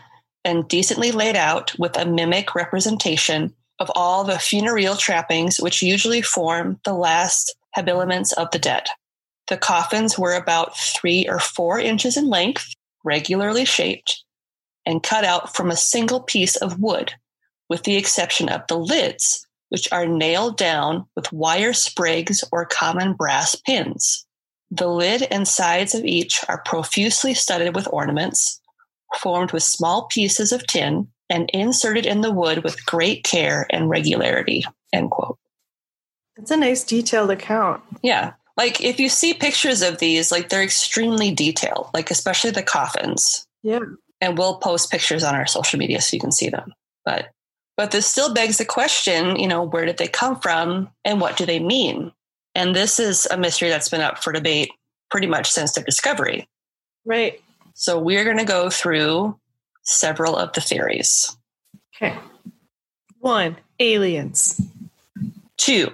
and 0.44 0.68
decently 0.68 1.12
laid 1.12 1.36
out 1.36 1.78
with 1.78 1.96
a 1.96 2.06
mimic 2.06 2.54
representation 2.54 3.54
of 3.78 3.90
all 3.94 4.24
the 4.24 4.38
funereal 4.38 4.96
trappings 4.96 5.58
which 5.58 5.82
usually 5.82 6.22
form 6.22 6.80
the 6.84 6.94
last 6.94 7.54
habiliments 7.74 8.32
of 8.32 8.50
the 8.50 8.58
dead. 8.58 8.84
The 9.48 9.56
coffins 9.56 10.18
were 10.18 10.34
about 10.34 10.76
three 10.76 11.26
or 11.28 11.38
four 11.38 11.78
inches 11.78 12.16
in 12.16 12.28
length, 12.28 12.74
regularly 13.04 13.64
shaped, 13.64 14.24
and 14.84 15.02
cut 15.02 15.24
out 15.24 15.54
from 15.54 15.70
a 15.70 15.76
single 15.76 16.20
piece 16.20 16.56
of 16.56 16.80
wood, 16.80 17.14
with 17.68 17.84
the 17.84 17.96
exception 17.96 18.48
of 18.48 18.62
the 18.68 18.78
lids, 18.78 19.46
which 19.68 19.90
are 19.92 20.06
nailed 20.06 20.56
down 20.56 21.06
with 21.14 21.32
wire 21.32 21.72
sprigs 21.72 22.42
or 22.52 22.66
common 22.66 23.14
brass 23.14 23.54
pins. 23.54 24.26
The 24.70 24.88
lid 24.88 25.22
and 25.30 25.48
sides 25.48 25.94
of 25.94 26.04
each 26.04 26.44
are 26.48 26.62
profusely 26.64 27.32
studded 27.32 27.74
with 27.74 27.88
ornaments, 27.90 28.60
formed 29.16 29.52
with 29.52 29.62
small 29.62 30.06
pieces 30.06 30.52
of 30.52 30.66
tin 30.66 31.08
and 31.30 31.50
inserted 31.52 32.06
in 32.06 32.20
the 32.20 32.32
wood 32.32 32.64
with 32.64 32.84
great 32.86 33.24
care 33.24 33.66
and 33.70 33.88
regularity. 33.88 34.64
End 34.92 35.10
quote. 35.10 35.38
It's 36.36 36.50
a 36.50 36.56
nice 36.56 36.84
detailed 36.84 37.30
account. 37.30 37.82
Yeah. 38.02 38.32
Like 38.56 38.80
if 38.80 38.98
you 38.98 39.08
see 39.08 39.34
pictures 39.34 39.82
of 39.82 39.98
these, 39.98 40.32
like 40.32 40.48
they're 40.48 40.62
extremely 40.62 41.30
detailed, 41.30 41.90
like 41.94 42.10
especially 42.10 42.50
the 42.50 42.62
coffins. 42.62 43.46
Yeah. 43.62 43.80
And 44.20 44.36
we'll 44.36 44.58
post 44.58 44.90
pictures 44.90 45.24
on 45.24 45.34
our 45.34 45.46
social 45.46 45.78
media 45.78 46.00
so 46.00 46.14
you 46.14 46.20
can 46.20 46.32
see 46.32 46.48
them. 46.48 46.72
But 47.04 47.30
But 47.76 47.92
this 47.92 48.06
still 48.06 48.34
begs 48.34 48.58
the 48.58 48.64
question, 48.64 49.36
you 49.36 49.46
know, 49.46 49.62
where 49.62 49.84
did 49.84 49.98
they 49.98 50.08
come 50.08 50.40
from 50.40 50.90
and 51.04 51.20
what 51.20 51.36
do 51.36 51.46
they 51.46 51.60
mean? 51.60 52.12
And 52.54 52.74
this 52.74 52.98
is 52.98 53.26
a 53.30 53.38
mystery 53.38 53.68
that's 53.68 53.88
been 53.88 54.00
up 54.00 54.22
for 54.22 54.32
debate 54.32 54.70
pretty 55.10 55.28
much 55.28 55.48
since 55.48 55.72
their 55.72 55.84
discovery. 55.84 56.48
Right. 57.04 57.40
So 57.80 57.96
we're 57.96 58.24
going 58.24 58.38
to 58.38 58.44
go 58.44 58.70
through 58.70 59.38
several 59.84 60.34
of 60.34 60.52
the 60.52 60.60
theories. 60.60 61.36
Okay. 61.94 62.18
One, 63.20 63.56
aliens. 63.78 64.60
Two, 65.56 65.92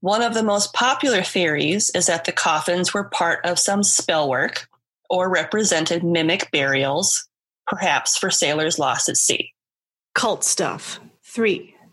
one 0.00 0.22
of 0.22 0.32
the 0.32 0.42
most 0.42 0.72
popular 0.72 1.22
theories 1.22 1.90
is 1.90 2.06
that 2.06 2.24
the 2.24 2.32
coffins 2.32 2.94
were 2.94 3.04
part 3.04 3.44
of 3.44 3.58
some 3.58 3.82
spell 3.82 4.30
work 4.30 4.66
or 5.10 5.28
represented 5.28 6.02
mimic 6.02 6.50
burials, 6.52 7.28
perhaps 7.66 8.16
for 8.16 8.30
sailors 8.30 8.78
lost 8.78 9.10
at 9.10 9.18
sea. 9.18 9.52
Cult 10.14 10.42
stuff. 10.42 11.00
Three. 11.22 11.74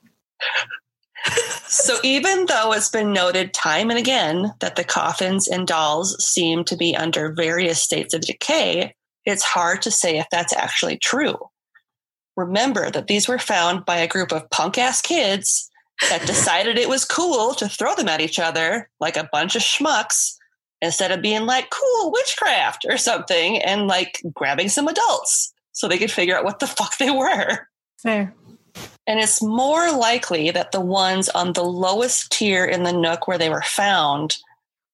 So, 1.67 1.97
even 2.03 2.45
though 2.47 2.73
it's 2.73 2.89
been 2.89 3.13
noted 3.13 3.53
time 3.53 3.89
and 3.89 3.97
again 3.97 4.53
that 4.59 4.75
the 4.75 4.83
coffins 4.83 5.47
and 5.47 5.65
dolls 5.65 6.21
seem 6.23 6.65
to 6.65 6.75
be 6.75 6.95
under 6.95 7.31
various 7.31 7.81
states 7.81 8.13
of 8.13 8.21
decay, 8.21 8.93
it's 9.25 9.43
hard 9.43 9.81
to 9.83 9.91
say 9.91 10.17
if 10.17 10.27
that's 10.31 10.53
actually 10.53 10.97
true. 10.97 11.37
Remember 12.35 12.89
that 12.89 13.07
these 13.07 13.27
were 13.27 13.39
found 13.39 13.85
by 13.85 13.97
a 13.97 14.07
group 14.07 14.31
of 14.31 14.49
punk 14.49 14.77
ass 14.77 15.01
kids 15.01 15.69
that 16.09 16.25
decided 16.27 16.77
it 16.77 16.89
was 16.89 17.05
cool 17.05 17.53
to 17.55 17.69
throw 17.69 17.95
them 17.95 18.09
at 18.09 18.21
each 18.21 18.39
other 18.39 18.89
like 18.99 19.17
a 19.17 19.29
bunch 19.31 19.55
of 19.55 19.61
schmucks 19.61 20.33
instead 20.81 21.11
of 21.11 21.21
being 21.21 21.45
like 21.45 21.69
cool 21.69 22.11
witchcraft 22.11 22.85
or 22.89 22.97
something 22.97 23.61
and 23.61 23.87
like 23.87 24.21
grabbing 24.33 24.69
some 24.69 24.87
adults 24.87 25.53
so 25.71 25.87
they 25.87 25.97
could 25.97 26.11
figure 26.11 26.37
out 26.37 26.43
what 26.43 26.59
the 26.59 26.67
fuck 26.67 26.97
they 26.97 27.09
were. 27.09 27.67
Fair. 28.01 28.33
And 29.05 29.19
it's 29.19 29.41
more 29.41 29.91
likely 29.91 30.51
that 30.51 30.71
the 30.71 30.81
ones 30.81 31.29
on 31.29 31.53
the 31.53 31.63
lowest 31.63 32.31
tier 32.31 32.65
in 32.65 32.83
the 32.83 32.93
nook 32.93 33.27
where 33.27 33.37
they 33.37 33.49
were 33.49 33.61
found 33.61 34.37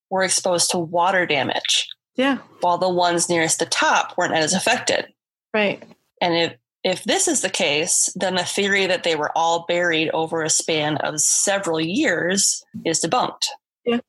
were 0.10 0.24
exposed 0.24 0.72
to 0.72 0.80
water 0.80 1.26
damage, 1.26 1.88
Yeah. 2.16 2.40
while 2.62 2.78
the 2.78 2.90
ones 2.90 3.30
nearest 3.30 3.60
the 3.60 3.66
top 3.66 4.18
weren't 4.18 4.34
as 4.34 4.54
affected. 4.54 5.08
Right. 5.54 5.82
And 6.22 6.36
if 6.36 6.54
if 6.84 7.04
this 7.04 7.28
is 7.28 7.42
the 7.42 7.50
case, 7.50 8.12
then 8.16 8.36
the 8.36 8.44
theory 8.44 8.86
that 8.88 9.04
they 9.04 9.16
were 9.16 9.32
all 9.38 9.66
buried 9.68 10.10
over 10.12 10.44
a 10.44 10.50
span 10.50 10.98
of 10.98 11.20
several 11.20 11.80
years 11.80 12.64
is 12.86 13.02
debunked. 13.02 13.48
Yeah. 13.86 14.00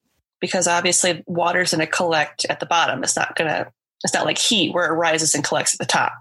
Because 0.40 0.68
obviously 0.68 1.24
water's 1.26 1.72
going 1.72 1.84
to 1.84 1.90
collect 1.90 2.44
at 2.46 2.60
the 2.60 2.66
bottom. 2.66 3.02
It's 3.02 3.16
not 3.16 3.34
going 3.34 3.50
to, 3.50 3.72
it's 4.04 4.14
not 4.14 4.24
like 4.24 4.38
heat 4.38 4.72
where 4.72 4.86
it 4.86 4.94
rises 4.94 5.34
and 5.34 5.42
collects 5.42 5.74
at 5.74 5.78
the 5.80 5.86
top. 5.86 6.12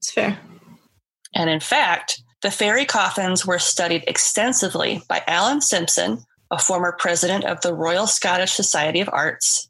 It's 0.00 0.12
fair. 0.12 0.38
And 1.34 1.50
in 1.50 1.60
fact, 1.60 2.22
the 2.42 2.50
fairy 2.50 2.84
coffins 2.84 3.44
were 3.44 3.58
studied 3.58 4.04
extensively 4.06 5.02
by 5.08 5.22
Alan 5.26 5.60
Simpson, 5.60 6.24
a 6.50 6.58
former 6.58 6.92
president 6.92 7.44
of 7.44 7.60
the 7.60 7.74
Royal 7.74 8.06
Scottish 8.06 8.52
Society 8.52 9.00
of 9.00 9.10
Arts, 9.12 9.68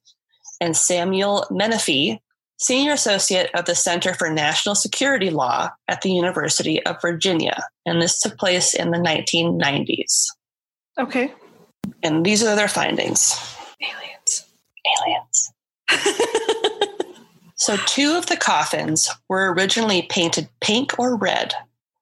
and 0.62 0.77
Samuel 0.77 1.44
Menefee, 1.51 2.20
senior 2.57 2.92
associate 2.92 3.51
of 3.53 3.64
the 3.64 3.75
Center 3.75 4.14
for 4.14 4.31
National 4.31 4.77
Security 4.77 5.29
Law 5.29 5.70
at 5.88 6.03
the 6.03 6.12
University 6.12 6.81
of 6.87 7.03
Virginia. 7.03 7.64
And 7.85 8.01
this 8.01 8.20
took 8.20 8.38
place 8.38 8.72
in 8.72 8.92
the 8.92 8.98
1990s. 8.98 10.29
Okay. 11.01 11.33
And 12.05 12.25
these 12.25 12.44
are 12.44 12.55
their 12.55 12.68
findings 12.68 13.37
Aliens. 13.83 14.46
aliens. 15.05 15.53
So, 17.55 17.77
two 17.87 18.16
of 18.16 18.27
the 18.27 18.37
coffins 18.37 19.09
were 19.29 19.53
originally 19.53 20.03
painted 20.03 20.48
pink 20.61 20.98
or 20.98 21.14
red, 21.14 21.55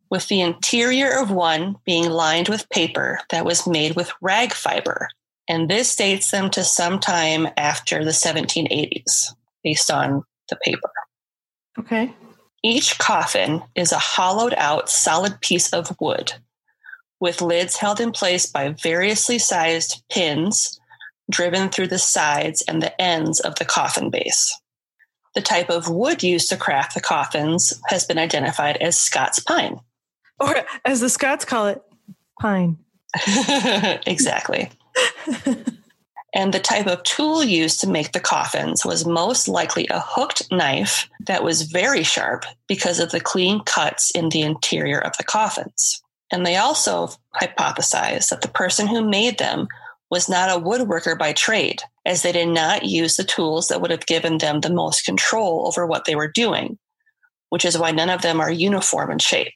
with 0.09 0.27
the 0.29 0.40
interior 0.40 1.20
of 1.20 1.31
one 1.31 1.77
being 1.85 2.09
lined 2.09 2.49
with 2.49 2.70
paper 2.70 3.20
that 3.29 3.44
was 3.44 3.66
made 3.66 3.94
with 3.94 4.11
rag 4.23 4.55
fiber. 4.55 5.11
And 5.48 5.68
this 5.68 5.94
dates 5.96 6.31
them 6.31 6.50
to 6.50 6.62
sometime 6.62 7.48
after 7.57 8.05
the 8.05 8.11
1780s, 8.11 9.35
based 9.64 9.90
on 9.90 10.22
the 10.48 10.57
paper. 10.57 10.90
Okay. 11.79 12.14
Each 12.62 12.98
coffin 12.98 13.62
is 13.74 13.92
a 13.92 13.98
hollowed 13.98 14.55
out 14.57 14.90
solid 14.90 15.40
piece 15.40 15.72
of 15.72 15.96
wood, 16.00 16.35
with 17.18 17.40
lids 17.40 17.76
held 17.76 18.00
in 18.00 18.12
place 18.12 18.46
by 18.46 18.70
variously 18.70 19.38
sized 19.38 20.03
pins 20.11 20.79
driven 21.31 21.68
through 21.68 21.87
the 21.87 21.98
sides 21.98 22.62
and 22.62 22.83
the 22.83 23.00
ends 23.00 23.40
of 23.40 23.55
the 23.55 23.64
coffin 23.64 24.11
base. 24.11 24.59
The 25.35 25.40
type 25.40 25.70
of 25.70 25.88
wood 25.88 26.22
used 26.22 26.48
to 26.50 26.57
craft 26.57 26.94
the 26.94 27.00
coffins 27.00 27.81
has 27.88 28.05
been 28.05 28.18
identified 28.18 28.76
as 28.79 28.98
Scots 28.98 29.38
pine. 29.38 29.79
Or 30.40 30.55
as 30.85 31.00
the 31.00 31.09
Scots 31.09 31.44
call 31.44 31.68
it, 31.68 31.83
pine. 32.40 32.79
exactly. 34.07 34.70
And 36.34 36.54
the 36.54 36.60
type 36.60 36.86
of 36.86 37.02
tool 37.02 37.42
used 37.42 37.80
to 37.80 37.88
make 37.88 38.12
the 38.12 38.20
coffins 38.20 38.84
was 38.84 39.06
most 39.06 39.48
likely 39.48 39.86
a 39.88 40.00
hooked 40.00 40.50
knife 40.50 41.08
that 41.26 41.42
was 41.42 41.62
very 41.62 42.02
sharp 42.02 42.44
because 42.68 43.00
of 43.00 43.10
the 43.10 43.20
clean 43.20 43.60
cuts 43.64 44.10
in 44.10 44.28
the 44.28 44.42
interior 44.42 44.98
of 44.98 45.16
the 45.16 45.24
coffins. 45.24 46.02
And 46.32 46.46
they 46.46 46.56
also 46.56 47.10
hypothesized 47.40 48.28
that 48.30 48.42
the 48.42 48.48
person 48.48 48.86
who 48.86 49.08
made 49.08 49.38
them 49.38 49.66
was 50.10 50.28
not 50.28 50.50
a 50.50 50.60
woodworker 50.60 51.18
by 51.18 51.32
trade, 51.32 51.82
as 52.04 52.22
they 52.22 52.32
did 52.32 52.48
not 52.48 52.84
use 52.84 53.16
the 53.16 53.24
tools 53.24 53.68
that 53.68 53.80
would 53.80 53.90
have 53.90 54.06
given 54.06 54.38
them 54.38 54.60
the 54.60 54.72
most 54.72 55.04
control 55.04 55.66
over 55.66 55.86
what 55.86 56.04
they 56.04 56.14
were 56.14 56.30
doing, 56.30 56.78
which 57.50 57.64
is 57.64 57.78
why 57.78 57.90
none 57.90 58.10
of 58.10 58.22
them 58.22 58.40
are 58.40 58.50
uniform 58.50 59.10
in 59.10 59.18
shape. 59.18 59.54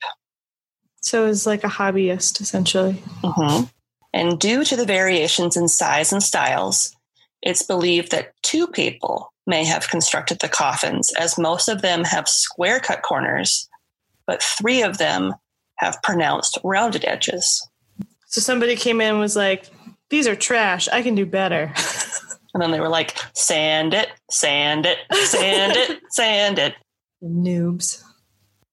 So 1.00 1.26
it's 1.26 1.44
like 1.44 1.64
a 1.64 1.68
hobbyist, 1.68 2.40
essentially. 2.40 2.94
Mhm. 3.22 3.68
And 4.14 4.38
due 4.38 4.62
to 4.62 4.77
the 4.77 4.87
variations 4.87 5.57
in 5.57 5.66
size 5.66 6.12
and 6.12 6.22
styles, 6.22 6.94
it's 7.42 7.64
believed 7.64 8.12
that 8.12 8.33
two 8.42 8.68
people 8.68 9.33
may 9.44 9.64
have 9.64 9.90
constructed 9.90 10.38
the 10.38 10.48
coffins, 10.48 11.12
as 11.18 11.37
most 11.37 11.68
of 11.68 11.83
them 11.83 12.05
have 12.05 12.29
square 12.29 12.79
cut 12.79 13.03
corners, 13.03 13.68
but 14.24 14.40
three 14.40 14.83
of 14.83 14.98
them 14.98 15.35
have 15.79 16.00
pronounced 16.05 16.59
rounded 16.62 17.05
edges. 17.05 17.68
So 18.27 18.40
somebody 18.40 18.77
came 18.77 19.00
in 19.00 19.11
and 19.11 19.18
was 19.18 19.35
like, 19.35 19.68
these 20.11 20.29
are 20.29 20.37
trash. 20.37 20.88
I 20.88 21.03
can 21.03 21.16
do 21.16 21.27
better. 21.27 21.74
And 22.55 22.62
then 22.62 22.70
they 22.70 22.79
were 22.79 22.88
like, 22.88 23.18
sand 23.35 23.94
it, 23.94 24.09
sand 24.31 24.87
it, 24.87 24.98
sand 25.11 25.72
it, 25.77 26.00
sand 26.11 26.61
it. 26.61 26.77
Noobs. 27.20 28.00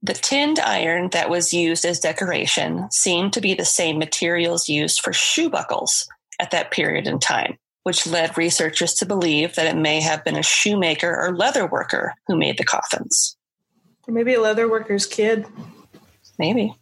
The 0.04 0.14
tinned 0.14 0.60
iron 0.60 1.10
that 1.10 1.30
was 1.30 1.54
used 1.54 1.86
as 1.86 2.00
decoration 2.00 2.90
seemed 2.90 3.34
to 3.34 3.42
be 3.42 3.54
the 3.54 3.66
same 3.66 4.00
materials 4.00 4.68
used 4.68 5.02
for 5.02 5.14
shoe 5.14 5.50
buckles 5.50 6.08
at 6.40 6.52
that 6.52 6.72
period 6.72 7.08
in 7.08 7.20
time, 7.20 7.58
which 7.84 8.08
led 8.08 8.36
researchers 8.36 8.96
to 8.96 9.06
believe 9.06 9.56
that 9.56 9.68
it 9.68 9.80
may 9.80 10.02
have 10.02 10.24
been 10.24 10.38
a 10.38 10.44
shoemaker 10.44 11.16
or 11.16 11.36
leather 11.36 11.68
worker 11.68 12.16
who 12.28 12.36
made 12.36 12.58
the 12.58 12.64
coffins. 12.64 13.38
Or 14.08 14.14
maybe 14.14 14.34
a 14.34 14.42
leather 14.42 14.68
worker's 14.68 15.06
kid. 15.06 15.46
Maybe. 16.40 16.76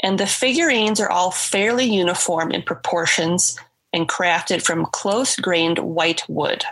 And 0.00 0.18
the 0.18 0.26
figurines 0.26 1.00
are 1.00 1.10
all 1.10 1.32
fairly 1.32 1.84
uniform 1.84 2.52
in 2.52 2.62
proportions 2.62 3.58
and 3.92 4.08
crafted 4.08 4.62
from 4.62 4.86
close 4.86 5.34
grained 5.34 5.80
white 5.80 6.22
wood. 6.28 6.64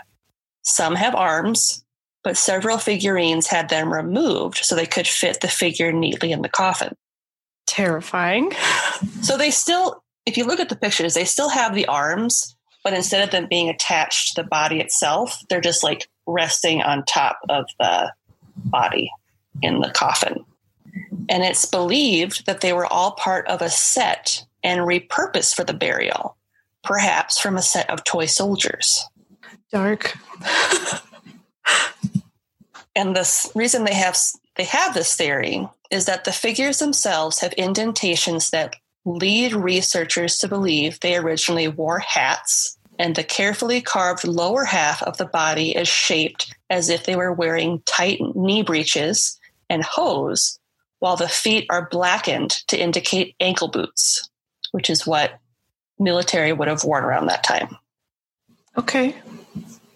Some 0.62 0.94
have 0.94 1.16
arms, 1.16 1.84
but 2.24 2.36
several 2.36 2.78
figurines 2.78 3.46
had 3.46 3.68
them 3.68 3.92
removed 3.92 4.58
so 4.58 4.74
they 4.74 4.86
could 4.86 5.06
fit 5.06 5.40
the 5.40 5.48
figure 5.48 5.92
neatly 5.92 6.32
in 6.32 6.42
the 6.42 6.48
coffin. 6.48 6.94
Terrifying. 7.66 8.52
So 9.22 9.36
they 9.36 9.50
still, 9.50 10.02
if 10.26 10.36
you 10.36 10.44
look 10.44 10.60
at 10.60 10.68
the 10.68 10.76
pictures, 10.76 11.14
they 11.14 11.24
still 11.24 11.48
have 11.48 11.74
the 11.74 11.86
arms, 11.86 12.56
but 12.82 12.92
instead 12.92 13.22
of 13.22 13.30
them 13.30 13.46
being 13.48 13.68
attached 13.68 14.34
to 14.34 14.42
the 14.42 14.48
body 14.48 14.80
itself, 14.80 15.38
they're 15.48 15.60
just 15.60 15.84
like 15.84 16.08
resting 16.26 16.82
on 16.82 17.04
top 17.04 17.38
of 17.48 17.66
the 17.78 18.12
body 18.56 19.10
in 19.62 19.80
the 19.80 19.90
coffin. 19.90 20.44
And 21.28 21.42
it's 21.42 21.66
believed 21.66 22.46
that 22.46 22.60
they 22.60 22.72
were 22.72 22.86
all 22.86 23.12
part 23.12 23.46
of 23.48 23.60
a 23.60 23.68
set 23.68 24.44
and 24.62 24.80
repurposed 24.80 25.54
for 25.54 25.64
the 25.64 25.74
burial, 25.74 26.36
perhaps 26.82 27.38
from 27.38 27.56
a 27.56 27.62
set 27.62 27.88
of 27.90 28.04
toy 28.04 28.26
soldiers. 28.26 29.04
Dark. 29.70 30.16
And 32.98 33.14
the 33.14 33.50
reason 33.54 33.84
they 33.84 33.94
have 33.94 34.18
they 34.56 34.64
have 34.64 34.92
this 34.92 35.14
theory 35.14 35.68
is 35.88 36.06
that 36.06 36.24
the 36.24 36.32
figures 36.32 36.80
themselves 36.80 37.38
have 37.38 37.52
indentations 37.52 38.50
that 38.50 38.74
lead 39.04 39.52
researchers 39.52 40.38
to 40.38 40.48
believe 40.48 40.98
they 40.98 41.16
originally 41.16 41.68
wore 41.68 42.00
hats, 42.00 42.76
and 42.98 43.14
the 43.14 43.22
carefully 43.22 43.80
carved 43.80 44.26
lower 44.26 44.64
half 44.64 45.00
of 45.04 45.16
the 45.16 45.26
body 45.26 45.76
is 45.76 45.86
shaped 45.86 46.52
as 46.68 46.88
if 46.88 47.06
they 47.06 47.14
were 47.14 47.32
wearing 47.32 47.80
tight 47.86 48.18
knee 48.34 48.64
breeches 48.64 49.38
and 49.70 49.84
hose, 49.84 50.58
while 50.98 51.14
the 51.14 51.28
feet 51.28 51.66
are 51.70 51.88
blackened 51.88 52.50
to 52.66 52.76
indicate 52.76 53.36
ankle 53.38 53.68
boots, 53.68 54.28
which 54.72 54.90
is 54.90 55.06
what 55.06 55.38
military 56.00 56.52
would 56.52 56.66
have 56.66 56.82
worn 56.82 57.04
around 57.04 57.28
that 57.28 57.44
time. 57.44 57.76
Okay. 58.76 59.14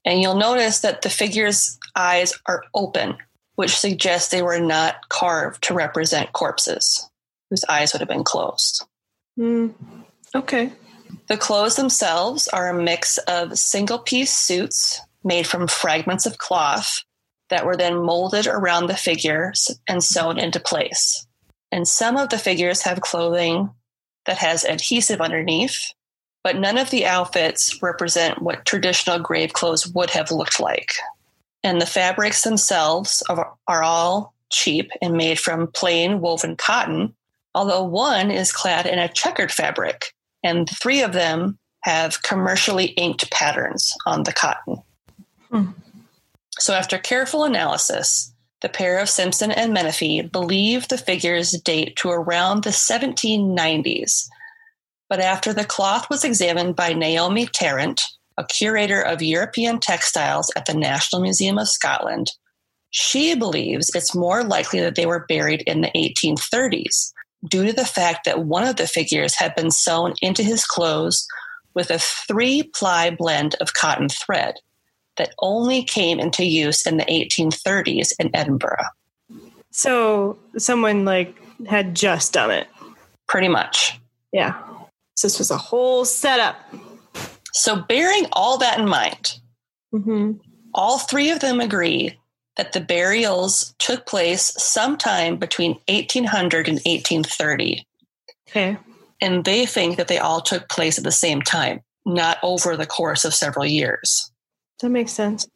And 0.05 0.21
you'll 0.21 0.37
notice 0.37 0.81
that 0.81 1.03
the 1.03 1.11
figure's 1.11 1.79
eyes 1.95 2.35
are 2.47 2.65
open, 2.75 3.17
which 3.55 3.77
suggests 3.77 4.31
they 4.31 4.43
were 4.43 4.61
not 4.61 5.09
carved 5.09 5.63
to 5.65 5.75
represent 5.75 6.33
corpses 6.33 7.09
whose 7.51 7.65
eyes 7.69 7.93
would 7.93 8.01
have 8.01 8.09
been 8.09 8.25
closed. 8.25 8.85
Mm. 9.39 9.75
Okay. 10.35 10.73
The 11.29 11.37
clothes 11.37 11.77
themselves 11.77 12.49
are 12.49 12.69
a 12.69 12.83
mix 12.83 13.19
of 13.19 13.59
single 13.59 13.99
piece 13.99 14.35
suits 14.35 15.01
made 15.23 15.47
from 15.47 15.69
fragments 15.69 16.27
of 16.27 16.39
cloth 16.39 17.05
that 17.51 17.67
were 17.67 17.77
then 17.77 18.03
molded 18.03 18.47
around 18.47 18.87
the 18.87 18.97
figures 18.97 19.71
and 19.87 20.03
sewn 20.03 20.39
into 20.39 20.59
place. 20.59 21.27
And 21.71 21.87
some 21.87 22.17
of 22.17 22.31
the 22.31 22.39
figures 22.39 22.83
have 22.83 23.01
clothing 23.03 23.71
that 24.25 24.39
has 24.39 24.65
adhesive 24.65 25.21
underneath, 25.21 25.93
but 26.43 26.57
none 26.57 26.79
of 26.79 26.91
the 26.91 27.07
outfits 27.07 27.81
represent 27.83 28.43
what 28.43 28.65
traditional 28.65 29.19
grave 29.19 29.53
clothes 29.53 29.87
would 29.89 30.11
have 30.11 30.31
looked 30.31 30.59
like. 30.61 30.95
And 31.63 31.81
the 31.81 31.87
fabrics 31.87 32.43
themselves 32.43 33.23
are, 33.29 33.55
are 33.69 33.83
all 33.83 34.35
cheap 34.51 34.91
and 35.01 35.15
made 35.15 35.39
from 35.39 35.69
plain 35.69 36.21
woven 36.21 36.57
cotton, 36.57 37.15
although 37.55 37.85
one 37.85 38.31
is 38.31 38.53
clad 38.53 38.87
in 38.87 38.99
a 38.99 39.09
checkered 39.09 39.53
fabric, 39.53 40.13
and 40.43 40.69
three 40.69 41.03
of 41.03 41.13
them 41.13 41.59
have 41.83 42.23
commercially 42.23 42.87
inked 42.87 43.31
patterns 43.31 43.95
on 44.07 44.25
the 44.25 44.33
cotton. 44.33 44.83
Hmm. 45.51 45.71
So, 46.59 46.75
after 46.75 46.99
careful 46.99 47.45
analysis, 47.45 48.33
the 48.61 48.69
pair 48.69 48.99
of 48.99 49.09
Simpson 49.09 49.51
and 49.51 49.77
Menefee 49.77 50.31
believe 50.31 50.89
the 50.89 50.99
figures 50.99 51.53
date 51.53 51.97
to 51.97 52.11
around 52.11 52.63
the 52.63 52.71
1790s. 52.71 54.29
But 55.13 55.21
after 55.21 55.53
the 55.53 55.67
cloth 55.67 56.09
was 56.09 56.25
examined 56.25 56.75
by 56.75 56.95
Naomi 56.95 57.45
Tarrant, 57.45 58.01
a 58.39 58.47
curator 58.47 59.03
of 59.03 59.21
European 59.21 59.79
textiles 59.79 60.51
at 60.57 60.65
the 60.65 60.73
National 60.73 61.21
Museum 61.21 61.59
of 61.59 61.69
Scotland, 61.69 62.29
she 62.89 63.35
believes 63.35 63.91
it's 63.95 64.15
more 64.15 64.43
likely 64.43 64.81
that 64.81 64.95
they 64.95 65.05
were 65.05 65.27
buried 65.29 65.65
in 65.67 65.83
the 65.83 65.91
1830s 65.95 67.13
due 67.47 67.67
to 67.67 67.75
the 67.75 67.85
fact 67.85 68.25
that 68.25 68.47
one 68.47 68.67
of 68.67 68.77
the 68.77 68.87
figures 68.87 69.35
had 69.35 69.55
been 69.55 69.71
sewn 69.71 70.15
into 70.23 70.43
his 70.43 70.65
clothes 70.65 71.27
with 71.75 71.91
a 71.91 71.99
three 71.99 72.63
ply 72.63 73.11
blend 73.11 73.55
of 73.61 73.75
cotton 73.75 74.09
thread 74.09 74.55
that 75.19 75.35
only 75.41 75.83
came 75.83 76.21
into 76.21 76.43
use 76.43 76.87
in 76.87 76.97
the 76.97 77.05
1830s 77.05 78.13
in 78.19 78.35
Edinburgh. 78.35 78.87
So 79.73 80.39
someone 80.57 81.05
like 81.05 81.37
had 81.67 81.95
just 81.95 82.33
done 82.33 82.51
it. 82.51 82.67
Pretty 83.29 83.49
much. 83.49 83.99
Yeah. 84.33 84.55
So 85.17 85.29
this 85.29 85.39
was 85.39 85.51
a 85.51 85.57
whole 85.57 86.05
setup. 86.05 86.57
So 87.53 87.83
bearing 87.83 88.27
all 88.33 88.59
that 88.59 88.79
in 88.79 88.89
mind, 88.89 89.39
mm-hmm. 89.95 90.33
all 90.75 90.99
three 90.99 91.31
of 91.31 91.41
them 91.41 91.61
agree 91.61 92.19
that 92.57 92.73
the 92.73 92.81
burials 92.81 93.75
took 93.79 94.07
place 94.07 94.53
sometime 94.63 95.37
between 95.37 95.73
1800 95.89 96.69
and 96.69 96.77
1830. 96.77 97.87
Okay. 98.49 98.77
And 99.21 99.45
they 99.45 99.67
think 99.67 99.97
that 99.97 100.09
they 100.09 100.19
all 100.19 100.41
took 100.41 100.69
place 100.69 100.99
at 100.99 101.05
the 101.05 101.13
same 101.13 101.43
time, 101.43 101.81
not 102.05 102.39
over 102.43 102.77
the 102.77 102.87
course 102.87 103.25
of 103.25 103.35
several 103.35 103.65
years. 103.65 104.31
That 104.81 104.91
makes 104.91 105.13
sense. 105.13 105.47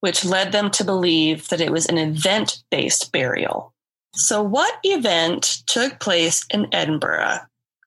Which 0.00 0.24
led 0.24 0.52
them 0.52 0.70
to 0.72 0.84
believe 0.84 1.48
that 1.48 1.60
it 1.60 1.72
was 1.72 1.86
an 1.86 1.98
event 1.98 2.62
based 2.70 3.10
burial. 3.10 3.72
So, 4.14 4.42
what 4.42 4.78
event 4.84 5.62
took 5.66 5.98
place 5.98 6.44
in 6.50 6.68
Edinburgh 6.72 7.40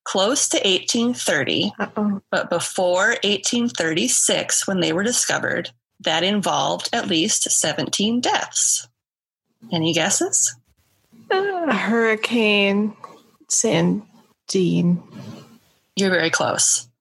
close 0.08 0.48
to 0.50 0.58
1830, 0.58 1.74
Uh-oh. 1.80 2.22
but 2.32 2.50
before 2.50 3.10
1836 3.24 4.66
when 4.66 4.80
they 4.80 4.94
were 4.94 5.04
discovered, 5.04 5.72
that 6.00 6.24
involved 6.24 6.90
at 6.94 7.08
least 7.08 7.44
17 7.44 8.22
deaths? 8.22 8.88
Any 9.72 9.94
guesses? 9.94 10.56
Uh, 11.30 11.74
hurricane 11.74 12.96
Sandine. 13.50 15.02
You're 15.96 16.12
very 16.12 16.30
close. 16.30 16.88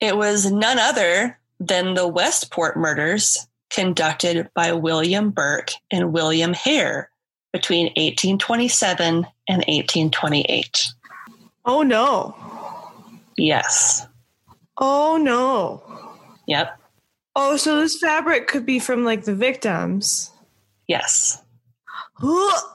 It 0.00 0.16
was 0.16 0.50
none 0.50 0.78
other 0.78 1.38
than 1.58 1.94
the 1.94 2.06
Westport 2.06 2.76
murders 2.76 3.48
conducted 3.70 4.48
by 4.54 4.72
William 4.72 5.30
Burke 5.30 5.72
and 5.90 6.12
William 6.12 6.54
Hare 6.54 7.10
between 7.52 7.86
1827 7.96 9.26
and 9.48 9.58
1828. 9.66 10.86
Oh 11.64 11.82
no. 11.82 12.34
Yes. 13.36 14.06
Oh 14.76 15.16
no. 15.16 15.82
Yep. 16.46 16.78
Oh, 17.36 17.56
so 17.56 17.80
this 17.80 17.98
fabric 17.98 18.48
could 18.48 18.66
be 18.66 18.78
from 18.78 19.04
like 19.04 19.24
the 19.24 19.34
victims. 19.34 20.30
Yes. 20.86 21.42
oh 22.22 22.68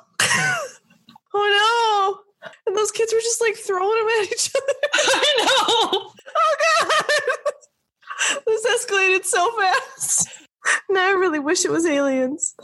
no. 1.33 2.19
And 2.67 2.75
those 2.75 2.91
kids 2.91 3.13
were 3.13 3.19
just 3.19 3.41
like 3.41 3.55
throwing 3.55 3.97
them 3.97 4.07
at 4.21 4.31
each 4.31 4.51
other. 4.55 4.73
I 4.93 5.35
know. 5.39 6.11
Oh 6.35 6.55
god. 6.81 7.05
This 8.45 8.65
escalated 8.65 9.25
so 9.25 9.51
fast. 9.59 10.29
Now 10.89 11.09
I 11.09 11.11
really 11.11 11.39
wish 11.39 11.65
it 11.65 11.71
was 11.71 11.85
aliens. 11.85 12.55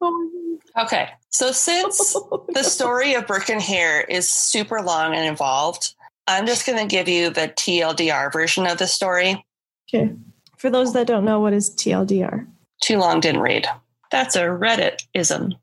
Oh. 0.00 0.58
Okay. 0.78 1.08
So 1.34 1.50
since 1.50 2.14
the 2.54 2.62
story 2.62 3.14
of 3.14 3.26
Burke 3.26 3.50
and 3.50 3.60
Hare 3.60 4.02
is 4.02 4.30
super 4.30 4.80
long 4.80 5.16
and 5.16 5.26
involved, 5.26 5.92
I'm 6.28 6.46
just 6.46 6.64
going 6.64 6.78
to 6.78 6.86
give 6.86 7.08
you 7.08 7.28
the 7.28 7.48
TLDR 7.48 8.32
version 8.32 8.68
of 8.68 8.78
the 8.78 8.86
story. 8.86 9.44
Okay. 9.92 10.12
For 10.58 10.70
those 10.70 10.92
that 10.92 11.08
don't 11.08 11.24
know, 11.24 11.40
what 11.40 11.52
is 11.52 11.70
TLDR? 11.70 12.46
Too 12.80 12.98
long 12.98 13.18
didn't 13.18 13.40
read. 13.40 13.66
That's 14.12 14.36
a 14.36 14.42
Reddit 14.42 15.06
ism. 15.12 15.56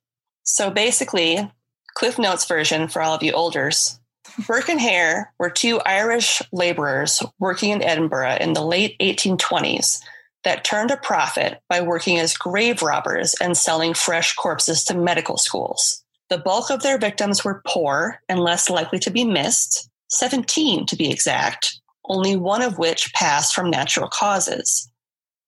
So 0.43 0.71
basically, 0.71 1.49
Cliff 1.93 2.19
Notes 2.19 2.45
version 2.45 2.89
for 2.89 3.01
all 3.01 3.15
of 3.15 3.23
you 3.23 3.31
olders. 3.31 3.97
Burke 4.45 4.67
and 4.67 4.81
Hare 4.81 5.33
were 5.39 5.49
two 5.49 5.79
Irish 5.85 6.41
laborers 6.51 7.23
working 7.39 7.69
in 7.69 7.81
Edinburgh 7.81 8.39
in 8.41 8.51
the 8.51 8.65
late 8.65 8.99
1820s 8.99 10.01
that 10.43 10.63
turned 10.63 10.91
a 10.91 10.97
profit 10.97 11.61
by 11.69 11.81
working 11.81 12.17
as 12.17 12.35
grave 12.35 12.81
robbers 12.81 13.35
and 13.41 13.55
selling 13.55 13.93
fresh 13.93 14.33
corpses 14.35 14.83
to 14.85 14.97
medical 14.97 15.37
schools. 15.37 16.03
The 16.29 16.37
bulk 16.37 16.69
of 16.69 16.81
their 16.81 16.97
victims 16.97 17.43
were 17.43 17.61
poor 17.67 18.21
and 18.29 18.39
less 18.39 18.69
likely 18.69 18.99
to 18.99 19.11
be 19.11 19.23
missed, 19.23 19.89
17 20.09 20.85
to 20.87 20.95
be 20.95 21.11
exact, 21.11 21.79
only 22.05 22.35
one 22.35 22.61
of 22.61 22.77
which 22.77 23.13
passed 23.13 23.53
from 23.53 23.69
natural 23.69 24.07
causes. 24.07 24.89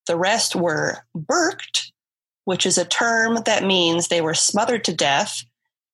The 0.08 0.18
rest 0.18 0.56
were 0.56 1.06
burked, 1.16 1.92
which 2.46 2.66
is 2.66 2.78
a 2.78 2.86
term 2.86 3.40
that 3.46 3.64
means 3.64 4.08
they 4.08 4.22
were 4.22 4.34
smothered 4.34 4.84
to 4.86 4.94
death 4.94 5.44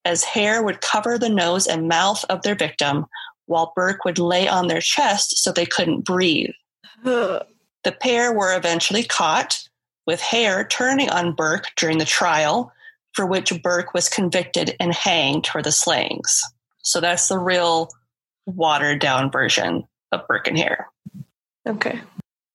as 0.06 0.24
Hare 0.24 0.64
would 0.64 0.82
cover 0.82 1.18
the 1.18 1.30
nose 1.30 1.68
and 1.68 1.88
mouth 1.88 2.26
of 2.30 2.42
their 2.42 2.56
victim 2.56 3.06
while 3.46 3.74
Burke 3.76 4.06
would 4.06 4.20
lay 4.20 4.48
on 4.48 4.68
their 4.68 4.82
chest 4.82 5.38
so 5.38 5.52
they 5.52 5.66
couldn't 5.66 6.06
breathe. 6.06 6.54
The 7.84 7.92
pair 7.92 8.34
were 8.34 8.56
eventually 8.56 9.04
caught, 9.04 9.68
with 10.06 10.22
Hare 10.22 10.66
turning 10.66 11.10
on 11.10 11.34
Burke 11.34 11.68
during 11.76 11.98
the 11.98 12.06
trial, 12.06 12.72
for 13.14 13.26
which 13.26 13.62
Burke 13.62 13.94
was 13.94 14.10
convicted 14.10 14.76
and 14.80 14.94
hanged 14.94 15.48
for 15.48 15.62
the 15.62 15.72
slayings. 15.72 16.44
So 16.82 17.00
that's 17.00 17.28
the 17.28 17.38
real 17.38 17.90
watered 18.46 19.00
down 19.00 19.32
version 19.32 19.88
of 20.12 20.28
Burke 20.28 20.48
and 20.48 20.58
Hare. 20.58 20.88
Okay. 21.68 22.02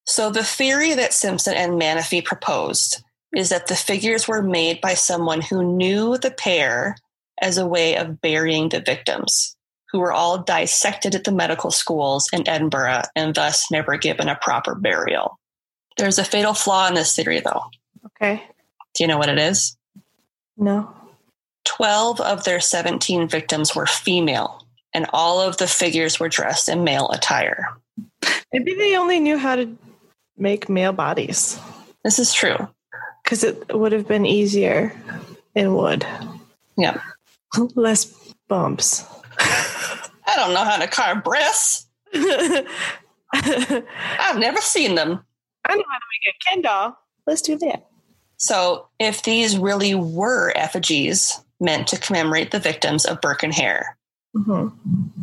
So 0.07 0.31
the 0.31 0.45
theory 0.45 0.95
that 0.95 1.13
Simpson 1.13 1.55
and 1.55 1.73
Menefee 1.73 2.25
proposed 2.25 3.03
is 3.35 3.49
that 3.49 3.67
the 3.67 3.77
figures 3.77 4.29
were 4.29 4.43
made 4.43 4.81
by 4.81 4.95
someone 4.95 5.41
who 5.41 5.77
knew 5.77 6.19
the 6.19 6.31
pair 6.31 6.97
as 7.41 7.59
a 7.59 7.67
way 7.67 7.97
of 7.97 8.21
burying 8.21 8.69
the 8.69 8.81
victims, 8.81 9.54
who 9.95 10.01
were 10.01 10.13
all 10.13 10.39
dissected 10.39 11.15
at 11.15 11.23
the 11.23 11.31
medical 11.31 11.71
schools 11.71 12.29
in 12.33 12.49
Edinburgh 12.49 13.03
and 13.15 13.33
thus 13.33 13.71
never 13.71 13.97
given 13.97 14.29
a 14.29 14.35
proper 14.35 14.75
burial. 14.75 15.39
There's 15.97 16.19
a 16.19 16.25
fatal 16.25 16.53
flaw 16.53 16.89
in 16.89 16.95
this 16.95 17.15
theory, 17.15 17.39
though. 17.39 17.63
Okay. 18.07 18.43
Do 18.97 19.05
you 19.05 19.07
know 19.07 19.19
what 19.19 19.29
it 19.29 19.39
is? 19.39 19.77
No. 20.57 20.93
12 21.67 22.21
of 22.21 22.43
their 22.43 22.59
17 22.59 23.29
victims 23.29 23.77
were 23.77 23.87
female, 23.87 24.67
and 24.93 25.07
all 25.13 25.41
of 25.41 25.59
the 25.59 25.69
figures 25.69 26.19
were 26.19 26.29
dressed 26.29 26.69
in 26.69 26.83
male 26.83 27.09
attire. 27.11 27.69
Maybe 28.53 28.75
they 28.75 28.97
only 28.97 29.21
knew 29.21 29.39
how 29.39 29.55
to 29.55 29.79
make 30.37 30.69
male 30.69 30.93
bodies. 30.93 31.57
This 32.03 32.19
is 32.19 32.35
true. 32.35 32.69
Because 33.23 33.45
it 33.45 33.73
would 33.73 33.93
have 33.93 34.09
been 34.09 34.27
easier 34.27 34.93
in 35.55 35.77
wood. 35.77 36.05
Yeah. 36.77 37.01
Less 37.77 38.07
bumps. 38.49 39.05
I 39.39 40.37
don't 40.37 40.55
know 40.55 40.65
how 40.65 40.77
to 40.79 40.87
carve 40.87 41.23
breasts. 41.25 41.87
I've 43.33 44.39
never 44.39 44.61
seen 44.61 44.95
them. 44.95 45.25
I 45.65 45.75
know 45.75 45.85
how 45.91 45.99
to 45.99 46.07
make 46.13 46.35
a 46.35 46.51
Ken 46.51 46.63
doll. 46.63 46.99
Let's 47.27 47.43
do 47.43 47.57
that. 47.59 47.87
So, 48.37 48.89
if 48.99 49.23
these 49.23 49.57
really 49.57 49.95
were 49.95 50.53
effigies 50.57 51.41
meant 51.61 51.89
to 51.89 51.99
commemorate 51.99 52.51
the 52.51 52.59
victims 52.59 53.07
of 53.07 53.21
Burke 53.21 53.43
and 53.43 53.55
Hare, 53.55 53.97
mm-hmm. 54.37 54.69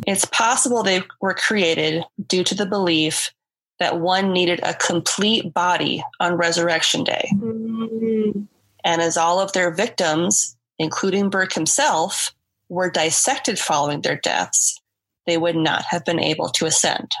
it's 0.06 0.24
possible 0.24 0.82
they 0.82 1.02
were 1.20 1.34
created 1.34 2.04
due 2.26 2.42
to 2.44 2.54
the 2.54 2.66
belief 2.66 3.32
that 3.78 4.00
one 4.00 4.32
needed 4.32 4.60
a 4.62 4.74
complete 4.74 5.52
body 5.54 6.02
on 6.20 6.36
Resurrection 6.36 7.04
Day. 7.04 7.28
Mm-hmm. 7.34 8.42
And 8.84 9.02
as 9.02 9.16
all 9.16 9.38
of 9.38 9.52
their 9.52 9.70
victims 9.70 10.56
including 10.82 11.30
Burke 11.30 11.52
himself, 11.52 12.34
were 12.72 12.90
dissected 12.90 13.58
following 13.58 14.00
their 14.00 14.16
deaths, 14.16 14.80
they 15.26 15.36
would 15.36 15.54
not 15.56 15.84
have 15.90 16.06
been 16.06 16.18
able 16.18 16.48
to 16.48 16.64
ascend. 16.64 17.12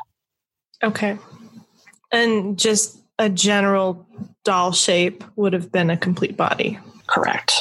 Okay. 0.82 1.18
And 2.10 2.58
just 2.58 2.98
a 3.18 3.28
general 3.28 4.06
doll 4.44 4.72
shape 4.72 5.22
would 5.36 5.52
have 5.52 5.70
been 5.70 5.90
a 5.90 5.96
complete 5.96 6.38
body. 6.38 6.78
Correct. 7.06 7.52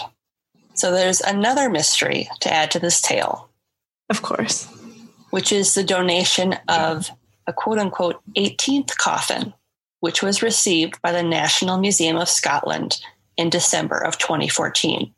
So 0.73 0.91
there's 0.91 1.19
another 1.19 1.69
mystery 1.69 2.29
to 2.39 2.51
add 2.51 2.71
to 2.71 2.79
this 2.79 3.01
tale, 3.01 3.49
Of 4.09 4.21
course. 4.21 4.67
which 5.31 5.51
is 5.51 5.73
the 5.73 5.83
donation 5.83 6.55
of 6.69 7.11
a 7.45 7.51
quote 7.51 7.77
unquote 7.77 8.21
18th 8.37 8.95
coffin, 8.95 9.53
which 9.99 10.23
was 10.23 10.41
received 10.41 11.01
by 11.01 11.11
the 11.11 11.23
National 11.23 11.77
Museum 11.77 12.15
of 12.15 12.29
Scotland 12.29 13.01
in 13.35 13.49
December 13.49 13.97
of 13.97 14.17
2014. 14.17 15.13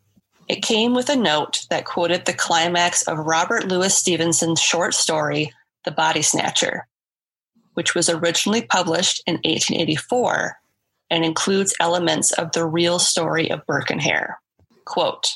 It 0.53 0.61
came 0.61 0.93
with 0.93 1.09
a 1.09 1.15
note 1.15 1.65
that 1.71 1.83
quoted 1.83 2.25
the 2.25 2.33
climax 2.33 3.01
of 3.07 3.17
Robert 3.17 3.67
Louis 3.67 3.91
Stevenson's 3.91 4.61
short 4.61 4.93
story, 4.93 5.51
The 5.83 5.89
Body 5.89 6.21
Snatcher, 6.21 6.85
which 7.73 7.95
was 7.95 8.07
originally 8.07 8.61
published 8.61 9.23
in 9.25 9.37
1884 9.37 10.55
and 11.09 11.25
includes 11.25 11.73
elements 11.79 12.33
of 12.33 12.51
the 12.51 12.67
real 12.67 12.99
story 12.99 13.49
of 13.49 13.65
Burke 13.65 13.89
and 13.89 13.99
Hare. 13.99 14.39
Quote, 14.85 15.31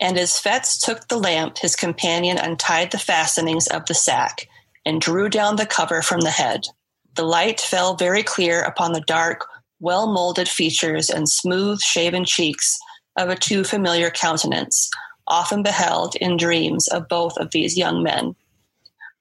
and 0.00 0.18
as 0.18 0.32
Fettes 0.32 0.84
took 0.84 1.06
the 1.06 1.16
lamp, 1.16 1.58
his 1.58 1.76
companion 1.76 2.36
untied 2.36 2.90
the 2.90 2.98
fastenings 2.98 3.68
of 3.68 3.86
the 3.86 3.94
sack 3.94 4.48
and 4.84 5.00
drew 5.00 5.28
down 5.28 5.54
the 5.54 5.66
cover 5.66 6.02
from 6.02 6.22
the 6.22 6.30
head. 6.30 6.66
The 7.14 7.22
light 7.22 7.60
fell 7.60 7.94
very 7.94 8.24
clear 8.24 8.62
upon 8.62 8.94
the 8.94 9.00
dark, 9.02 9.46
well 9.78 10.12
molded 10.12 10.48
features 10.48 11.08
and 11.08 11.28
smooth 11.28 11.80
shaven 11.80 12.24
cheeks 12.24 12.80
of 13.16 13.28
a 13.28 13.36
too 13.36 13.64
familiar 13.64 14.10
countenance, 14.10 14.90
often 15.26 15.62
beheld 15.62 16.14
in 16.16 16.36
dreams 16.36 16.88
of 16.88 17.08
both 17.08 17.36
of 17.38 17.50
these 17.50 17.76
young 17.76 18.02
men. 18.02 18.34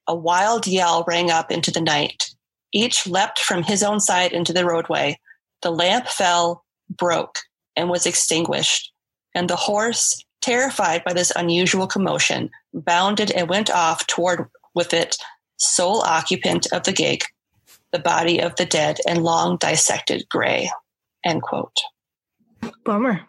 A 0.08 0.16
wild 0.16 0.68
yell 0.68 1.04
rang 1.08 1.32
up 1.32 1.52
into 1.52 1.72
the 1.72 1.82
night. 1.82 2.32
Each 2.72 3.08
leapt 3.08 3.40
from 3.40 3.64
his 3.64 3.82
own 3.82 4.00
side 4.00 4.34
into 4.34 4.54
the 4.54 4.66
roadway. 4.66 5.20
The 5.62 5.72
lamp 5.72 6.08
fell, 6.08 6.64
broke, 6.90 7.40
and 7.76 7.90
was 7.90 8.06
extinguished, 8.06 8.92
and 9.34 9.50
the 9.50 9.56
horse, 9.56 10.24
terrified 10.42 11.04
by 11.04 11.14
this 11.14 11.32
unusual 11.36 11.88
commotion, 11.88 12.52
bounded 12.74 13.32
and 13.32 13.50
went 13.50 13.72
off 13.72 14.06
toward 14.06 14.48
with 14.76 14.94
it, 14.94 15.16
sole 15.58 16.02
occupant 16.02 16.68
of 16.72 16.84
the 16.84 16.92
gig, 16.92 17.24
the 17.92 18.00
body 18.00 18.40
of 18.40 18.56
the 18.58 18.66
dead 18.66 19.00
and 19.08 19.24
long 19.24 19.58
dissected 19.58 20.26
gray. 20.30 20.70
End 21.24 21.42
quote. 21.42 21.78
Bummer. 22.84 23.22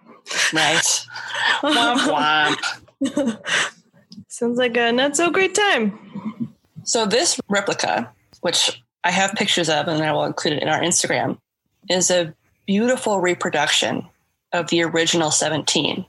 Right. 0.53 1.07
womp 1.63 2.57
womp. 3.11 3.39
Sounds 4.29 4.59
like 4.59 4.77
a 4.77 4.93
not 4.93 5.17
so 5.17 5.31
great 5.31 5.55
time. 5.55 5.99
So 6.85 7.07
this 7.07 7.41
replica, 7.49 8.13
which 8.41 8.83
I 9.05 9.11
have 9.11 9.33
pictures 9.33 9.69
of 9.69 9.89
and 9.89 10.03
I 10.03 10.13
will 10.13 10.25
include 10.25 10.55
it 10.55 10.63
in 10.63 10.69
our 10.69 10.81
Instagram, 10.81 11.39
is 11.89 12.11
a 12.11 12.35
beautiful 12.67 13.21
reproduction 13.21 14.07
of 14.53 14.69
the 14.69 14.83
original 14.83 15.31
17, 15.31 16.05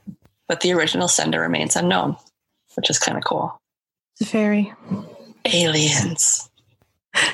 but 0.48 0.60
the 0.60 0.72
original 0.72 1.08
sender 1.08 1.40
remains 1.40 1.76
unknown, 1.76 2.16
which 2.76 2.90
is 2.90 2.98
kind 2.98 3.16
of 3.16 3.24
cool. 3.24 3.60
It's 4.14 4.28
a 4.28 4.32
fairy. 4.32 4.72
Aliens. 5.44 6.50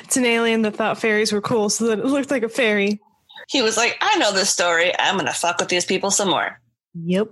It's 0.03 0.17
an 0.17 0.25
alien 0.25 0.61
that 0.63 0.75
thought 0.75 0.99
fairies 0.99 1.31
were 1.31 1.41
cool, 1.41 1.69
so 1.69 1.87
that 1.87 1.99
it 1.99 2.05
looked 2.05 2.31
like 2.31 2.43
a 2.43 2.49
fairy. 2.49 2.99
He 3.49 3.61
was 3.61 3.77
like, 3.77 3.97
I 4.01 4.17
know 4.17 4.31
this 4.31 4.49
story. 4.49 4.91
I'm 4.97 5.15
going 5.15 5.27
to 5.27 5.33
fuck 5.33 5.59
with 5.59 5.69
these 5.69 5.85
people 5.85 6.09
some 6.09 6.29
more. 6.29 6.59
Yep. 6.95 7.29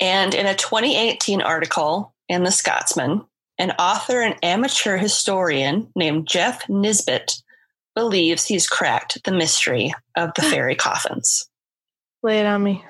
And 0.00 0.34
in 0.34 0.46
a 0.46 0.54
2018 0.54 1.40
article 1.40 2.14
in 2.28 2.44
The 2.44 2.50
Scotsman, 2.50 3.24
an 3.58 3.70
author 3.72 4.20
and 4.20 4.36
amateur 4.42 4.96
historian 4.96 5.90
named 5.94 6.26
Jeff 6.26 6.68
Nisbet 6.68 7.42
believes 7.94 8.44
he's 8.44 8.68
cracked 8.68 9.22
the 9.24 9.32
mystery 9.32 9.94
of 10.16 10.30
the 10.34 10.42
fairy 10.50 10.74
coffins. 10.74 11.48
Lay 12.22 12.40
it 12.40 12.46
on 12.46 12.62
me. 12.62 12.84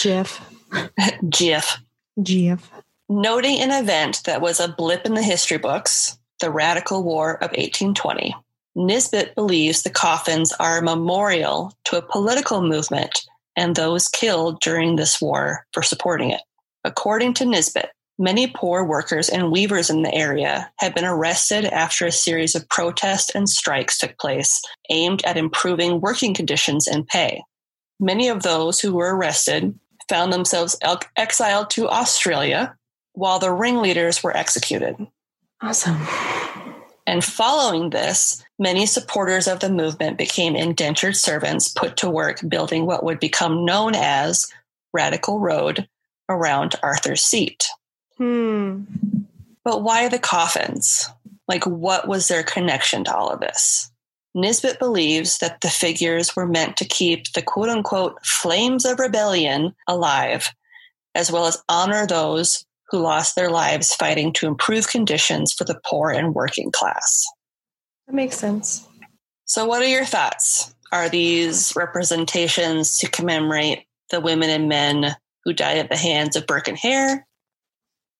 Jeff. 0.00 0.40
Jeff. 1.28 1.78
Jeff. 2.22 2.70
Noting 3.08 3.60
an 3.60 3.70
event 3.70 4.22
that 4.24 4.40
was 4.40 4.58
a 4.58 4.68
blip 4.68 5.06
in 5.06 5.14
the 5.14 5.22
history 5.22 5.58
books, 5.58 6.18
the 6.40 6.50
Radical 6.50 7.04
War 7.04 7.34
of 7.34 7.50
1820, 7.50 8.34
Nisbet 8.74 9.34
believes 9.34 9.82
the 9.82 9.90
coffins 9.90 10.52
are 10.52 10.78
a 10.78 10.82
memorial 10.82 11.72
to 11.84 11.96
a 11.96 12.02
political 12.02 12.60
movement 12.60 13.25
and 13.56 13.74
those 13.74 14.08
killed 14.08 14.60
during 14.60 14.96
this 14.96 15.20
war 15.20 15.66
for 15.72 15.82
supporting 15.82 16.30
it. 16.30 16.40
According 16.84 17.34
to 17.34 17.44
Nisbet, 17.44 17.90
many 18.18 18.46
poor 18.46 18.84
workers 18.84 19.28
and 19.28 19.50
weavers 19.50 19.90
in 19.90 20.02
the 20.02 20.14
area 20.14 20.70
had 20.78 20.94
been 20.94 21.04
arrested 21.04 21.64
after 21.64 22.06
a 22.06 22.12
series 22.12 22.54
of 22.54 22.68
protests 22.68 23.34
and 23.34 23.48
strikes 23.48 23.98
took 23.98 24.18
place 24.18 24.62
aimed 24.90 25.24
at 25.24 25.36
improving 25.36 26.00
working 26.00 26.34
conditions 26.34 26.86
and 26.86 27.06
pay. 27.06 27.42
Many 27.98 28.28
of 28.28 28.42
those 28.42 28.80
who 28.80 28.94
were 28.94 29.16
arrested 29.16 29.78
found 30.08 30.32
themselves 30.32 30.76
el- 30.82 31.00
exiled 31.16 31.70
to 31.70 31.88
Australia 31.88 32.76
while 33.12 33.38
the 33.38 33.50
ringleaders 33.50 34.22
were 34.22 34.36
executed. 34.36 34.94
Awesome. 35.62 36.06
And 37.06 37.24
following 37.24 37.90
this, 37.90 38.44
many 38.58 38.86
supporters 38.86 39.46
of 39.46 39.60
the 39.60 39.70
movement 39.70 40.18
became 40.18 40.56
indentured 40.56 41.16
servants 41.16 41.68
put 41.68 41.96
to 41.98 42.10
work 42.10 42.40
building 42.48 42.86
what 42.86 43.04
would 43.04 43.20
become 43.20 43.64
known 43.64 43.94
as 43.94 44.46
Radical 44.92 45.40
Road 45.40 45.88
around 46.28 46.74
Arthur's 46.82 47.22
Seat. 47.22 47.68
Hmm. 48.16 48.84
But 49.64 49.82
why 49.82 50.08
the 50.08 50.18
coffins? 50.18 51.08
Like, 51.48 51.64
what 51.66 52.08
was 52.08 52.28
their 52.28 52.42
connection 52.42 53.04
to 53.04 53.14
all 53.14 53.30
of 53.30 53.40
this? 53.40 53.90
Nisbet 54.34 54.78
believes 54.78 55.38
that 55.38 55.60
the 55.60 55.68
figures 55.68 56.36
were 56.36 56.46
meant 56.46 56.76
to 56.76 56.84
keep 56.84 57.32
the 57.32 57.42
quote 57.42 57.68
unquote 57.68 58.24
flames 58.24 58.84
of 58.84 58.98
rebellion 58.98 59.74
alive, 59.88 60.50
as 61.14 61.32
well 61.32 61.46
as 61.46 61.62
honor 61.68 62.06
those 62.06 62.66
who 62.90 62.98
lost 62.98 63.34
their 63.34 63.50
lives 63.50 63.94
fighting 63.94 64.32
to 64.34 64.46
improve 64.46 64.88
conditions 64.88 65.52
for 65.52 65.64
the 65.64 65.80
poor 65.86 66.10
and 66.10 66.34
working 66.34 66.70
class. 66.70 67.24
That 68.06 68.14
makes 68.14 68.36
sense. 68.36 68.86
So, 69.44 69.66
what 69.66 69.82
are 69.82 69.88
your 69.88 70.04
thoughts? 70.04 70.74
Are 70.92 71.08
these 71.08 71.74
representations 71.74 72.98
to 72.98 73.10
commemorate 73.10 73.84
the 74.10 74.20
women 74.20 74.50
and 74.50 74.68
men 74.68 75.16
who 75.44 75.52
died 75.52 75.78
at 75.78 75.88
the 75.88 75.96
hands 75.96 76.36
of 76.36 76.46
Burke 76.46 76.68
and 76.68 76.78
Hare? 76.78 77.26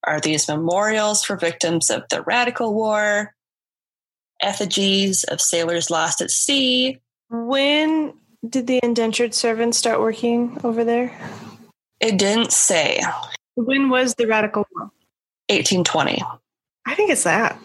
Are 0.03 0.19
these 0.19 0.47
memorials 0.47 1.23
for 1.23 1.35
victims 1.35 1.89
of 1.89 2.03
the 2.09 2.21
Radical 2.21 2.73
War? 2.73 3.33
Effigies 4.41 5.23
of 5.23 5.41
sailors 5.41 5.89
lost 5.89 6.21
at 6.21 6.31
sea? 6.31 6.99
When 7.29 8.13
did 8.47 8.67
the 8.67 8.79
indentured 8.83 9.33
servants 9.33 9.77
start 9.77 9.99
working 9.99 10.57
over 10.63 10.83
there? 10.83 11.17
It 11.99 12.17
didn't 12.17 12.51
say. 12.51 13.01
When 13.55 13.89
was 13.89 14.13
the 14.15 14.27
radical 14.27 14.65
war? 14.73 14.91
1820. 15.49 16.21
I 16.85 16.95
think 16.95 17.09
it's 17.09 17.23
that. 17.23 17.59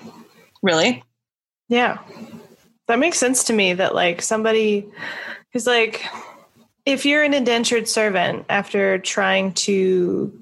Really? 0.63 1.05
Yeah. 1.73 2.01
That 2.87 2.99
makes 2.99 3.17
sense 3.17 3.45
to 3.45 3.55
me 3.55 3.73
that 3.73 3.95
like 3.95 4.21
somebody 4.21 4.87
who's 5.55 5.67
like 5.67 6.05
if 6.85 7.07
you're 7.07 7.23
an 7.23 7.33
indentured 7.33 7.89
servant 7.89 8.45
after 8.51 8.99
trying 8.99 9.55
to 9.55 10.39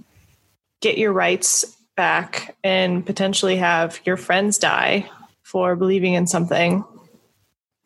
get 0.80 0.98
your 0.98 1.12
rights 1.12 1.64
back 1.96 2.56
and 2.64 3.06
potentially 3.06 3.56
have 3.58 4.00
your 4.04 4.16
friends 4.16 4.58
die 4.58 5.08
for 5.44 5.76
believing 5.76 6.14
in 6.14 6.26
something, 6.26 6.84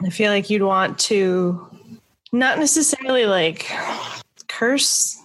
I 0.02 0.08
feel 0.08 0.32
like 0.32 0.48
you'd 0.48 0.62
want 0.62 0.98
to 1.00 1.68
not 2.32 2.58
necessarily 2.58 3.26
like 3.26 3.70
curse 4.48 5.20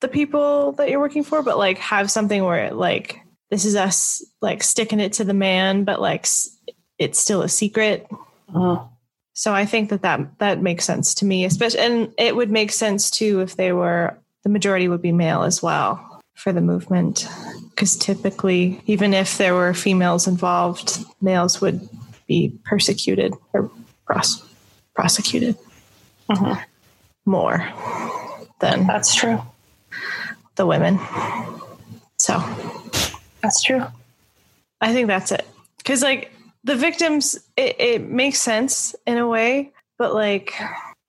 the 0.00 0.08
people 0.08 0.72
that 0.72 0.90
you're 0.90 1.00
working 1.00 1.24
for, 1.24 1.42
but 1.42 1.56
like 1.56 1.78
have 1.78 2.10
something 2.10 2.44
where 2.44 2.70
like 2.74 3.22
this 3.48 3.64
is 3.64 3.76
us 3.76 4.22
like 4.42 4.62
sticking 4.62 5.00
it 5.00 5.14
to 5.14 5.24
the 5.24 5.32
man, 5.32 5.84
but 5.84 6.02
like 6.02 6.26
it's 7.02 7.20
still 7.20 7.42
a 7.42 7.48
secret. 7.48 8.06
Mhm. 8.52 8.88
So 9.34 9.54
I 9.54 9.64
think 9.64 9.90
that 9.90 10.02
that 10.02 10.38
that 10.38 10.62
makes 10.62 10.84
sense 10.84 11.14
to 11.16 11.24
me, 11.24 11.44
especially, 11.44 11.80
and 11.80 12.12
it 12.18 12.36
would 12.36 12.50
make 12.50 12.70
sense 12.72 13.10
too 13.10 13.40
if 13.40 13.56
they 13.56 13.72
were 13.72 14.16
the 14.44 14.48
majority 14.50 14.88
would 14.88 15.02
be 15.02 15.12
male 15.12 15.42
as 15.42 15.62
well 15.62 16.20
for 16.34 16.52
the 16.52 16.60
movement, 16.60 17.28
because 17.70 17.96
typically, 17.96 18.80
even 18.86 19.14
if 19.14 19.38
there 19.38 19.54
were 19.54 19.72
females 19.74 20.26
involved, 20.26 21.04
males 21.20 21.60
would 21.60 21.88
be 22.26 22.52
persecuted 22.64 23.32
or 23.52 23.70
pros- 24.06 24.42
prosecuted 24.94 25.56
Mhm. 26.28 26.58
more 27.24 27.68
than 28.60 28.86
That's 28.86 29.14
true. 29.14 29.40
the 30.56 30.66
women. 30.66 30.98
So 32.18 32.42
That's 33.42 33.62
true. 33.62 33.82
I 34.80 34.92
think 34.92 35.06
that's 35.08 35.32
it. 35.32 35.46
Because 35.78 36.02
like 36.02 36.30
the 36.64 36.76
victims, 36.76 37.38
it, 37.56 37.76
it 37.80 38.08
makes 38.08 38.38
sense 38.40 38.94
in 39.06 39.18
a 39.18 39.26
way, 39.26 39.72
but 39.98 40.14
like 40.14 40.54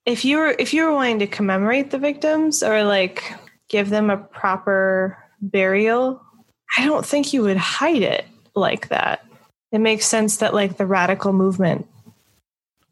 if 0.06 0.26
you 0.26 0.38
were 0.38 0.56
if 0.60 0.74
you 0.74 0.84
were 0.86 0.94
wanting 0.94 1.20
to 1.20 1.28
commemorate 1.28 1.92
the 1.92 1.98
victims 1.98 2.64
or 2.64 2.84
like 2.84 3.34
give 3.70 3.90
them 3.90 4.10
a 4.10 4.18
proper 4.18 5.18
burial, 5.42 6.22
I 6.78 6.86
don't 6.86 7.06
think 7.06 7.34
you 7.34 7.42
would 7.44 7.58
hide 7.58 8.02
it 8.02 8.26
like 8.56 8.90
that. 8.90 9.26
it 9.72 9.80
makes 9.80 10.06
sense 10.06 10.38
that 10.38 10.54
like 10.54 10.78
the 10.78 10.86
radical 10.86 11.34
movement 11.34 11.88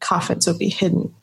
coffins 0.00 0.46
would 0.46 0.58
be 0.58 0.68
hidden. 0.68 1.14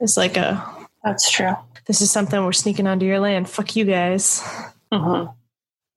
It's 0.00 0.16
like 0.16 0.36
a 0.36 0.64
That's 1.04 1.30
true. 1.30 1.54
this 1.86 2.00
is 2.00 2.10
something 2.10 2.42
we're 2.44 2.52
sneaking 2.52 2.86
onto 2.86 3.06
your 3.06 3.20
land. 3.20 3.48
Fuck 3.48 3.76
you 3.76 3.84
guys. 3.84 4.40
Mm-hmm. 4.92 5.30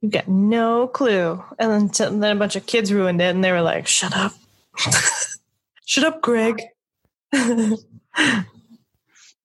You've 0.02 0.12
got 0.12 0.28
no 0.28 0.88
clue. 0.88 1.44
And 1.60 1.72
then, 1.72 1.90
t- 1.90 2.04
then 2.18 2.36
a 2.36 2.40
bunch 2.40 2.56
of 2.56 2.66
kids 2.66 2.92
ruined 2.92 3.22
it 3.22 3.34
and 3.34 3.44
they 3.44 3.52
were 3.52 3.62
like, 3.62 3.88
shut 3.88 4.16
up. 4.16 4.34
shut 5.86 6.04
up, 6.04 6.22
Greg. 6.22 6.62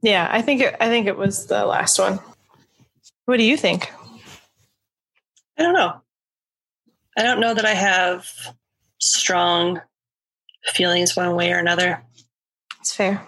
yeah, 0.03 0.29
I 0.31 0.43
think 0.43 0.61
it, 0.61 0.77
I 0.81 0.89
think 0.89 1.07
it 1.07 1.17
was 1.17 1.47
the 1.47 1.65
last 1.65 1.99
one. 1.99 2.19
What 3.27 3.39
do 3.39 3.45
you 3.45 3.57
think? 3.57 3.93
I 5.59 5.63
don't 5.63 5.75
know. 5.75 6.01
I 7.17 7.23
don't 7.23 7.41
know 7.41 7.55
that 7.55 7.65
I 7.65 7.75
have 7.75 8.27
strong 8.99 9.81
feelings 10.65 11.17
one 11.17 11.35
way 11.35 11.53
or 11.53 11.59
another. 11.59 12.03
It's 12.81 12.95
fair. 12.95 13.23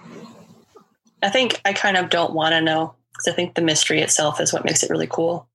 I 1.22 1.30
think 1.30 1.60
I 1.64 1.72
kind 1.72 1.96
of 1.96 2.10
don't 2.10 2.34
want 2.34 2.52
to 2.52 2.60
know 2.60 2.94
because 3.12 3.32
I 3.32 3.34
think 3.34 3.54
the 3.54 3.62
mystery 3.62 4.00
itself 4.00 4.40
is 4.40 4.52
what 4.52 4.64
makes 4.64 4.82
it 4.82 4.90
really 4.90 5.08
cool. 5.08 5.48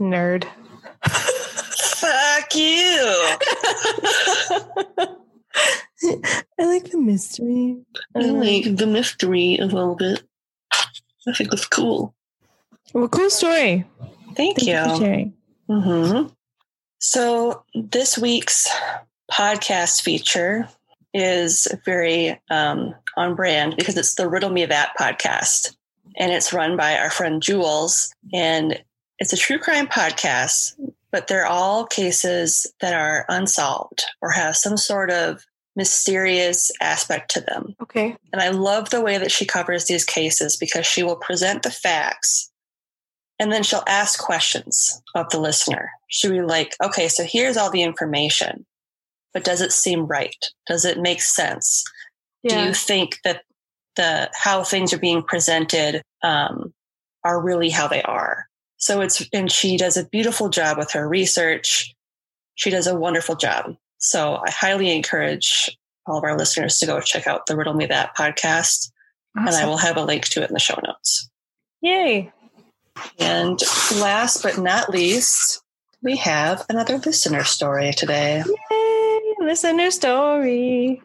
Nerd. 0.00 0.46
Fuck 1.04 2.56
you. 2.56 3.36
I 6.04 6.64
like 6.66 6.90
the 6.90 6.98
mystery. 6.98 7.78
I 8.14 8.20
like 8.20 8.76
the 8.76 8.86
mystery 8.86 9.58
a 9.58 9.66
little 9.66 9.94
bit. 9.94 10.22
I 10.72 11.32
think 11.32 11.52
it's 11.52 11.66
cool. 11.66 12.14
Well, 12.92 13.08
cool 13.08 13.30
story. 13.30 13.84
Thank, 14.34 14.58
Thank 14.58 14.66
you 14.66 14.76
for 14.76 14.88
you. 14.90 14.98
sharing. 14.98 15.34
hmm 15.68 16.26
So 16.98 17.64
this 17.74 18.18
week's 18.18 18.68
podcast 19.30 20.02
feature 20.02 20.68
is 21.14 21.68
very 21.84 22.40
um, 22.50 22.94
on 23.16 23.34
brand 23.34 23.76
because 23.76 23.96
it's 23.96 24.14
the 24.14 24.28
Riddle 24.28 24.50
Me 24.50 24.66
That 24.66 24.92
podcast, 24.98 25.76
and 26.16 26.32
it's 26.32 26.52
run 26.52 26.76
by 26.76 26.98
our 26.98 27.10
friend 27.10 27.40
Jules, 27.40 28.12
and 28.32 28.82
it's 29.18 29.32
a 29.32 29.36
true 29.36 29.58
crime 29.58 29.86
podcast, 29.86 30.74
but 31.14 31.28
they're 31.28 31.46
all 31.46 31.86
cases 31.86 32.66
that 32.80 32.92
are 32.92 33.24
unsolved 33.28 34.02
or 34.20 34.32
have 34.32 34.56
some 34.56 34.76
sort 34.76 35.12
of 35.12 35.44
mysterious 35.76 36.72
aspect 36.80 37.30
to 37.30 37.40
them. 37.40 37.76
Okay. 37.80 38.16
And 38.32 38.42
I 38.42 38.48
love 38.48 38.90
the 38.90 39.00
way 39.00 39.16
that 39.18 39.30
she 39.30 39.46
covers 39.46 39.84
these 39.84 40.04
cases 40.04 40.56
because 40.56 40.86
she 40.86 41.04
will 41.04 41.14
present 41.14 41.62
the 41.62 41.70
facts 41.70 42.50
and 43.38 43.52
then 43.52 43.62
she'll 43.62 43.84
ask 43.86 44.18
questions 44.18 45.00
of 45.14 45.30
the 45.30 45.38
listener. 45.38 45.92
She'll 46.08 46.32
be 46.32 46.42
like, 46.42 46.74
okay, 46.82 47.06
so 47.06 47.22
here's 47.22 47.56
all 47.56 47.70
the 47.70 47.84
information, 47.84 48.66
but 49.32 49.44
does 49.44 49.60
it 49.60 49.70
seem 49.70 50.06
right? 50.06 50.44
Does 50.66 50.84
it 50.84 50.98
make 50.98 51.22
sense? 51.22 51.84
Do 52.44 52.58
you 52.58 52.74
think 52.74 53.18
that 53.22 53.42
the 53.94 54.32
how 54.34 54.64
things 54.64 54.92
are 54.92 54.98
being 54.98 55.22
presented 55.22 56.02
um, 56.24 56.74
are 57.22 57.40
really 57.40 57.70
how 57.70 57.86
they 57.86 58.02
are? 58.02 58.48
So 58.84 59.00
it's 59.00 59.26
and 59.32 59.50
she 59.50 59.78
does 59.78 59.96
a 59.96 60.04
beautiful 60.04 60.50
job 60.50 60.76
with 60.76 60.90
her 60.90 61.08
research. 61.08 61.94
She 62.54 62.68
does 62.68 62.86
a 62.86 62.94
wonderful 62.94 63.34
job. 63.34 63.76
So 63.96 64.42
I 64.46 64.50
highly 64.50 64.94
encourage 64.94 65.74
all 66.04 66.18
of 66.18 66.24
our 66.24 66.36
listeners 66.36 66.78
to 66.80 66.86
go 66.86 67.00
check 67.00 67.26
out 67.26 67.46
the 67.46 67.56
Riddle 67.56 67.72
Me 67.72 67.86
That 67.86 68.14
podcast, 68.14 68.92
and 69.34 69.48
I 69.48 69.64
will 69.64 69.78
have 69.78 69.96
a 69.96 70.04
link 70.04 70.26
to 70.26 70.42
it 70.42 70.50
in 70.50 70.52
the 70.52 70.60
show 70.60 70.78
notes. 70.86 71.30
Yay. 71.80 72.30
And 73.18 73.58
last 73.94 74.42
but 74.42 74.58
not 74.58 74.90
least, 74.90 75.62
we 76.02 76.18
have 76.18 76.66
another 76.68 76.98
listener 76.98 77.42
story 77.44 77.92
today. 77.92 78.44
Yay. 78.70 79.34
Listener 79.40 79.90
story. 79.92 81.00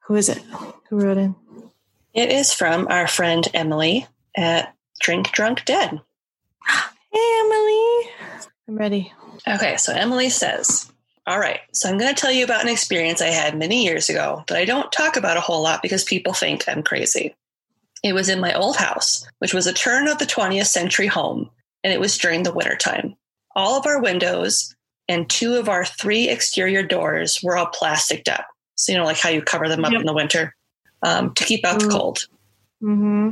Who 0.00 0.14
is 0.14 0.28
it? 0.28 0.42
Who 0.90 1.00
wrote 1.00 1.16
in? 1.16 1.34
It 2.12 2.30
is 2.30 2.52
from 2.52 2.86
our 2.88 3.08
friend 3.08 3.48
Emily 3.54 4.06
at 4.36 4.74
Drink 5.00 5.32
Drunk 5.32 5.64
Dead. 5.64 6.02
Hey, 7.18 7.40
Emily. 7.40 8.10
I'm 8.68 8.76
ready. 8.76 9.12
Okay, 9.48 9.76
so 9.76 9.92
Emily 9.92 10.30
says, 10.30 10.88
All 11.26 11.40
right, 11.40 11.58
so 11.72 11.88
I'm 11.88 11.98
going 11.98 12.14
to 12.14 12.20
tell 12.20 12.30
you 12.30 12.44
about 12.44 12.62
an 12.62 12.68
experience 12.70 13.20
I 13.20 13.26
had 13.28 13.58
many 13.58 13.84
years 13.84 14.08
ago 14.08 14.44
that 14.46 14.56
I 14.56 14.64
don't 14.64 14.92
talk 14.92 15.16
about 15.16 15.36
a 15.36 15.40
whole 15.40 15.60
lot 15.60 15.82
because 15.82 16.04
people 16.04 16.32
think 16.32 16.68
I'm 16.68 16.84
crazy. 16.84 17.34
It 18.04 18.12
was 18.12 18.28
in 18.28 18.38
my 18.40 18.54
old 18.54 18.76
house, 18.76 19.26
which 19.40 19.52
was 19.52 19.66
a 19.66 19.72
turn 19.72 20.06
of 20.06 20.18
the 20.18 20.26
20th 20.26 20.66
century 20.66 21.08
home, 21.08 21.50
and 21.82 21.92
it 21.92 21.98
was 21.98 22.16
during 22.18 22.44
the 22.44 22.52
wintertime. 22.52 23.16
All 23.56 23.76
of 23.76 23.84
our 23.86 24.00
windows 24.00 24.76
and 25.08 25.28
two 25.28 25.54
of 25.56 25.68
our 25.68 25.84
three 25.84 26.28
exterior 26.28 26.84
doors 26.84 27.40
were 27.42 27.56
all 27.56 27.66
plasticed 27.66 28.28
up. 28.28 28.46
So, 28.76 28.92
you 28.92 28.98
know, 28.98 29.04
like 29.04 29.18
how 29.18 29.30
you 29.30 29.42
cover 29.42 29.68
them 29.68 29.84
up 29.84 29.90
Yep. 29.90 30.00
in 30.02 30.06
the 30.06 30.14
winter 30.14 30.54
um, 31.02 31.34
to 31.34 31.42
keep 31.44 31.64
out 31.66 31.80
the 31.80 31.86
Mm. 31.86 31.90
cold. 31.90 32.18
Mm-hmm. 32.80 33.30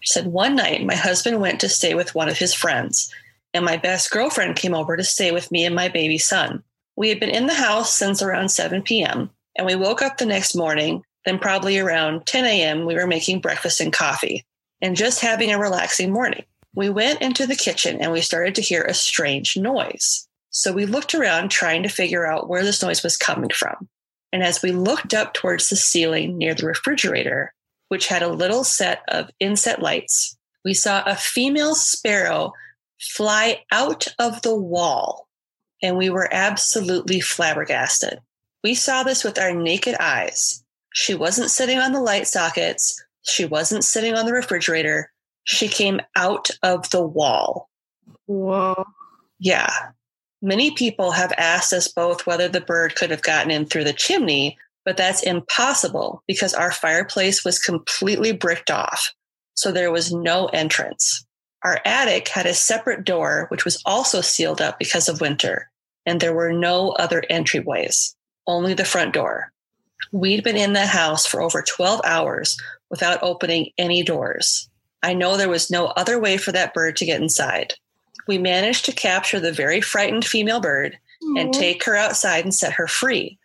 She 0.00 0.12
said, 0.12 0.26
One 0.26 0.56
night, 0.56 0.86
my 0.86 0.94
husband 0.94 1.38
went 1.42 1.60
to 1.60 1.68
stay 1.68 1.92
with 1.94 2.14
one 2.14 2.30
of 2.30 2.38
his 2.38 2.54
friends, 2.54 3.12
and 3.56 3.64
my 3.64 3.76
best 3.76 4.10
girlfriend 4.10 4.56
came 4.56 4.74
over 4.74 4.96
to 4.96 5.02
stay 5.02 5.32
with 5.32 5.50
me 5.50 5.64
and 5.64 5.74
my 5.74 5.88
baby 5.88 6.18
son. 6.18 6.62
We 6.96 7.08
had 7.08 7.18
been 7.18 7.30
in 7.30 7.46
the 7.46 7.54
house 7.54 7.92
since 7.92 8.22
around 8.22 8.50
7 8.50 8.82
p.m., 8.82 9.30
and 9.56 9.66
we 9.66 9.74
woke 9.74 10.02
up 10.02 10.18
the 10.18 10.26
next 10.26 10.54
morning. 10.54 11.02
Then, 11.24 11.38
probably 11.40 11.78
around 11.78 12.26
10 12.26 12.44
a.m., 12.44 12.84
we 12.84 12.94
were 12.94 13.06
making 13.06 13.40
breakfast 13.40 13.80
and 13.80 13.92
coffee 13.92 14.44
and 14.80 14.96
just 14.96 15.20
having 15.20 15.52
a 15.52 15.58
relaxing 15.58 16.12
morning. 16.12 16.44
We 16.74 16.88
went 16.88 17.22
into 17.22 17.46
the 17.46 17.56
kitchen 17.56 18.00
and 18.00 18.12
we 18.12 18.20
started 18.20 18.54
to 18.56 18.60
hear 18.60 18.82
a 18.82 18.94
strange 18.94 19.56
noise. 19.56 20.28
So 20.50 20.72
we 20.72 20.86
looked 20.86 21.14
around 21.14 21.50
trying 21.50 21.82
to 21.82 21.88
figure 21.88 22.26
out 22.26 22.48
where 22.48 22.62
this 22.62 22.82
noise 22.82 23.02
was 23.02 23.16
coming 23.16 23.50
from. 23.50 23.88
And 24.32 24.42
as 24.42 24.62
we 24.62 24.72
looked 24.72 25.14
up 25.14 25.34
towards 25.34 25.68
the 25.68 25.76
ceiling 25.76 26.38
near 26.38 26.54
the 26.54 26.66
refrigerator, 26.66 27.52
which 27.88 28.06
had 28.06 28.22
a 28.22 28.28
little 28.28 28.62
set 28.62 29.02
of 29.08 29.30
inset 29.40 29.82
lights, 29.82 30.36
we 30.64 30.74
saw 30.74 31.02
a 31.04 31.16
female 31.16 31.74
sparrow 31.74 32.52
fly 33.00 33.62
out 33.70 34.06
of 34.18 34.42
the 34.42 34.54
wall, 34.54 35.28
and 35.82 35.96
we 35.96 36.10
were 36.10 36.28
absolutely 36.32 37.20
flabbergasted. 37.20 38.20
We 38.62 38.74
saw 38.74 39.02
this 39.02 39.22
with 39.24 39.38
our 39.38 39.52
naked 39.52 39.96
eyes. 40.00 40.62
She 40.92 41.14
wasn't 41.14 41.50
sitting 41.50 41.78
on 41.78 41.92
the 41.92 42.00
light 42.00 42.26
sockets, 42.26 43.02
she 43.26 43.44
wasn't 43.44 43.84
sitting 43.84 44.14
on 44.14 44.24
the 44.24 44.32
refrigerator. 44.32 45.12
She 45.44 45.68
came 45.68 46.00
out 46.14 46.50
of 46.62 46.88
the 46.90 47.02
wall. 47.02 47.68
Whoa. 48.26 48.84
Yeah. 49.38 49.72
Many 50.42 50.70
people 50.72 51.10
have 51.12 51.32
asked 51.36 51.72
us 51.72 51.88
both 51.88 52.26
whether 52.26 52.48
the 52.48 52.60
bird 52.60 52.94
could 52.94 53.10
have 53.10 53.22
gotten 53.22 53.50
in 53.50 53.66
through 53.66 53.84
the 53.84 53.92
chimney, 53.92 54.56
but 54.84 54.96
that's 54.96 55.22
impossible 55.22 56.22
because 56.28 56.54
our 56.54 56.70
fireplace 56.70 57.44
was 57.44 57.58
completely 57.58 58.32
bricked 58.32 58.70
off. 58.70 59.12
So 59.54 59.72
there 59.72 59.90
was 59.90 60.12
no 60.12 60.46
entrance. 60.46 61.25
Our 61.66 61.80
attic 61.84 62.28
had 62.28 62.46
a 62.46 62.54
separate 62.54 63.02
door, 63.02 63.46
which 63.48 63.64
was 63.64 63.82
also 63.84 64.20
sealed 64.20 64.60
up 64.60 64.78
because 64.78 65.08
of 65.08 65.20
winter, 65.20 65.68
and 66.06 66.20
there 66.20 66.32
were 66.32 66.52
no 66.52 66.90
other 66.90 67.24
entryways, 67.28 68.14
only 68.46 68.72
the 68.72 68.84
front 68.84 69.12
door. 69.12 69.50
We'd 70.12 70.44
been 70.44 70.56
in 70.56 70.74
the 70.74 70.86
house 70.86 71.26
for 71.26 71.42
over 71.42 71.62
12 71.62 72.02
hours 72.04 72.56
without 72.88 73.20
opening 73.20 73.72
any 73.78 74.04
doors. 74.04 74.70
I 75.02 75.14
know 75.14 75.36
there 75.36 75.48
was 75.48 75.68
no 75.68 75.86
other 75.86 76.20
way 76.20 76.36
for 76.36 76.52
that 76.52 76.72
bird 76.72 76.94
to 76.98 77.04
get 77.04 77.20
inside. 77.20 77.74
We 78.28 78.38
managed 78.38 78.84
to 78.84 78.92
capture 78.92 79.40
the 79.40 79.50
very 79.50 79.80
frightened 79.80 80.24
female 80.24 80.60
bird 80.60 80.96
and 81.36 81.52
take 81.52 81.82
her 81.82 81.96
outside 81.96 82.44
and 82.44 82.54
set 82.54 82.74
her 82.74 82.86
free. 82.86 83.40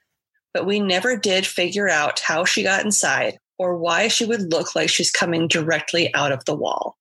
But 0.54 0.68
we 0.68 0.80
never 0.80 1.18
did 1.18 1.48
figure 1.48 1.90
out 1.90 2.20
how 2.20 2.46
she 2.46 2.62
got 2.62 2.86
inside 2.86 3.40
or 3.58 3.78
why 3.78 4.10
she 4.10 4.26
would 4.26 4.52
look 4.52 4.76
like 4.76 4.90
she's 4.92 5.10
coming 5.10 5.48
directly 5.48 6.14
out 6.14 6.32
of 6.32 6.46
the 6.46 6.56
wall. 6.56 6.98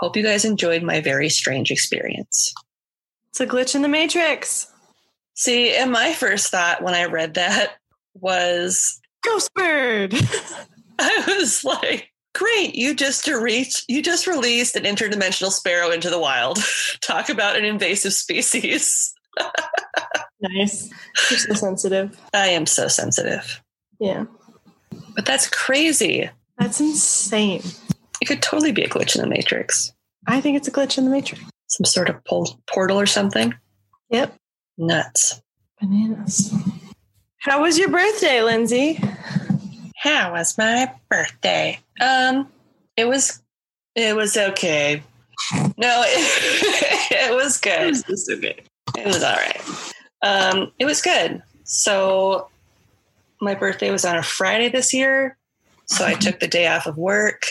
Hope 0.00 0.16
you 0.16 0.22
guys 0.22 0.44
enjoyed 0.44 0.82
my 0.82 1.00
very 1.00 1.28
strange 1.28 1.70
experience. 1.70 2.52
It's 3.30 3.40
a 3.40 3.46
glitch 3.46 3.74
in 3.74 3.82
the 3.82 3.88
matrix. 3.88 4.66
See, 5.34 5.74
and 5.74 5.90
my 5.90 6.12
first 6.12 6.50
thought 6.50 6.82
when 6.82 6.94
I 6.94 7.06
read 7.06 7.34
that 7.34 7.74
was 8.14 9.00
Ghost 9.24 9.52
bird. 9.54 10.14
I 10.98 11.24
was 11.38 11.64
like, 11.64 12.10
great, 12.34 12.74
you 12.74 12.94
just 12.94 13.26
reached 13.26 13.84
you 13.88 14.02
just 14.02 14.26
released 14.26 14.76
an 14.76 14.84
interdimensional 14.84 15.50
sparrow 15.50 15.90
into 15.90 16.10
the 16.10 16.18
wild. 16.18 16.58
Talk 17.00 17.28
about 17.28 17.56
an 17.56 17.64
invasive 17.64 18.12
species. 18.12 19.12
nice. 20.40 20.90
You're 21.30 21.38
so 21.38 21.54
sensitive. 21.54 22.20
I 22.32 22.48
am 22.48 22.66
so 22.66 22.88
sensitive. 22.88 23.62
Yeah. 23.98 24.26
But 25.16 25.26
that's 25.26 25.48
crazy. 25.48 26.30
That's 26.58 26.80
insane. 26.80 27.62
It 28.24 28.28
could 28.28 28.40
totally 28.40 28.72
be 28.72 28.82
a 28.82 28.88
glitch 28.88 29.14
in 29.14 29.20
the 29.20 29.28
matrix. 29.28 29.92
I 30.26 30.40
think 30.40 30.56
it's 30.56 30.66
a 30.66 30.70
glitch 30.70 30.96
in 30.96 31.04
the 31.04 31.10
matrix. 31.10 31.44
Some 31.68 31.84
sort 31.84 32.08
of 32.08 32.24
pol- 32.24 32.58
portal 32.66 32.98
or 32.98 33.04
something. 33.04 33.52
Yep. 34.08 34.34
Nuts. 34.78 35.42
Bananas. 35.78 36.54
How 37.40 37.60
was 37.60 37.78
your 37.78 37.90
birthday, 37.90 38.40
Lindsay? 38.40 38.98
How 39.98 40.32
was 40.32 40.56
my 40.56 40.90
birthday? 41.10 41.78
Um, 42.00 42.48
it 42.96 43.06
was 43.06 43.42
it 43.94 44.16
was 44.16 44.38
okay. 44.38 45.02
No, 45.76 46.02
it, 46.06 47.10
it 47.30 47.34
was 47.34 47.58
good. 47.58 47.92
just 48.06 48.30
okay. 48.30 48.62
It 48.96 49.06
was 49.06 49.22
all 49.22 49.36
right. 49.36 49.60
Um, 50.22 50.72
it 50.78 50.86
was 50.86 51.02
good. 51.02 51.42
So 51.64 52.48
my 53.42 53.54
birthday 53.54 53.90
was 53.90 54.06
on 54.06 54.16
a 54.16 54.22
Friday 54.22 54.70
this 54.70 54.94
year. 54.94 55.36
So 55.84 56.06
I 56.06 56.14
took 56.14 56.40
the 56.40 56.48
day 56.48 56.66
off 56.68 56.86
of 56.86 56.96
work. 56.96 57.42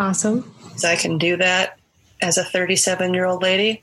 Awesome. 0.00 0.50
So 0.76 0.88
I 0.88 0.96
can 0.96 1.18
do 1.18 1.36
that 1.36 1.78
as 2.22 2.38
a 2.38 2.44
37 2.44 3.12
year 3.12 3.26
old 3.26 3.42
lady. 3.42 3.82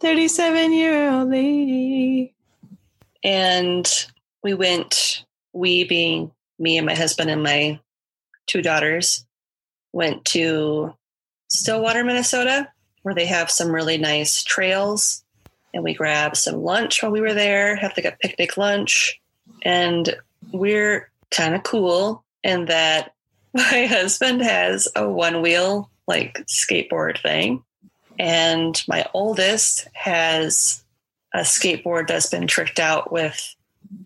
37 0.00 0.72
year 0.74 1.10
old 1.10 1.30
lady. 1.30 2.34
And 3.24 3.90
we 4.42 4.52
went, 4.52 5.24
we 5.54 5.84
being 5.84 6.30
me 6.58 6.76
and 6.76 6.84
my 6.84 6.94
husband 6.94 7.30
and 7.30 7.42
my 7.42 7.80
two 8.46 8.60
daughters, 8.60 9.24
went 9.92 10.26
to 10.26 10.94
Stillwater, 11.48 12.04
Minnesota, 12.04 12.68
where 13.00 13.14
they 13.14 13.26
have 13.26 13.50
some 13.50 13.72
really 13.72 13.96
nice 13.96 14.44
trails. 14.44 15.24
And 15.72 15.82
we 15.82 15.94
grabbed 15.94 16.36
some 16.36 16.62
lunch 16.62 17.02
while 17.02 17.12
we 17.12 17.22
were 17.22 17.34
there, 17.34 17.76
have 17.76 17.94
like 17.96 18.04
a 18.04 18.16
picnic 18.20 18.58
lunch. 18.58 19.18
And 19.62 20.14
we're 20.52 21.10
kind 21.30 21.54
of 21.54 21.62
cool 21.62 22.24
in 22.44 22.66
that 22.66 23.14
my 23.56 23.86
husband 23.86 24.42
has 24.42 24.88
a 24.94 25.08
one 25.08 25.42
wheel 25.42 25.90
like 26.06 26.44
skateboard 26.46 27.20
thing. 27.20 27.62
And 28.18 28.80
my 28.88 29.06
oldest 29.12 29.88
has 29.92 30.82
a 31.34 31.40
skateboard 31.40 32.08
that's 32.08 32.30
been 32.30 32.46
tricked 32.46 32.78
out 32.80 33.12
with 33.12 33.54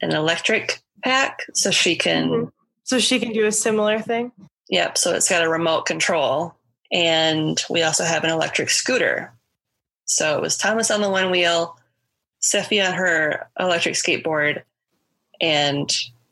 an 0.02 0.12
electric 0.12 0.80
pack 1.04 1.40
so 1.54 1.70
she 1.70 1.96
can 1.96 2.28
Mhm. 2.28 2.52
So 2.84 2.98
she 2.98 3.20
can 3.20 3.32
do 3.32 3.46
a 3.46 3.52
similar 3.52 4.00
thing. 4.00 4.32
Yep. 4.68 4.98
So 4.98 5.14
it's 5.14 5.28
got 5.28 5.44
a 5.44 5.48
remote 5.48 5.86
control. 5.86 6.56
And 6.90 7.62
we 7.70 7.82
also 7.84 8.02
have 8.02 8.24
an 8.24 8.30
electric 8.30 8.68
scooter. 8.68 9.32
So 10.06 10.36
it 10.36 10.40
was 10.40 10.56
Thomas 10.56 10.90
on 10.90 11.00
the 11.00 11.08
one 11.08 11.30
wheel, 11.30 11.78
Steffi 12.42 12.84
on 12.84 12.94
her 12.94 13.48
electric 13.60 13.94
skateboard, 13.94 14.62
and 15.40 15.88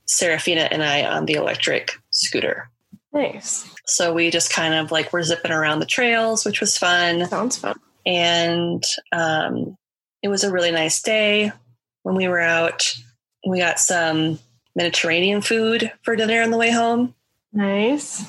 Serafina 0.07 0.63
and 0.63 0.83
I 0.83 1.05
on 1.05 1.27
the 1.27 1.35
electric 1.35 1.93
scooter. 2.11 2.69
Nice. 3.13 3.69
So 3.87 4.13
we 4.13 4.31
just 4.31 4.53
kind 4.53 4.75
of 4.75 4.91
like 4.91 5.13
were 5.13 5.23
zipping 5.23 5.51
around 5.51 5.81
the 5.81 5.87
trails, 5.87 6.45
which 6.45 6.61
was 6.61 6.77
fun. 6.77 7.27
Sounds 7.27 7.57
fun. 7.57 7.79
And 8.05 8.85
um, 9.13 9.77
it 10.23 10.29
was 10.29 10.45
a 10.45 10.53
really 10.53 10.71
nice 10.71 11.01
day 11.03 11.53
when 12.03 12.17
we 12.17 12.29
were 12.29 12.41
out. 12.41 12.95
We 13.47 13.59
got 13.59 13.79
some 13.79 14.39
Mediterranean 14.75 15.41
food 15.41 15.93
for 16.03 16.17
dinner 16.17 16.43
on 16.43 16.51
the 16.51 16.59
way 16.59 16.71
home. 16.71 17.15
Nice. 17.53 18.25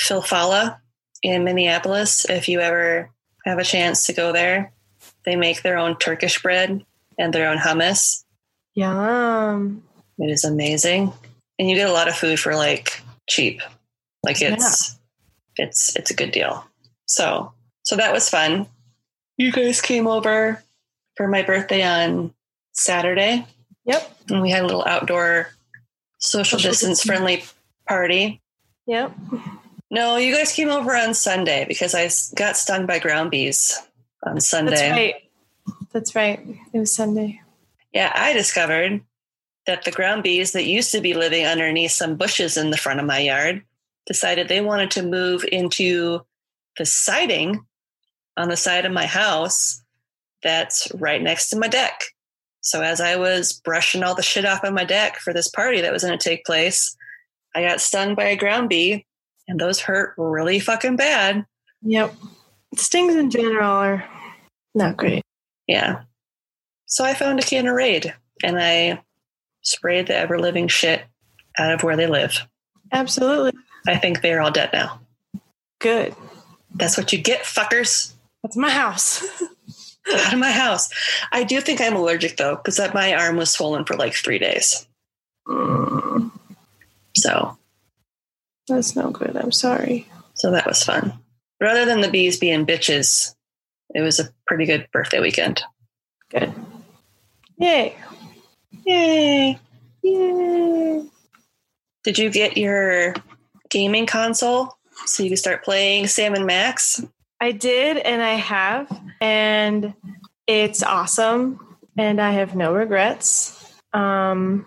Philfala 0.00 0.78
in 1.22 1.44
Minneapolis. 1.44 2.28
If 2.28 2.48
you 2.48 2.60
ever 2.60 3.10
have 3.44 3.58
a 3.58 3.64
chance 3.64 4.06
to 4.06 4.12
go 4.12 4.32
there, 4.32 4.72
they 5.24 5.36
make 5.36 5.62
their 5.62 5.78
own 5.78 5.96
Turkish 5.96 6.42
bread 6.42 6.84
and 7.18 7.32
their 7.32 7.50
own 7.50 7.58
hummus. 7.58 8.24
Yum. 8.74 9.82
It 10.18 10.30
is 10.30 10.44
amazing, 10.44 11.12
and 11.58 11.68
you 11.68 11.76
get 11.76 11.88
a 11.88 11.92
lot 11.92 12.08
of 12.08 12.14
food 12.14 12.38
for 12.38 12.54
like 12.54 13.02
cheap. 13.28 13.60
Like 14.24 14.40
it's 14.40 14.98
it's 15.56 15.96
it's 15.96 16.10
a 16.10 16.14
good 16.14 16.30
deal. 16.30 16.64
So 17.06 17.52
so 17.82 17.96
that 17.96 18.12
was 18.12 18.28
fun. 18.28 18.66
You 19.36 19.50
guys 19.52 19.80
came 19.80 20.06
over 20.06 20.62
for 21.16 21.26
my 21.28 21.42
birthday 21.42 21.82
on 21.82 22.32
Saturday, 22.72 23.44
Yep. 23.84 24.16
and 24.30 24.42
we 24.42 24.50
had 24.50 24.62
a 24.62 24.66
little 24.66 24.84
outdoor 24.86 25.48
social 26.18 26.58
Social 26.58 26.70
distance 26.70 26.98
distancing. 27.00 27.08
friendly 27.08 27.44
party. 27.88 28.40
Yep. 28.86 29.12
No, 29.90 30.16
you 30.16 30.34
guys 30.34 30.52
came 30.52 30.70
over 30.70 30.94
on 30.96 31.12
Sunday 31.14 31.64
because 31.68 31.94
I 31.94 32.08
got 32.36 32.56
stung 32.56 32.86
by 32.86 32.98
ground 32.98 33.30
bees 33.30 33.78
on 34.24 34.40
Sunday. 34.40 34.70
That's 34.76 34.90
right. 34.92 35.14
That's 35.92 36.14
right. 36.14 36.40
It 36.72 36.78
was 36.78 36.94
Sunday. 36.94 37.40
Yeah, 37.92 38.10
I 38.14 38.32
discovered 38.32 39.02
that 39.66 39.84
the 39.84 39.90
ground 39.90 40.22
bees 40.22 40.52
that 40.52 40.64
used 40.64 40.92
to 40.92 41.00
be 41.00 41.12
living 41.14 41.44
underneath 41.44 41.92
some 41.92 42.16
bushes 42.16 42.56
in 42.56 42.70
the 42.70 42.76
front 42.78 43.00
of 43.00 43.06
my 43.06 43.18
yard 43.18 43.62
decided 44.06 44.48
they 44.48 44.60
wanted 44.60 44.90
to 44.92 45.02
move 45.02 45.44
into 45.50 46.20
the 46.78 46.86
siding 46.86 47.64
on 48.36 48.48
the 48.48 48.56
side 48.56 48.84
of 48.84 48.92
my 48.92 49.06
house 49.06 49.82
that's 50.42 50.88
right 50.94 51.22
next 51.22 51.50
to 51.50 51.58
my 51.58 51.68
deck. 51.68 52.00
So 52.60 52.80
as 52.80 53.00
I 53.00 53.16
was 53.16 53.52
brushing 53.52 54.02
all 54.02 54.14
the 54.14 54.22
shit 54.22 54.44
off 54.44 54.64
of 54.64 54.72
my 54.72 54.84
deck 54.84 55.16
for 55.16 55.32
this 55.32 55.48
party 55.48 55.80
that 55.80 55.92
was 55.92 56.04
going 56.04 56.18
to 56.18 56.28
take 56.28 56.44
place, 56.44 56.96
I 57.54 57.62
got 57.62 57.80
stung 57.80 58.14
by 58.14 58.24
a 58.24 58.36
ground 58.36 58.68
bee 58.68 59.06
and 59.48 59.60
those 59.60 59.80
hurt 59.80 60.14
really 60.16 60.60
fucking 60.60 60.96
bad. 60.96 61.44
Yep. 61.82 62.14
Stings 62.76 63.14
in 63.14 63.30
general 63.30 63.70
are 63.70 64.08
not 64.74 64.96
great. 64.96 65.22
Yeah. 65.66 66.02
So 66.86 67.04
I 67.04 67.14
found 67.14 67.40
a 67.40 67.42
can 67.42 67.66
of 67.66 67.74
Raid 67.74 68.14
and 68.42 68.58
I 68.58 69.02
sprayed 69.62 70.06
the 70.06 70.16
ever 70.16 70.38
living 70.38 70.68
shit 70.68 71.02
out 71.58 71.72
of 71.72 71.82
where 71.82 71.96
they 71.96 72.06
live. 72.06 72.46
Absolutely. 72.92 73.52
I 73.86 73.96
think 73.96 74.20
they're 74.20 74.40
all 74.40 74.50
dead 74.50 74.70
now. 74.72 75.00
Good. 75.80 76.14
That's 76.74 76.96
what 76.96 77.12
you 77.12 77.18
get, 77.18 77.42
fuckers. 77.42 78.12
That's 78.42 78.56
my 78.56 78.70
house. 78.70 79.22
Out 80.12 80.32
of 80.32 80.38
my 80.38 80.50
house. 80.50 80.90
I 81.30 81.44
do 81.44 81.60
think 81.60 81.80
I'm 81.80 81.94
allergic 81.96 82.36
though, 82.36 82.56
because 82.56 82.78
my 82.92 83.14
arm 83.14 83.36
was 83.36 83.50
swollen 83.50 83.84
for 83.84 83.96
like 83.96 84.14
three 84.14 84.38
days. 84.38 84.86
Mm, 85.46 86.30
So, 87.16 87.56
that's 88.68 88.96
no 88.96 89.10
good. 89.10 89.36
I'm 89.36 89.52
sorry. 89.52 90.08
so 90.34 90.50
that 90.52 90.66
was 90.66 90.82
fun. 90.82 91.12
But 91.60 91.68
other 91.70 91.84
than 91.84 92.00
the 92.00 92.10
bees 92.10 92.38
being 92.38 92.66
bitches, 92.66 93.34
it 93.94 94.00
was 94.00 94.18
a 94.18 94.30
pretty 94.46 94.64
good 94.66 94.88
birthday 94.92 95.20
weekend. 95.20 95.62
Good. 96.30 96.52
Yay. 97.58 97.96
Yay! 98.84 99.58
Yay. 100.02 101.04
Did 102.02 102.18
you 102.18 102.30
get 102.30 102.56
your 102.56 103.14
gaming 103.72 104.06
console 104.06 104.76
so 105.06 105.22
you 105.22 105.30
can 105.30 105.36
start 105.38 105.64
playing 105.64 106.06
Sam 106.06 106.34
and 106.34 106.46
Max? 106.46 107.02
I 107.40 107.50
did, 107.52 107.96
and 107.96 108.22
I 108.22 108.34
have, 108.34 108.86
and 109.20 109.94
it's 110.46 110.82
awesome, 110.82 111.76
and 111.96 112.20
I 112.20 112.30
have 112.32 112.54
no 112.54 112.72
regrets. 112.74 113.58
Um, 113.92 114.64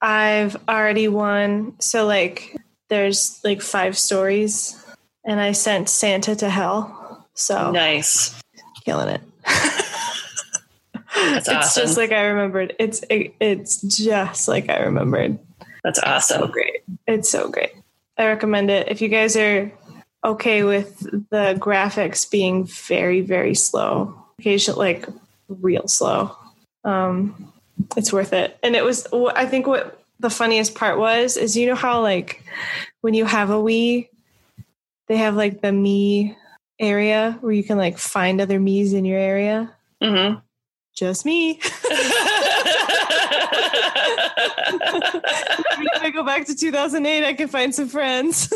I've 0.00 0.56
already 0.68 1.08
won, 1.08 1.74
so 1.80 2.06
like, 2.06 2.54
there's 2.90 3.40
like 3.42 3.60
five 3.62 3.98
stories, 3.98 4.80
and 5.24 5.40
I 5.40 5.50
sent 5.52 5.88
Santa 5.88 6.36
to 6.36 6.48
hell, 6.48 7.26
so 7.34 7.72
Nice. 7.72 8.40
killing 8.84 9.08
it. 9.08 9.20
It's 11.18 11.48
awesome. 11.48 11.82
just 11.82 11.96
like 11.96 12.12
I 12.12 12.26
remembered. 12.26 12.74
It's 12.78 13.02
it, 13.08 13.34
it's 13.40 13.80
just 13.80 14.48
like 14.48 14.68
I 14.68 14.80
remembered. 14.80 15.38
That's 15.82 15.98
So 15.98 16.06
awesome. 16.06 16.50
great. 16.50 16.82
It's 17.06 17.30
so 17.30 17.48
great. 17.48 17.72
I 18.18 18.26
recommend 18.26 18.70
it. 18.70 18.88
If 18.88 19.00
you 19.00 19.08
guys 19.08 19.36
are 19.36 19.70
okay 20.24 20.64
with 20.64 21.00
the 21.30 21.56
graphics 21.58 22.30
being 22.30 22.64
very, 22.64 23.20
very 23.20 23.54
slow, 23.54 24.14
occasionally 24.38 24.94
like 24.94 25.08
real 25.48 25.86
slow, 25.88 26.36
um, 26.84 27.52
it's 27.96 28.12
worth 28.12 28.32
it. 28.32 28.58
And 28.62 28.74
it 28.74 28.84
was, 28.84 29.06
I 29.34 29.46
think 29.46 29.66
what 29.66 30.02
the 30.18 30.30
funniest 30.30 30.74
part 30.74 30.98
was 30.98 31.36
is 31.36 31.56
you 31.56 31.66
know 31.66 31.74
how 31.74 32.00
like 32.00 32.42
when 33.02 33.14
you 33.14 33.26
have 33.26 33.50
a 33.50 33.54
Wii, 33.54 34.08
they 35.08 35.16
have 35.18 35.36
like 35.36 35.60
the 35.60 35.72
me 35.72 36.36
area 36.78 37.38
where 37.40 37.52
you 37.52 37.64
can 37.64 37.78
like 37.78 37.98
find 37.98 38.40
other 38.40 38.58
me's 38.58 38.92
in 38.92 39.04
your 39.04 39.18
area. 39.18 39.72
hmm 40.02 40.34
Just 40.94 41.26
me. 41.26 41.60
I 46.06 46.10
go 46.10 46.22
back 46.22 46.46
to 46.46 46.54
2008, 46.54 47.26
I 47.26 47.34
can 47.34 47.48
find 47.48 47.74
some 47.74 47.88
friends. 47.88 48.48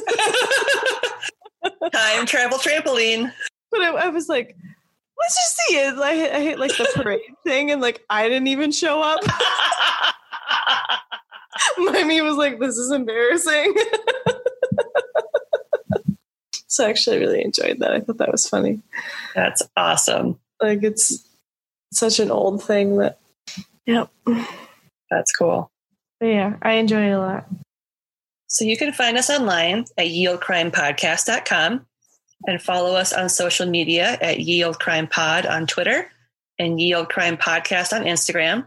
Time 1.93 2.25
travel 2.25 2.59
trampoline. 2.59 3.33
But 3.73 3.81
I, 3.81 3.89
I 3.89 4.09
was 4.11 4.29
like, 4.29 4.57
let's 5.21 5.35
just 5.35 5.57
see 5.57 5.79
it. 5.79 5.99
I 5.99 6.15
hit, 6.15 6.33
I 6.33 6.41
hit 6.43 6.61
like 6.61 6.77
the 6.77 6.89
parade 6.95 7.23
thing, 7.45 7.73
and 7.73 7.81
like 7.81 8.05
I 8.09 8.29
didn't 8.29 8.47
even 8.47 8.71
show 8.71 9.03
up. 9.03 9.19
My 11.79 12.05
me 12.05 12.21
was 12.21 12.37
like, 12.37 12.61
this 12.61 12.79
is 12.79 12.93
embarrassing. 12.93 13.75
so 16.69 16.87
I 16.87 16.91
actually 16.91 17.19
really 17.19 17.45
enjoyed 17.45 17.81
that. 17.81 17.93
I 17.93 17.99
thought 17.99 18.19
that 18.19 18.31
was 18.31 18.49
funny. 18.49 18.81
That's 19.35 19.61
awesome. 19.77 20.39
Like 20.63 20.85
it's 20.85 21.27
such 21.93 22.21
an 22.21 22.31
old 22.31 22.63
thing 22.63 22.99
that, 22.99 23.19
yep. 23.87 24.09
That's 25.11 25.33
cool. 25.33 25.70
Yeah, 26.21 26.57
I 26.63 26.73
enjoy 26.75 27.09
it 27.09 27.13
a 27.13 27.19
lot. 27.19 27.47
So 28.47 28.65
you 28.65 28.77
can 28.77 28.93
find 28.93 29.17
us 29.17 29.31
online 29.31 29.85
at 29.97 30.09
yeoldecrimepodcast.com 30.09 31.87
and 32.47 32.63
follow 32.63 32.95
us 32.95 33.13
on 33.13 33.29
social 33.29 33.67
media 33.67 34.19
at 34.21 34.39
yeoldecrimepod 34.39 35.49
on 35.49 35.67
Twitter 35.67 36.11
and 36.59 36.79
yeoldecrimepodcast 36.79 37.93
on 37.93 38.05
Instagram. 38.05 38.67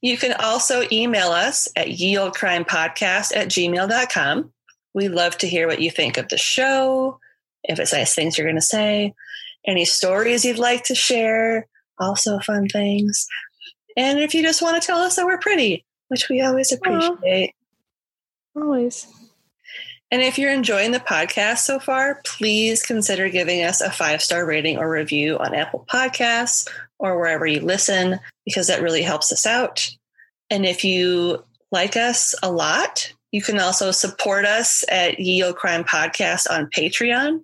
You 0.00 0.16
can 0.16 0.32
also 0.34 0.82
email 0.90 1.28
us 1.28 1.68
at 1.76 1.88
yeoldecrimepodcast 1.88 3.36
at 3.36 3.48
gmail.com. 3.48 4.52
We 4.94 5.08
love 5.08 5.38
to 5.38 5.48
hear 5.48 5.66
what 5.66 5.80
you 5.80 5.90
think 5.90 6.18
of 6.18 6.28
the 6.28 6.36
show, 6.36 7.18
if 7.64 7.78
it's 7.78 7.92
nice 7.92 8.14
things 8.14 8.36
you're 8.36 8.46
going 8.46 8.56
to 8.56 8.60
say, 8.60 9.14
any 9.66 9.84
stories 9.84 10.44
you'd 10.44 10.58
like 10.58 10.84
to 10.84 10.94
share, 10.94 11.68
also 11.98 12.38
fun 12.40 12.68
things. 12.68 13.26
And 13.96 14.18
if 14.18 14.34
you 14.34 14.42
just 14.42 14.60
want 14.60 14.80
to 14.80 14.86
tell 14.86 14.98
us 14.98 15.16
that 15.16 15.24
we're 15.24 15.38
pretty, 15.38 15.84
which 16.12 16.28
we 16.28 16.42
always 16.42 16.70
appreciate. 16.70 17.54
Always. 18.54 19.06
And 20.10 20.20
if 20.20 20.38
you're 20.38 20.52
enjoying 20.52 20.90
the 20.90 21.00
podcast 21.00 21.60
so 21.60 21.78
far, 21.80 22.20
please 22.22 22.82
consider 22.82 23.30
giving 23.30 23.62
us 23.62 23.80
a 23.80 23.90
five 23.90 24.20
star 24.20 24.44
rating 24.44 24.76
or 24.76 24.90
review 24.90 25.38
on 25.38 25.54
Apple 25.54 25.86
Podcasts 25.90 26.68
or 26.98 27.18
wherever 27.18 27.46
you 27.46 27.60
listen, 27.60 28.20
because 28.44 28.66
that 28.66 28.82
really 28.82 29.00
helps 29.00 29.32
us 29.32 29.46
out. 29.46 29.88
And 30.50 30.66
if 30.66 30.84
you 30.84 31.42
like 31.70 31.96
us 31.96 32.34
a 32.42 32.52
lot, 32.52 33.10
you 33.30 33.40
can 33.40 33.58
also 33.58 33.90
support 33.90 34.44
us 34.44 34.84
at 34.90 35.18
Ye 35.18 35.42
Olde 35.42 35.56
Crime 35.56 35.82
Podcast 35.82 36.44
on 36.50 36.68
Patreon 36.76 37.42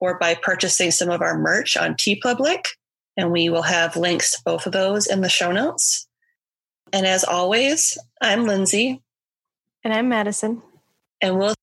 or 0.00 0.18
by 0.18 0.34
purchasing 0.34 0.90
some 0.90 1.08
of 1.08 1.22
our 1.22 1.38
merch 1.38 1.76
on 1.76 1.94
TeePublic. 1.94 2.64
And 3.16 3.30
we 3.30 3.48
will 3.48 3.62
have 3.62 3.96
links 3.96 4.32
to 4.32 4.42
both 4.44 4.66
of 4.66 4.72
those 4.72 5.06
in 5.06 5.20
the 5.20 5.28
show 5.28 5.52
notes. 5.52 6.07
And 6.92 7.06
as 7.06 7.24
always, 7.24 7.98
I'm 8.20 8.46
Lindsay. 8.46 9.02
And 9.84 9.92
I'm 9.92 10.08
Madison. 10.08 10.62
And 11.20 11.38
we'll 11.38 11.54